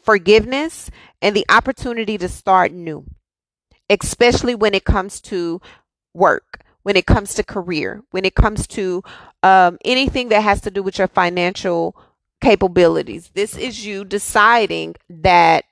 forgiveness 0.01 0.89
and 1.21 1.35
the 1.35 1.45
opportunity 1.47 2.17
to 2.17 2.27
start 2.27 2.71
new, 2.71 3.05
especially 3.87 4.55
when 4.55 4.73
it 4.73 4.83
comes 4.83 5.21
to 5.21 5.61
work, 6.11 6.61
when 6.81 6.95
it 6.95 7.05
comes 7.05 7.35
to 7.35 7.43
career, 7.43 8.01
when 8.09 8.25
it 8.25 8.33
comes 8.33 8.65
to 8.65 9.03
um, 9.43 9.77
anything 9.85 10.29
that 10.29 10.41
has 10.41 10.59
to 10.61 10.71
do 10.71 10.81
with 10.81 10.97
your 10.97 11.07
financial 11.07 11.95
capabilities. 12.41 13.29
This 13.35 13.55
is 13.55 13.85
you 13.85 14.05
deciding 14.05 14.95
that 15.07 15.65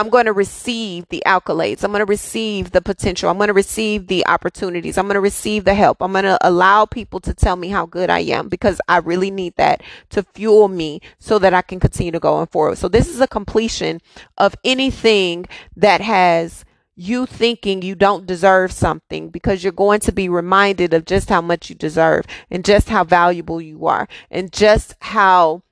I'm 0.00 0.08
going 0.08 0.24
to 0.24 0.32
receive 0.32 1.06
the 1.10 1.22
accolades. 1.26 1.84
I'm 1.84 1.90
going 1.90 2.00
to 2.00 2.06
receive 2.06 2.70
the 2.70 2.80
potential. 2.80 3.28
I'm 3.28 3.36
going 3.36 3.48
to 3.48 3.52
receive 3.52 4.06
the 4.06 4.26
opportunities. 4.26 4.96
I'm 4.96 5.04
going 5.04 5.12
to 5.12 5.20
receive 5.20 5.64
the 5.64 5.74
help. 5.74 6.00
I'm 6.00 6.12
going 6.12 6.24
to 6.24 6.38
allow 6.40 6.86
people 6.86 7.20
to 7.20 7.34
tell 7.34 7.54
me 7.54 7.68
how 7.68 7.84
good 7.84 8.08
I 8.08 8.20
am 8.20 8.48
because 8.48 8.80
I 8.88 8.96
really 8.96 9.30
need 9.30 9.56
that 9.56 9.82
to 10.08 10.22
fuel 10.22 10.68
me 10.68 11.02
so 11.18 11.38
that 11.40 11.52
I 11.52 11.60
can 11.60 11.80
continue 11.80 12.12
to 12.12 12.18
go 12.18 12.36
on 12.36 12.46
forward. 12.46 12.78
So 12.78 12.88
this 12.88 13.08
is 13.08 13.20
a 13.20 13.28
completion 13.28 14.00
of 14.38 14.54
anything 14.64 15.44
that 15.76 16.00
has 16.00 16.64
you 16.96 17.26
thinking 17.26 17.82
you 17.82 17.94
don't 17.94 18.26
deserve 18.26 18.72
something 18.72 19.28
because 19.28 19.62
you're 19.62 19.70
going 19.70 20.00
to 20.00 20.12
be 20.12 20.30
reminded 20.30 20.94
of 20.94 21.04
just 21.04 21.28
how 21.28 21.42
much 21.42 21.68
you 21.68 21.74
deserve 21.74 22.24
and 22.50 22.64
just 22.64 22.88
how 22.88 23.04
valuable 23.04 23.60
you 23.60 23.86
are 23.86 24.08
and 24.30 24.50
just 24.50 24.94
how 25.00 25.62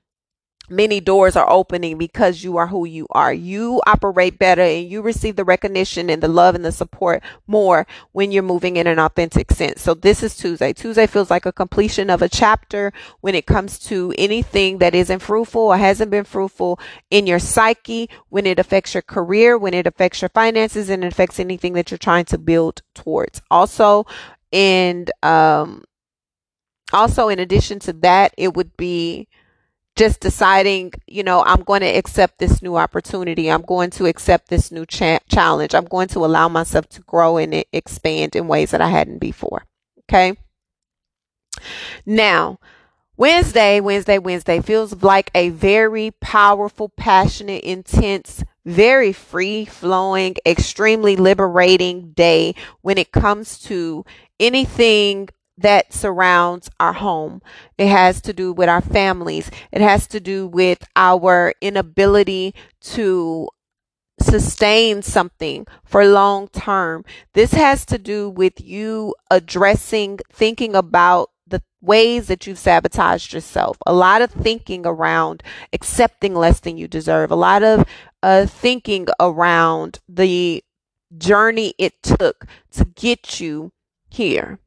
many 0.69 0.99
doors 0.99 1.35
are 1.35 1.49
opening 1.49 1.97
because 1.97 2.43
you 2.43 2.57
are 2.57 2.67
who 2.67 2.85
you 2.85 3.07
are. 3.11 3.33
You 3.33 3.81
operate 3.87 4.39
better 4.39 4.61
and 4.61 4.89
you 4.89 5.01
receive 5.01 5.35
the 5.35 5.43
recognition 5.43 6.09
and 6.09 6.21
the 6.21 6.27
love 6.27 6.55
and 6.55 6.65
the 6.65 6.71
support 6.71 7.23
more 7.47 7.87
when 8.11 8.31
you're 8.31 8.43
moving 8.43 8.77
in 8.77 8.87
an 8.87 8.99
authentic 8.99 9.51
sense. 9.51 9.81
So 9.81 9.93
this 9.93 10.23
is 10.23 10.35
Tuesday. 10.35 10.73
Tuesday 10.73 11.07
feels 11.07 11.29
like 11.29 11.45
a 11.45 11.51
completion 11.51 12.09
of 12.09 12.21
a 12.21 12.29
chapter 12.29 12.93
when 13.21 13.35
it 13.35 13.45
comes 13.45 13.79
to 13.79 14.13
anything 14.17 14.77
that 14.79 14.95
isn't 14.95 15.19
fruitful 15.19 15.61
or 15.61 15.77
hasn't 15.77 16.11
been 16.11 16.23
fruitful 16.23 16.79
in 17.09 17.27
your 17.27 17.39
psyche, 17.39 18.09
when 18.29 18.45
it 18.45 18.59
affects 18.59 18.93
your 18.93 19.01
career, 19.01 19.57
when 19.57 19.73
it 19.73 19.87
affects 19.87 20.21
your 20.21 20.29
finances 20.29 20.89
and 20.89 21.03
it 21.03 21.11
affects 21.11 21.39
anything 21.39 21.73
that 21.73 21.91
you're 21.91 21.97
trying 21.97 22.25
to 22.25 22.37
build 22.37 22.81
towards. 22.93 23.41
Also, 23.49 24.05
and 24.51 25.11
um 25.23 25.83
also 26.91 27.29
in 27.29 27.39
addition 27.39 27.79
to 27.79 27.93
that, 27.93 28.33
it 28.37 28.55
would 28.55 28.75
be 28.75 29.27
just 29.99 30.21
deciding, 30.21 30.93
you 31.07 31.23
know, 31.23 31.43
I'm 31.43 31.61
going 31.61 31.81
to 31.81 31.87
accept 31.87 32.39
this 32.39 32.61
new 32.61 32.77
opportunity. 32.77 33.51
I'm 33.51 33.63
going 33.63 33.89
to 33.91 34.05
accept 34.05 34.47
this 34.47 34.71
new 34.71 34.85
cha- 34.85 35.19
challenge. 35.27 35.75
I'm 35.75 35.83
going 35.83 36.07
to 36.09 36.23
allow 36.23 36.47
myself 36.47 36.87
to 36.89 37.01
grow 37.01 37.35
and 37.35 37.65
expand 37.73 38.33
in 38.37 38.47
ways 38.47 38.71
that 38.71 38.79
I 38.79 38.87
hadn't 38.87 39.19
before. 39.19 39.65
Okay. 40.03 40.37
Now, 42.05 42.59
Wednesday, 43.17 43.81
Wednesday, 43.81 44.19
Wednesday 44.19 44.61
feels 44.61 45.03
like 45.03 45.31
a 45.35 45.49
very 45.49 46.11
powerful, 46.21 46.87
passionate, 46.87 47.65
intense, 47.65 48.41
very 48.65 49.11
free 49.11 49.65
flowing, 49.65 50.35
extremely 50.45 51.17
liberating 51.17 52.13
day 52.13 52.55
when 52.79 52.97
it 52.97 53.11
comes 53.11 53.59
to 53.63 54.05
anything 54.39 55.27
that 55.59 55.93
surrounds 55.93 56.69
our 56.79 56.93
home. 56.93 57.41
It 57.77 57.87
has 57.87 58.21
to 58.21 58.33
do 58.33 58.53
with 58.53 58.69
our 58.69 58.81
families. 58.81 59.51
It 59.71 59.81
has 59.81 60.07
to 60.07 60.19
do 60.19 60.47
with 60.47 60.87
our 60.95 61.53
inability 61.61 62.55
to 62.81 63.49
sustain 64.21 65.01
something 65.01 65.65
for 65.83 66.05
long 66.05 66.47
term. 66.49 67.05
This 67.33 67.51
has 67.53 67.85
to 67.85 67.97
do 67.97 68.29
with 68.29 68.61
you 68.61 69.15
addressing, 69.31 70.19
thinking 70.31 70.75
about 70.75 71.29
the 71.47 71.61
ways 71.81 72.27
that 72.27 72.45
you've 72.45 72.59
sabotaged 72.59 73.33
yourself. 73.33 73.77
A 73.85 73.93
lot 73.93 74.21
of 74.21 74.31
thinking 74.31 74.85
around 74.85 75.43
accepting 75.73 76.35
less 76.35 76.59
than 76.59 76.77
you 76.77 76.87
deserve. 76.87 77.31
A 77.31 77.35
lot 77.35 77.63
of 77.63 77.85
uh, 78.21 78.45
thinking 78.45 79.07
around 79.19 79.99
the 80.07 80.63
journey 81.17 81.73
it 81.77 82.01
took 82.03 82.45
to 82.71 82.85
get 82.85 83.39
you 83.39 83.71
here. 84.09 84.59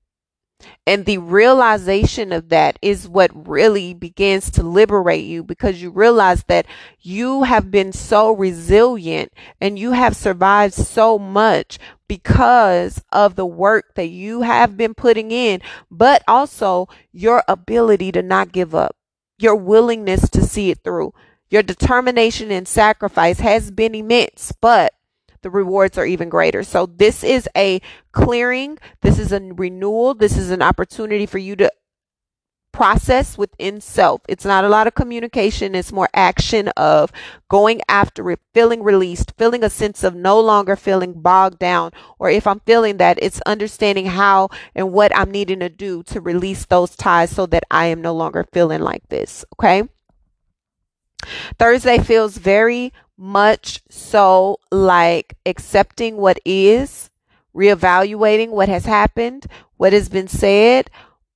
And 0.87 1.05
the 1.05 1.19
realization 1.19 2.33
of 2.33 2.49
that 2.49 2.79
is 2.83 3.09
what 3.09 3.31
really 3.49 3.95
begins 3.95 4.51
to 4.53 4.63
liberate 4.63 5.25
you 5.25 5.43
because 5.43 5.81
you 5.81 5.91
realize 5.91 6.45
that 6.45 6.67
you 7.01 7.45
have 7.45 7.71
been 7.71 7.93
so 7.93 8.33
resilient 8.33 9.33
and 9.61 9.79
you 9.79 9.93
have 9.93 10.17
survived 10.17 10.75
so 10.75 11.19
much 11.19 11.79
because 12.09 13.03
of 13.11 13.37
the 13.37 13.47
work 13.47 13.95
that 13.95 14.09
you 14.09 14.43
have 14.43 14.77
been 14.77 14.95
putting 14.95 15.31
in, 15.31 15.61
but 15.91 16.23
also 16.29 16.89
your 17.13 17.43
ability 17.49 18.13
to 18.13 18.23
not 18.23 18.53
give 18.53 18.75
up, 18.75 18.97
your 19.39 19.57
willingness 19.57 20.29
to 20.31 20.43
see 20.43 20.71
it 20.71 20.79
through. 20.85 21.15
Your 21.49 21.63
determination 21.63 22.51
and 22.51 22.67
sacrifice 22.67 23.41
has 23.41 23.71
been 23.71 23.95
immense, 23.95 24.53
but 24.61 24.95
the 25.43 25.51
rewards 25.51 25.99
are 25.99 26.07
even 26.07 26.29
greater. 26.29 26.63
So 26.63 26.87
this 26.87 27.23
is 27.23 27.49
a 27.57 27.81
clearing. 28.13 28.79
This 29.03 29.19
is 29.19 29.33
a 29.33 29.41
renewal. 29.41 30.15
This 30.15 30.37
is 30.37 30.51
an 30.51 30.63
opportunity 30.63 31.27
for 31.27 31.39
you 31.39 31.57
to 31.57 31.71
process 32.73 33.37
within 33.37 33.81
self. 33.81 34.23
It's 34.29 34.45
not 34.45 34.65
a 34.65 34.69
lot 34.69 34.87
of 34.87 34.95
communication. 34.95 35.75
It's 35.75 35.93
more 35.93 36.09
action 36.15 36.69
of 36.69 37.13
going 37.49 37.83
after 37.89 38.31
it, 38.31 38.41
feeling 38.55 38.83
released, 38.83 39.35
feeling 39.37 39.63
a 39.63 39.71
sense 39.71 40.03
of 40.03 40.15
no 40.15 40.41
longer 40.41 40.75
feeling 40.75 41.21
bogged 41.21 41.59
down. 41.59 41.93
Or 42.19 42.31
if 42.31 42.47
I'm 42.47 42.61
feeling 42.61 42.97
that, 42.97 43.19
it's 43.21 43.43
understanding 43.43 44.07
how 44.07 44.49
and 44.75 44.93
what 44.93 45.17
I'm 45.17 45.31
needing 45.31 45.61
to 45.61 45.69
do 45.69 46.03
to 46.05 46.21
release 46.21 46.65
those 46.65 46.97
ties 46.97 47.31
so 47.31 47.47
that 47.47 47.65
I 47.71 47.87
am 47.87 48.01
no 48.01 48.15
longer 48.15 48.47
feeling 48.53 48.81
like 48.81 49.07
this. 49.09 49.45
Okay. 49.55 49.89
Thursday 51.59 51.99
feels 51.99 52.37
very 52.37 52.93
much 53.23 53.81
so 53.89 54.59
like 54.73 55.37
accepting 55.47 56.17
what 56.17 56.41
is, 56.45 57.09
reevaluating 57.55 58.51
what 58.51 58.69
has 58.69 58.85
happened, 58.85 59.47
what 59.77 59.93
has 59.93 60.09
been 60.09 60.27
said, 60.27 60.91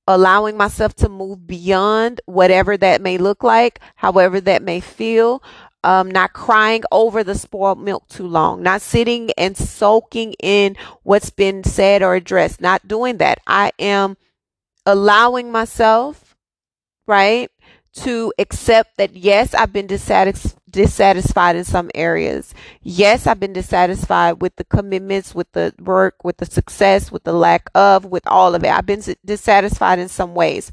allowing 0.05 0.57
myself 0.57 0.93
to 0.95 1.07
move 1.07 1.47
beyond 1.47 2.19
whatever 2.25 2.75
that 2.75 3.01
may 3.01 3.17
look 3.17 3.41
like, 3.41 3.79
however 3.95 4.41
that 4.41 4.61
may 4.61 4.81
feel. 4.81 5.41
Um, 5.83 6.11
not 6.11 6.33
crying 6.33 6.83
over 6.91 7.23
the 7.23 7.35
spoiled 7.35 7.79
milk 7.79 8.09
too 8.09 8.27
long, 8.27 8.61
not 8.61 8.81
sitting 8.81 9.29
and 9.37 9.55
soaking 9.55 10.33
in 10.43 10.75
what's 11.03 11.29
been 11.29 11.63
said 11.63 12.03
or 12.03 12.15
addressed, 12.15 12.59
not 12.59 12.87
doing 12.87 13.17
that. 13.17 13.39
I 13.47 13.71
am 13.79 14.17
allowing 14.85 15.51
myself, 15.51 16.35
right, 17.05 17.49
to 17.93 18.33
accept 18.39 18.97
that 18.97 19.15
yes, 19.15 19.53
I've 19.53 19.73
been 19.73 19.87
dissatis- 19.87 20.55
dissatisfied 20.69 21.55
in 21.55 21.63
some 21.63 21.91
areas. 21.95 22.53
Yes, 22.81 23.27
I've 23.27 23.39
been 23.39 23.53
dissatisfied 23.53 24.41
with 24.41 24.55
the 24.57 24.65
commitments, 24.65 25.35
with 25.35 25.51
the 25.53 25.73
work, 25.79 26.23
with 26.23 26.37
the 26.37 26.45
success, 26.45 27.11
with 27.11 27.23
the 27.23 27.33
lack 27.33 27.69
of, 27.75 28.05
with 28.05 28.27
all 28.27 28.55
of 28.55 28.63
it. 28.63 28.69
I've 28.69 28.85
been 28.85 29.03
dissatisfied 29.25 29.99
in 29.99 30.09
some 30.09 30.35
ways 30.35 30.71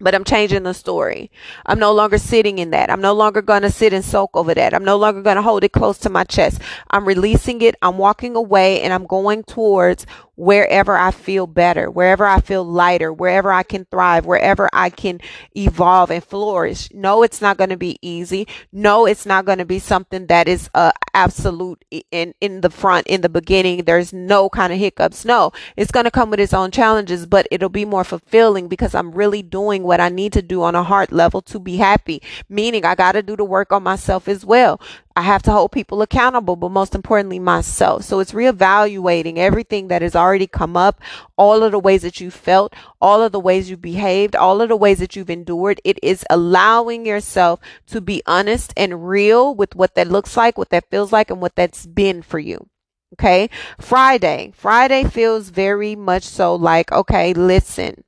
but 0.00 0.14
I'm 0.14 0.24
changing 0.24 0.64
the 0.64 0.74
story. 0.74 1.30
I'm 1.66 1.78
no 1.78 1.92
longer 1.92 2.18
sitting 2.18 2.58
in 2.58 2.70
that. 2.70 2.90
I'm 2.90 3.00
no 3.00 3.14
longer 3.14 3.42
going 3.42 3.62
to 3.62 3.70
sit 3.70 3.92
and 3.92 4.04
soak 4.04 4.36
over 4.36 4.54
that. 4.54 4.74
I'm 4.74 4.84
no 4.84 4.96
longer 4.96 5.22
going 5.22 5.36
to 5.36 5.42
hold 5.42 5.64
it 5.64 5.72
close 5.72 5.98
to 6.00 6.10
my 6.10 6.24
chest. 6.24 6.60
I'm 6.90 7.06
releasing 7.06 7.62
it. 7.62 7.76
I'm 7.82 7.98
walking 7.98 8.36
away 8.36 8.82
and 8.82 8.92
I'm 8.92 9.06
going 9.06 9.44
towards 9.44 10.06
wherever 10.36 10.96
I 10.96 11.10
feel 11.10 11.46
better, 11.46 11.90
wherever 11.90 12.26
I 12.26 12.40
feel 12.40 12.64
lighter, 12.64 13.12
wherever 13.12 13.52
I 13.52 13.62
can 13.62 13.84
thrive, 13.84 14.26
wherever 14.26 14.68
I 14.72 14.90
can 14.90 15.20
evolve 15.56 16.10
and 16.10 16.24
flourish. 16.24 16.88
No, 16.92 17.22
it's 17.22 17.40
not 17.40 17.56
going 17.56 17.70
to 17.70 17.76
be 17.76 17.98
easy. 18.02 18.46
No, 18.72 19.06
it's 19.06 19.26
not 19.26 19.44
going 19.44 19.58
to 19.58 19.64
be 19.64 19.78
something 19.78 20.26
that 20.26 20.48
is 20.48 20.68
uh, 20.74 20.92
absolute 21.14 21.84
in 22.10 22.34
in 22.40 22.60
the 22.60 22.70
front 22.70 23.06
in 23.06 23.20
the 23.20 23.28
beginning. 23.28 23.84
There's 23.84 24.12
no 24.12 24.48
kind 24.48 24.72
of 24.72 24.78
hiccups. 24.78 25.24
No, 25.24 25.52
it's 25.76 25.92
going 25.92 26.04
to 26.04 26.10
come 26.10 26.30
with 26.30 26.40
its 26.40 26.54
own 26.54 26.70
challenges, 26.70 27.26
but 27.26 27.46
it'll 27.50 27.68
be 27.68 27.84
more 27.84 28.04
fulfilling 28.04 28.68
because 28.68 28.94
I'm 28.94 29.12
really 29.12 29.42
doing 29.42 29.82
what 29.84 30.00
I 30.00 30.08
need 30.08 30.32
to 30.34 30.42
do 30.42 30.62
on 30.62 30.74
a 30.74 30.82
heart 30.82 31.12
level 31.12 31.42
to 31.42 31.58
be 31.58 31.76
happy. 31.76 32.22
Meaning 32.48 32.84
I 32.84 32.94
got 32.94 33.12
to 33.12 33.22
do 33.22 33.36
the 33.36 33.44
work 33.44 33.72
on 33.72 33.82
myself 33.82 34.28
as 34.28 34.44
well. 34.44 34.80
I 35.16 35.22
have 35.22 35.42
to 35.44 35.52
hold 35.52 35.70
people 35.70 36.02
accountable, 36.02 36.56
but 36.56 36.70
most 36.70 36.94
importantly, 36.94 37.38
myself. 37.38 38.02
So 38.02 38.18
it's 38.18 38.32
reevaluating 38.32 39.36
everything 39.36 39.86
that 39.88 40.02
has 40.02 40.16
already 40.16 40.48
come 40.48 40.76
up, 40.76 41.00
all 41.36 41.62
of 41.62 41.70
the 41.70 41.78
ways 41.78 42.02
that 42.02 42.20
you 42.20 42.32
felt, 42.32 42.74
all 43.00 43.22
of 43.22 43.30
the 43.30 43.38
ways 43.38 43.70
you 43.70 43.76
behaved, 43.76 44.34
all 44.34 44.60
of 44.60 44.68
the 44.68 44.76
ways 44.76 44.98
that 44.98 45.14
you've 45.14 45.30
endured. 45.30 45.80
It 45.84 46.00
is 46.02 46.24
allowing 46.30 47.06
yourself 47.06 47.60
to 47.86 48.00
be 48.00 48.22
honest 48.26 48.72
and 48.76 49.06
real 49.06 49.54
with 49.54 49.76
what 49.76 49.94
that 49.94 50.08
looks 50.08 50.36
like, 50.36 50.58
what 50.58 50.70
that 50.70 50.90
feels 50.90 51.12
like, 51.12 51.30
and 51.30 51.40
what 51.40 51.54
that's 51.54 51.86
been 51.86 52.20
for 52.20 52.40
you. 52.40 52.68
Okay. 53.14 53.50
Friday. 53.80 54.52
Friday 54.56 55.04
feels 55.04 55.50
very 55.50 55.94
much 55.94 56.24
so 56.24 56.56
like, 56.56 56.90
okay, 56.90 57.32
listen. 57.32 58.02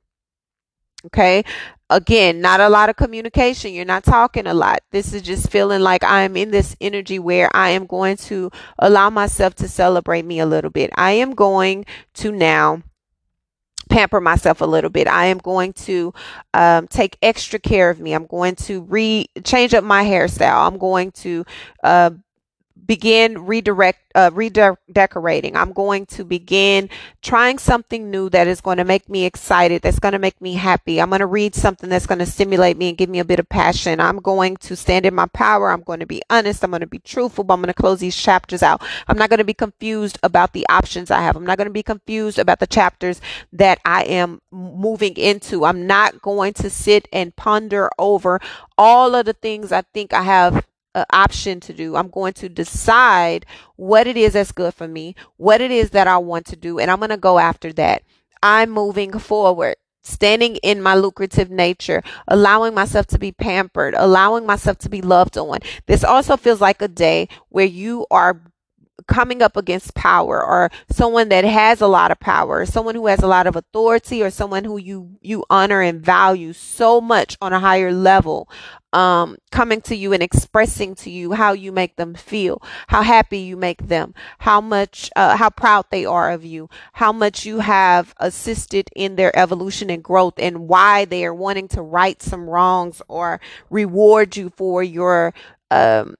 Okay. 1.05 1.45
Again, 1.89 2.41
not 2.41 2.59
a 2.59 2.67
lot 2.67 2.89
of 2.89 2.97
communication. 2.97 3.73
You're 3.73 3.85
not 3.85 4.03
talking 4.03 4.45
a 4.45 4.53
lot. 4.53 4.79
This 4.91 5.13
is 5.13 5.21
just 5.21 5.49
feeling 5.49 5.81
like 5.81 6.03
I'm 6.03 6.35
in 6.35 6.51
this 6.51 6.75
energy 6.81 7.17
where 7.17 7.49
I 7.55 7.69
am 7.69 7.85
going 7.85 8.17
to 8.17 8.51
allow 8.79 9.09
myself 9.09 9.55
to 9.55 9.69
celebrate 9.69 10.25
me 10.25 10.39
a 10.39 10.45
little 10.45 10.69
bit. 10.69 10.89
I 10.95 11.11
am 11.11 11.33
going 11.33 11.85
to 12.15 12.31
now 12.33 12.83
pamper 13.89 14.19
myself 14.19 14.59
a 14.59 14.65
little 14.65 14.89
bit. 14.89 15.07
I 15.07 15.25
am 15.27 15.37
going 15.37 15.73
to 15.73 16.13
um, 16.53 16.87
take 16.87 17.17
extra 17.21 17.57
care 17.57 17.89
of 17.89 17.99
me. 17.99 18.13
I'm 18.13 18.25
going 18.25 18.55
to 18.55 18.81
re 18.81 19.27
change 19.45 19.73
up 19.73 19.83
my 19.83 20.03
hairstyle. 20.03 20.67
I'm 20.67 20.77
going 20.77 21.11
to 21.11 21.45
uh, 21.83 22.11
begin 22.87 23.45
redirect 23.45 23.99
uh, 24.15 24.31
redecorating. 24.33 25.55
I'm 25.55 25.73
going 25.73 26.07
to 26.07 26.23
begin 26.25 26.89
trying 27.21 27.59
something 27.59 28.09
new 28.09 28.29
that 28.31 28.47
is 28.47 28.61
going 28.61 28.77
to 28.77 28.83
make 28.83 29.07
me 29.07 29.25
excited, 29.25 29.83
that's 29.83 29.99
going 29.99 30.13
to 30.13 30.19
make 30.19 30.41
me 30.41 30.55
happy. 30.55 30.99
I'm 30.99 31.09
going 31.09 31.19
to 31.19 31.27
read 31.27 31.53
something 31.53 31.87
that's 31.89 32.07
going 32.07 32.17
to 32.19 32.25
stimulate 32.25 32.77
me 32.77 32.89
and 32.89 32.97
give 32.97 33.09
me 33.09 33.19
a 33.19 33.25
bit 33.25 33.37
of 33.37 33.47
passion. 33.47 33.99
I'm 33.99 34.17
going 34.17 34.57
to 34.57 34.75
stand 34.75 35.05
in 35.05 35.13
my 35.13 35.27
power. 35.27 35.69
I'm 35.69 35.83
going 35.83 35.99
to 35.99 36.07
be 36.07 36.23
honest. 36.31 36.63
I'm 36.63 36.71
going 36.71 36.81
to 36.81 36.87
be 36.87 36.97
truthful, 36.97 37.43
but 37.43 37.53
I'm 37.53 37.61
going 37.61 37.67
to 37.67 37.73
close 37.73 37.99
these 37.99 38.15
chapters 38.15 38.63
out. 38.63 38.81
I'm 39.07 39.17
not 39.17 39.29
going 39.29 39.37
to 39.37 39.43
be 39.43 39.53
confused 39.53 40.17
about 40.23 40.53
the 40.53 40.65
options 40.67 41.11
I 41.11 41.21
have. 41.21 41.35
I'm 41.35 41.45
not 41.45 41.57
going 41.57 41.67
to 41.67 41.71
be 41.71 41.83
confused 41.83 42.39
about 42.39 42.59
the 42.59 42.67
chapters 42.67 43.21
that 43.53 43.79
I 43.85 44.03
am 44.05 44.41
moving 44.51 45.15
into. 45.15 45.63
I'm 45.63 45.85
not 45.85 46.23
going 46.23 46.53
to 46.53 46.71
sit 46.71 47.07
and 47.13 47.35
ponder 47.35 47.91
over 47.99 48.39
all 48.77 49.13
of 49.13 49.25
the 49.25 49.33
things 49.33 49.71
I 49.71 49.83
think 49.93 50.13
I 50.13 50.23
have 50.23 50.65
uh, 50.97 51.05
option 51.11 51.59
to 51.61 51.73
do. 51.73 51.95
I'm 51.95 52.09
going 52.09 52.33
to 52.33 52.49
decide 52.49 53.45
what 53.75 54.07
it 54.07 54.17
is 54.17 54.33
that's 54.33 54.51
good 54.51 54.73
for 54.73 54.87
me, 54.87 55.15
what 55.37 55.61
it 55.61 55.71
is 55.71 55.91
that 55.91 56.07
I 56.07 56.17
want 56.17 56.47
to 56.47 56.55
do, 56.55 56.79
and 56.79 56.89
I'm 56.89 56.97
going 56.97 57.09
to 57.11 57.17
go 57.17 57.37
after 57.37 57.71
that. 57.73 58.03
I'm 58.41 58.71
moving 58.71 59.17
forward 59.19 59.75
standing 60.03 60.55
in 60.57 60.81
my 60.81 60.95
lucrative 60.95 61.51
nature, 61.51 62.01
allowing 62.27 62.73
myself 62.73 63.05
to 63.07 63.19
be 63.19 63.31
pampered, 63.31 63.93
allowing 63.97 64.45
myself 64.45 64.77
to 64.79 64.89
be 64.89 65.01
loved 65.01 65.37
on. 65.37 65.59
This 65.85 66.03
also 66.03 66.37
feels 66.37 66.61
like 66.61 66.81
a 66.81 66.87
day 66.87 67.27
where 67.49 67.65
you 67.65 68.07
are 68.09 68.41
coming 69.07 69.41
up 69.41 69.55
against 69.55 69.93
power 69.95 70.43
or 70.43 70.71
someone 70.89 71.29
that 71.29 71.43
has 71.43 71.81
a 71.81 71.87
lot 71.87 72.11
of 72.11 72.19
power, 72.19 72.65
someone 72.65 72.95
who 72.95 73.07
has 73.07 73.21
a 73.21 73.27
lot 73.27 73.47
of 73.47 73.55
authority 73.55 74.23
or 74.23 74.29
someone 74.29 74.63
who 74.63 74.77
you 74.77 75.17
you 75.21 75.45
honor 75.49 75.81
and 75.81 76.03
value 76.03 76.53
so 76.53 76.99
much 76.99 77.37
on 77.41 77.53
a 77.53 77.59
higher 77.59 77.91
level 77.91 78.49
um, 78.93 79.37
coming 79.51 79.81
to 79.81 79.95
you 79.95 80.13
and 80.13 80.23
expressing 80.23 80.95
to 80.95 81.09
you 81.09 81.33
how 81.33 81.51
you 81.53 81.71
make 81.71 81.97
them 81.97 82.13
feel, 82.13 82.61
how 82.87 83.01
happy 83.01 83.39
you 83.39 83.57
make 83.57 83.87
them, 83.87 84.13
how 84.39 84.61
much, 84.61 85.11
uh, 85.15 85.35
how 85.37 85.49
proud 85.49 85.85
they 85.91 86.05
are 86.05 86.31
of 86.31 86.45
you, 86.45 86.69
how 86.93 87.11
much 87.11 87.45
you 87.45 87.59
have 87.59 88.13
assisted 88.17 88.89
in 88.95 89.15
their 89.15 89.37
evolution 89.37 89.89
and 89.89 90.03
growth, 90.03 90.35
and 90.37 90.67
why 90.67 91.05
they 91.05 91.25
are 91.25 91.33
wanting 91.33 91.67
to 91.69 91.81
right 91.81 92.21
some 92.21 92.49
wrongs 92.49 93.01
or 93.07 93.39
reward 93.69 94.35
you 94.37 94.49
for 94.49 94.81
your 94.81 95.33
um, 95.69 96.15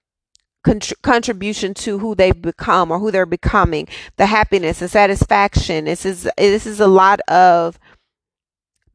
contribution 1.01 1.73
to 1.73 1.99
who 1.99 2.15
they've 2.15 2.41
become 2.41 2.91
or 2.91 2.99
who 2.99 3.11
they're 3.11 3.25
becoming, 3.25 3.87
the 4.17 4.25
happiness 4.25 4.81
and 4.81 4.91
satisfaction. 4.91 5.85
This 5.85 6.05
is 6.05 6.29
this 6.37 6.65
is 6.65 6.79
a 6.79 6.87
lot 6.87 7.19
of 7.21 7.79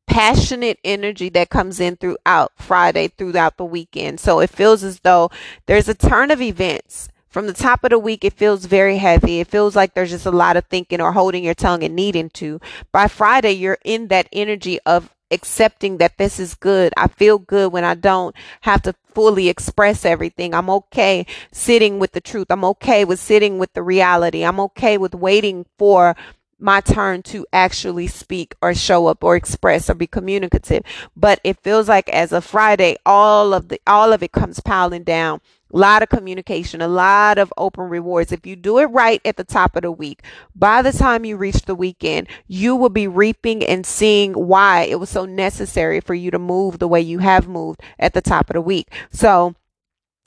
passionate 0.07 0.79
energy 0.85 1.29
that 1.31 1.49
comes 1.49 1.81
in 1.81 1.97
throughout 1.97 2.53
Friday, 2.57 3.09
throughout 3.09 3.57
the 3.57 3.65
weekend. 3.65 4.21
So 4.21 4.41
it 4.41 4.51
feels 4.51 4.85
as 4.85 5.01
though 5.01 5.31
there's 5.67 5.89
a 5.89 5.95
turn 5.95 6.31
of 6.31 6.43
events. 6.43 7.09
From 7.29 7.47
the 7.47 7.55
top 7.55 7.83
of 7.83 7.89
the 7.89 7.99
week, 7.99 8.27
it 8.27 8.35
feels 8.35 8.67
very 8.67 8.99
heavy. 8.99 9.41
It 9.41 9.47
feels 9.47 9.75
like 9.75 9.95
there's 9.95 10.11
just 10.11 10.27
a 10.27 10.31
lot 10.31 10.59
of 10.59 10.67
thinking 10.67 11.01
or 11.01 11.13
holding 11.13 11.43
your 11.43 11.55
tongue 11.55 11.83
and 11.83 11.97
needing 11.97 12.29
to. 12.31 12.61
By 12.93 13.09
Friday, 13.09 13.53
you're 13.53 13.79
in 13.87 14.09
that 14.09 14.29
energy 14.35 14.79
of 14.85 15.15
accepting 15.33 15.99
that 15.99 16.19
this 16.19 16.39
is 16.39 16.55
good. 16.55 16.93
I 16.97 17.09
feel 17.09 17.39
good 17.39 17.73
when 17.73 17.85
I 17.85 17.95
don't 17.95 18.35
have 18.63 18.83
to 18.83 18.95
fully 19.15 19.49
express 19.49 20.05
everything. 20.05 20.55
I'm 20.55 20.71
okay 20.71 21.27
sitting 21.53 21.99
with 21.99 22.13
the 22.13 22.21
truth. 22.21 22.47
I'm 22.51 22.65
okay 22.65 23.05
with 23.05 23.19
sitting 23.19 23.59
with 23.59 23.73
the 23.73 23.83
reality. 23.83 24.45
I'm 24.45 24.61
okay 24.61 24.99
with 24.99 25.15
waiting 25.15 25.67
for 25.79 26.17
my 26.63 26.81
turn 26.81 27.23
to 27.23 27.45
actually 27.53 28.07
speak 28.07 28.55
or 28.63 28.75
show 28.75 29.09
up 29.09 29.25
or 29.25 29.37
express 29.37 29.91
or 29.91 29.95
be 29.95 30.07
communicative. 30.07 30.85
But 31.17 31.41
it 31.45 31.61
feels 31.61 31.89
like 31.89 32.09
as 32.09 32.33
a 32.33 32.41
Friday, 32.41 32.97
all 33.05 33.53
of 33.53 33.69
the 33.69 33.81
all 33.87 34.13
of 34.13 34.23
it 34.23 34.33
comes 34.33 34.61
piling 34.61 35.03
down. 35.03 35.41
A 35.75 35.79
lot 35.79 36.03
of 36.03 36.11
communication, 36.11 36.83
a 36.83 36.89
lot 36.89 37.39
of 37.39 37.53
open 37.57 37.89
rewards. 37.89 38.31
If 38.31 38.47
you 38.47 38.57
do 38.57 38.79
it 38.79 38.85
right 38.87 39.23
at 39.25 39.39
the 39.39 39.45
top 39.45 39.75
of 39.75 39.83
the 39.83 39.91
week, 39.91 40.23
by 40.55 40.83
the 40.83 40.93
time 40.93 41.25
you 41.25 41.39
reach 41.39 41.63
the 41.63 41.75
weekend, 41.75 42.29
you 42.47 42.77
will 42.77 42.91
be 42.91 43.09
reaping 43.09 43.65
and 43.65 43.87
seeing 43.87 44.35
why 44.35 44.83
it 44.83 45.01
was 45.01 45.09
so 45.09 45.25
necessary 45.25 46.01
for 46.01 46.15
you 46.15 46.31
to 46.31 46.39
move 46.39 46.79
the 46.79 46.89
way 46.89 47.01
you 47.01 47.21
have 47.21 47.49
moved 47.49 47.81
at 47.99 48.13
the 48.13 48.21
top 48.21 48.51
of 48.51 48.55
the 48.55 48.61
week. 48.61 48.89
So 49.11 49.55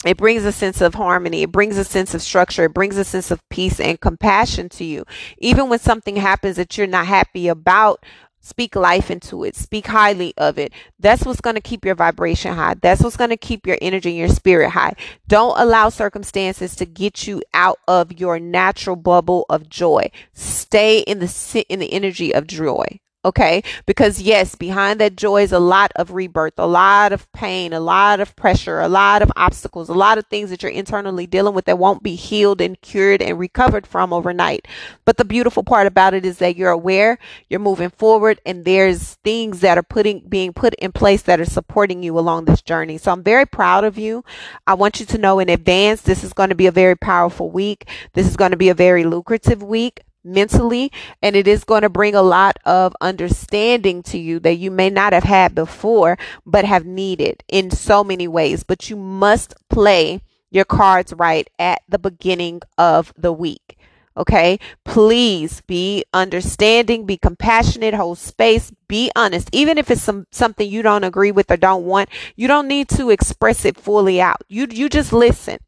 it 0.08 0.16
brings 0.16 0.44
a 0.44 0.52
sense 0.52 0.80
of 0.80 0.94
harmony. 0.94 1.42
It 1.42 1.52
brings 1.52 1.78
a 1.78 1.84
sense 1.84 2.14
of 2.14 2.22
structure. 2.22 2.64
It 2.64 2.74
brings 2.74 2.96
a 2.96 3.04
sense 3.04 3.30
of 3.30 3.46
peace 3.48 3.80
and 3.80 4.00
compassion 4.00 4.68
to 4.70 4.84
you. 4.84 5.04
Even 5.38 5.68
when 5.68 5.78
something 5.78 6.16
happens 6.16 6.56
that 6.56 6.76
you're 6.76 6.86
not 6.86 7.06
happy 7.06 7.48
about, 7.48 8.04
speak 8.40 8.76
life 8.76 9.10
into 9.10 9.44
it. 9.44 9.56
Speak 9.56 9.86
highly 9.88 10.32
of 10.36 10.58
it. 10.58 10.72
That's 10.98 11.24
what's 11.24 11.40
going 11.40 11.56
to 11.56 11.60
keep 11.60 11.84
your 11.84 11.94
vibration 11.94 12.54
high. 12.54 12.74
That's 12.74 13.02
what's 13.02 13.16
going 13.16 13.30
to 13.30 13.36
keep 13.36 13.66
your 13.66 13.78
energy 13.82 14.10
and 14.10 14.18
your 14.18 14.28
spirit 14.28 14.70
high. 14.70 14.94
Don't 15.26 15.58
allow 15.58 15.88
circumstances 15.88 16.76
to 16.76 16.86
get 16.86 17.26
you 17.26 17.42
out 17.52 17.78
of 17.88 18.18
your 18.18 18.38
natural 18.38 18.96
bubble 18.96 19.46
of 19.48 19.68
joy. 19.68 20.10
Stay 20.32 21.00
in 21.00 21.18
the 21.18 21.64
in 21.68 21.80
the 21.80 21.92
energy 21.92 22.34
of 22.34 22.46
joy. 22.46 23.00
Okay. 23.24 23.64
Because 23.86 24.22
yes, 24.22 24.54
behind 24.54 25.00
that 25.00 25.16
joy 25.16 25.42
is 25.42 25.50
a 25.50 25.58
lot 25.58 25.90
of 25.96 26.12
rebirth, 26.12 26.52
a 26.58 26.66
lot 26.66 27.12
of 27.12 27.30
pain, 27.32 27.72
a 27.72 27.80
lot 27.80 28.20
of 28.20 28.36
pressure, 28.36 28.78
a 28.78 28.88
lot 28.88 29.20
of 29.20 29.32
obstacles, 29.34 29.88
a 29.88 29.94
lot 29.94 30.16
of 30.16 30.26
things 30.26 30.50
that 30.50 30.62
you're 30.62 30.70
internally 30.70 31.26
dealing 31.26 31.52
with 31.52 31.64
that 31.64 31.78
won't 31.78 32.04
be 32.04 32.14
healed 32.14 32.60
and 32.60 32.80
cured 32.82 33.20
and 33.20 33.36
recovered 33.36 33.84
from 33.84 34.12
overnight. 34.12 34.68
But 35.04 35.16
the 35.16 35.24
beautiful 35.24 35.64
part 35.64 35.88
about 35.88 36.14
it 36.14 36.24
is 36.24 36.38
that 36.38 36.56
you're 36.56 36.70
aware, 36.70 37.18
you're 37.50 37.58
moving 37.58 37.90
forward, 37.90 38.40
and 38.46 38.64
there's 38.64 39.14
things 39.24 39.58
that 39.58 39.76
are 39.76 39.82
putting 39.82 40.20
being 40.28 40.52
put 40.52 40.74
in 40.76 40.92
place 40.92 41.22
that 41.22 41.40
are 41.40 41.44
supporting 41.44 42.04
you 42.04 42.16
along 42.16 42.44
this 42.44 42.62
journey. 42.62 42.96
So 42.96 43.10
I'm 43.10 43.24
very 43.24 43.46
proud 43.46 43.82
of 43.82 43.98
you. 43.98 44.24
I 44.68 44.74
want 44.74 45.00
you 45.00 45.06
to 45.06 45.18
know 45.18 45.40
in 45.40 45.48
advance 45.48 46.02
this 46.02 46.22
is 46.22 46.32
going 46.32 46.50
to 46.50 46.54
be 46.54 46.66
a 46.66 46.72
very 46.72 46.96
powerful 46.96 47.50
week. 47.50 47.88
This 48.12 48.28
is 48.28 48.36
going 48.36 48.52
to 48.52 48.56
be 48.56 48.68
a 48.68 48.74
very 48.74 49.02
lucrative 49.02 49.64
week 49.64 50.02
mentally 50.26 50.90
and 51.22 51.36
it 51.36 51.46
is 51.46 51.64
going 51.64 51.82
to 51.82 51.88
bring 51.88 52.14
a 52.14 52.22
lot 52.22 52.58
of 52.64 52.94
understanding 53.00 54.02
to 54.02 54.18
you 54.18 54.38
that 54.40 54.56
you 54.56 54.70
may 54.70 54.90
not 54.90 55.12
have 55.12 55.24
had 55.24 55.54
before 55.54 56.18
but 56.44 56.64
have 56.64 56.84
needed 56.84 57.42
in 57.48 57.70
so 57.70 58.02
many 58.02 58.28
ways. 58.28 58.64
But 58.64 58.90
you 58.90 58.96
must 58.96 59.54
play 59.70 60.20
your 60.50 60.64
cards 60.64 61.12
right 61.12 61.48
at 61.58 61.82
the 61.88 61.98
beginning 61.98 62.62
of 62.76 63.12
the 63.16 63.32
week 63.32 63.76
okay? 64.16 64.58
Please 64.84 65.60
be 65.66 66.04
understanding 66.12 67.04
be 67.04 67.16
compassionate 67.16 67.94
hold 67.94 68.18
space 68.18 68.72
be 68.88 69.10
honest. 69.16 69.50
Even 69.52 69.78
if 69.78 69.90
it's 69.90 70.02
some 70.02 70.26
something 70.30 70.68
you 70.68 70.82
don't 70.82 71.04
agree 71.04 71.32
with 71.32 71.50
or 71.50 71.56
don't 71.56 71.84
want 71.84 72.08
you 72.34 72.48
don't 72.48 72.68
need 72.68 72.88
to 72.88 73.10
express 73.10 73.64
it 73.64 73.76
fully 73.76 74.20
out. 74.20 74.42
You 74.48 74.66
you 74.70 74.88
just 74.88 75.12
listen 75.12 75.58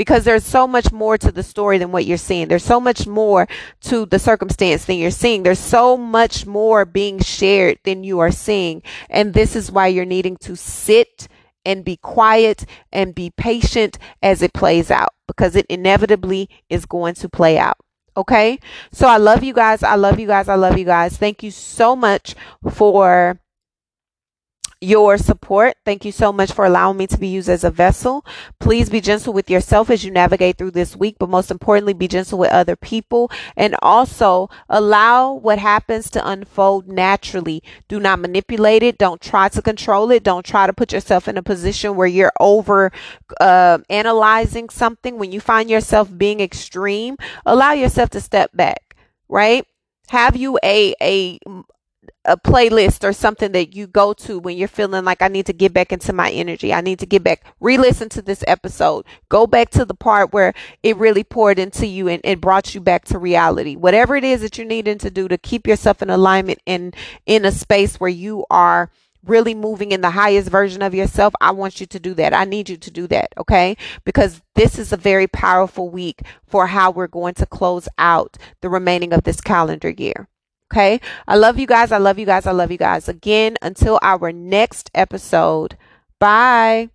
because 0.00 0.24
there's 0.24 0.46
so 0.46 0.66
much 0.66 0.90
more 0.92 1.18
to 1.18 1.30
the 1.30 1.42
story 1.42 1.76
than 1.76 1.92
what 1.92 2.06
you're 2.06 2.16
seeing. 2.16 2.48
There's 2.48 2.64
so 2.64 2.80
much 2.80 3.06
more 3.06 3.46
to 3.82 4.06
the 4.06 4.18
circumstance 4.18 4.86
than 4.86 4.96
you're 4.96 5.10
seeing. 5.10 5.42
There's 5.42 5.58
so 5.58 5.94
much 5.94 6.46
more 6.46 6.86
being 6.86 7.18
shared 7.18 7.80
than 7.84 8.02
you 8.02 8.18
are 8.20 8.30
seeing. 8.30 8.82
And 9.10 9.34
this 9.34 9.54
is 9.54 9.70
why 9.70 9.88
you're 9.88 10.06
needing 10.06 10.38
to 10.38 10.56
sit 10.56 11.28
and 11.66 11.84
be 11.84 11.98
quiet 11.98 12.64
and 12.90 13.14
be 13.14 13.28
patient 13.28 13.98
as 14.22 14.40
it 14.40 14.54
plays 14.54 14.90
out 14.90 15.12
because 15.26 15.54
it 15.54 15.66
inevitably 15.68 16.48
is 16.70 16.86
going 16.86 17.12
to 17.16 17.28
play 17.28 17.58
out. 17.58 17.76
Okay. 18.16 18.58
So 18.92 19.06
I 19.06 19.18
love 19.18 19.44
you 19.44 19.52
guys. 19.52 19.82
I 19.82 19.96
love 19.96 20.18
you 20.18 20.26
guys. 20.26 20.48
I 20.48 20.54
love 20.54 20.78
you 20.78 20.86
guys. 20.86 21.18
Thank 21.18 21.42
you 21.42 21.50
so 21.50 21.94
much 21.94 22.34
for 22.70 23.38
your 24.80 25.18
support. 25.18 25.74
Thank 25.84 26.04
you 26.04 26.12
so 26.12 26.32
much 26.32 26.52
for 26.52 26.64
allowing 26.64 26.96
me 26.96 27.06
to 27.08 27.18
be 27.18 27.28
used 27.28 27.48
as 27.48 27.64
a 27.64 27.70
vessel. 27.70 28.24
Please 28.58 28.88
be 28.88 29.00
gentle 29.00 29.32
with 29.32 29.50
yourself 29.50 29.90
as 29.90 30.04
you 30.04 30.10
navigate 30.10 30.56
through 30.56 30.70
this 30.70 30.96
week, 30.96 31.16
but 31.18 31.28
most 31.28 31.50
importantly, 31.50 31.92
be 31.92 32.08
gentle 32.08 32.38
with 32.38 32.50
other 32.50 32.76
people 32.76 33.30
and 33.56 33.76
also 33.82 34.48
allow 34.68 35.32
what 35.32 35.58
happens 35.58 36.08
to 36.10 36.26
unfold 36.26 36.88
naturally. 36.88 37.62
Do 37.88 38.00
not 38.00 38.20
manipulate 38.20 38.82
it. 38.82 38.96
Don't 38.96 39.20
try 39.20 39.48
to 39.50 39.60
control 39.60 40.10
it. 40.10 40.22
Don't 40.22 40.46
try 40.46 40.66
to 40.66 40.72
put 40.72 40.92
yourself 40.92 41.28
in 41.28 41.36
a 41.36 41.42
position 41.42 41.94
where 41.94 42.08
you're 42.08 42.32
over 42.40 42.90
uh, 43.40 43.78
analyzing 43.90 44.70
something. 44.70 45.18
When 45.18 45.32
you 45.32 45.40
find 45.40 45.68
yourself 45.68 46.08
being 46.16 46.40
extreme, 46.40 47.16
allow 47.44 47.72
yourself 47.72 48.10
to 48.10 48.20
step 48.20 48.50
back, 48.54 48.96
right? 49.28 49.66
Have 50.08 50.36
you 50.36 50.58
a, 50.64 50.94
a, 51.00 51.38
a 52.24 52.36
playlist 52.36 53.02
or 53.02 53.12
something 53.12 53.52
that 53.52 53.74
you 53.74 53.86
go 53.86 54.12
to 54.12 54.38
when 54.38 54.56
you're 54.56 54.68
feeling 54.68 55.04
like 55.04 55.22
I 55.22 55.28
need 55.28 55.46
to 55.46 55.52
get 55.52 55.72
back 55.72 55.92
into 55.92 56.12
my 56.12 56.30
energy. 56.30 56.72
I 56.72 56.82
need 56.82 56.98
to 56.98 57.06
get 57.06 57.24
back, 57.24 57.44
re 57.60 57.78
listen 57.78 58.08
to 58.10 58.22
this 58.22 58.44
episode, 58.46 59.06
go 59.28 59.46
back 59.46 59.70
to 59.70 59.84
the 59.84 59.94
part 59.94 60.32
where 60.32 60.52
it 60.82 60.96
really 60.98 61.24
poured 61.24 61.58
into 61.58 61.86
you 61.86 62.08
and 62.08 62.20
it 62.22 62.40
brought 62.40 62.74
you 62.74 62.80
back 62.80 63.06
to 63.06 63.18
reality. 63.18 63.74
Whatever 63.74 64.16
it 64.16 64.24
is 64.24 64.42
that 64.42 64.58
you're 64.58 64.66
needing 64.66 64.98
to 64.98 65.10
do 65.10 65.28
to 65.28 65.38
keep 65.38 65.66
yourself 65.66 66.02
in 66.02 66.10
alignment 66.10 66.60
and 66.66 66.94
in 67.24 67.44
a 67.44 67.52
space 67.52 67.98
where 67.98 68.10
you 68.10 68.44
are 68.50 68.90
really 69.24 69.54
moving 69.54 69.92
in 69.92 70.00
the 70.00 70.10
highest 70.10 70.50
version 70.50 70.82
of 70.82 70.94
yourself, 70.94 71.34
I 71.40 71.50
want 71.52 71.80
you 71.80 71.86
to 71.86 72.00
do 72.00 72.14
that. 72.14 72.34
I 72.34 72.44
need 72.44 72.68
you 72.68 72.76
to 72.78 72.90
do 72.90 73.06
that, 73.08 73.32
okay? 73.38 73.76
Because 74.04 74.40
this 74.54 74.78
is 74.78 74.92
a 74.92 74.96
very 74.96 75.26
powerful 75.26 75.90
week 75.90 76.22
for 76.46 76.66
how 76.66 76.90
we're 76.90 77.06
going 77.06 77.34
to 77.34 77.46
close 77.46 77.88
out 77.98 78.36
the 78.60 78.70
remaining 78.70 79.12
of 79.12 79.24
this 79.24 79.40
calendar 79.40 79.90
year. 79.90 80.28
Okay. 80.72 81.00
I 81.26 81.36
love 81.36 81.58
you 81.58 81.66
guys. 81.66 81.90
I 81.90 81.98
love 81.98 82.18
you 82.18 82.26
guys. 82.26 82.46
I 82.46 82.52
love 82.52 82.70
you 82.70 82.78
guys. 82.78 83.08
Again, 83.08 83.56
until 83.60 83.98
our 84.02 84.32
next 84.32 84.90
episode. 84.94 85.76
Bye. 86.20 86.90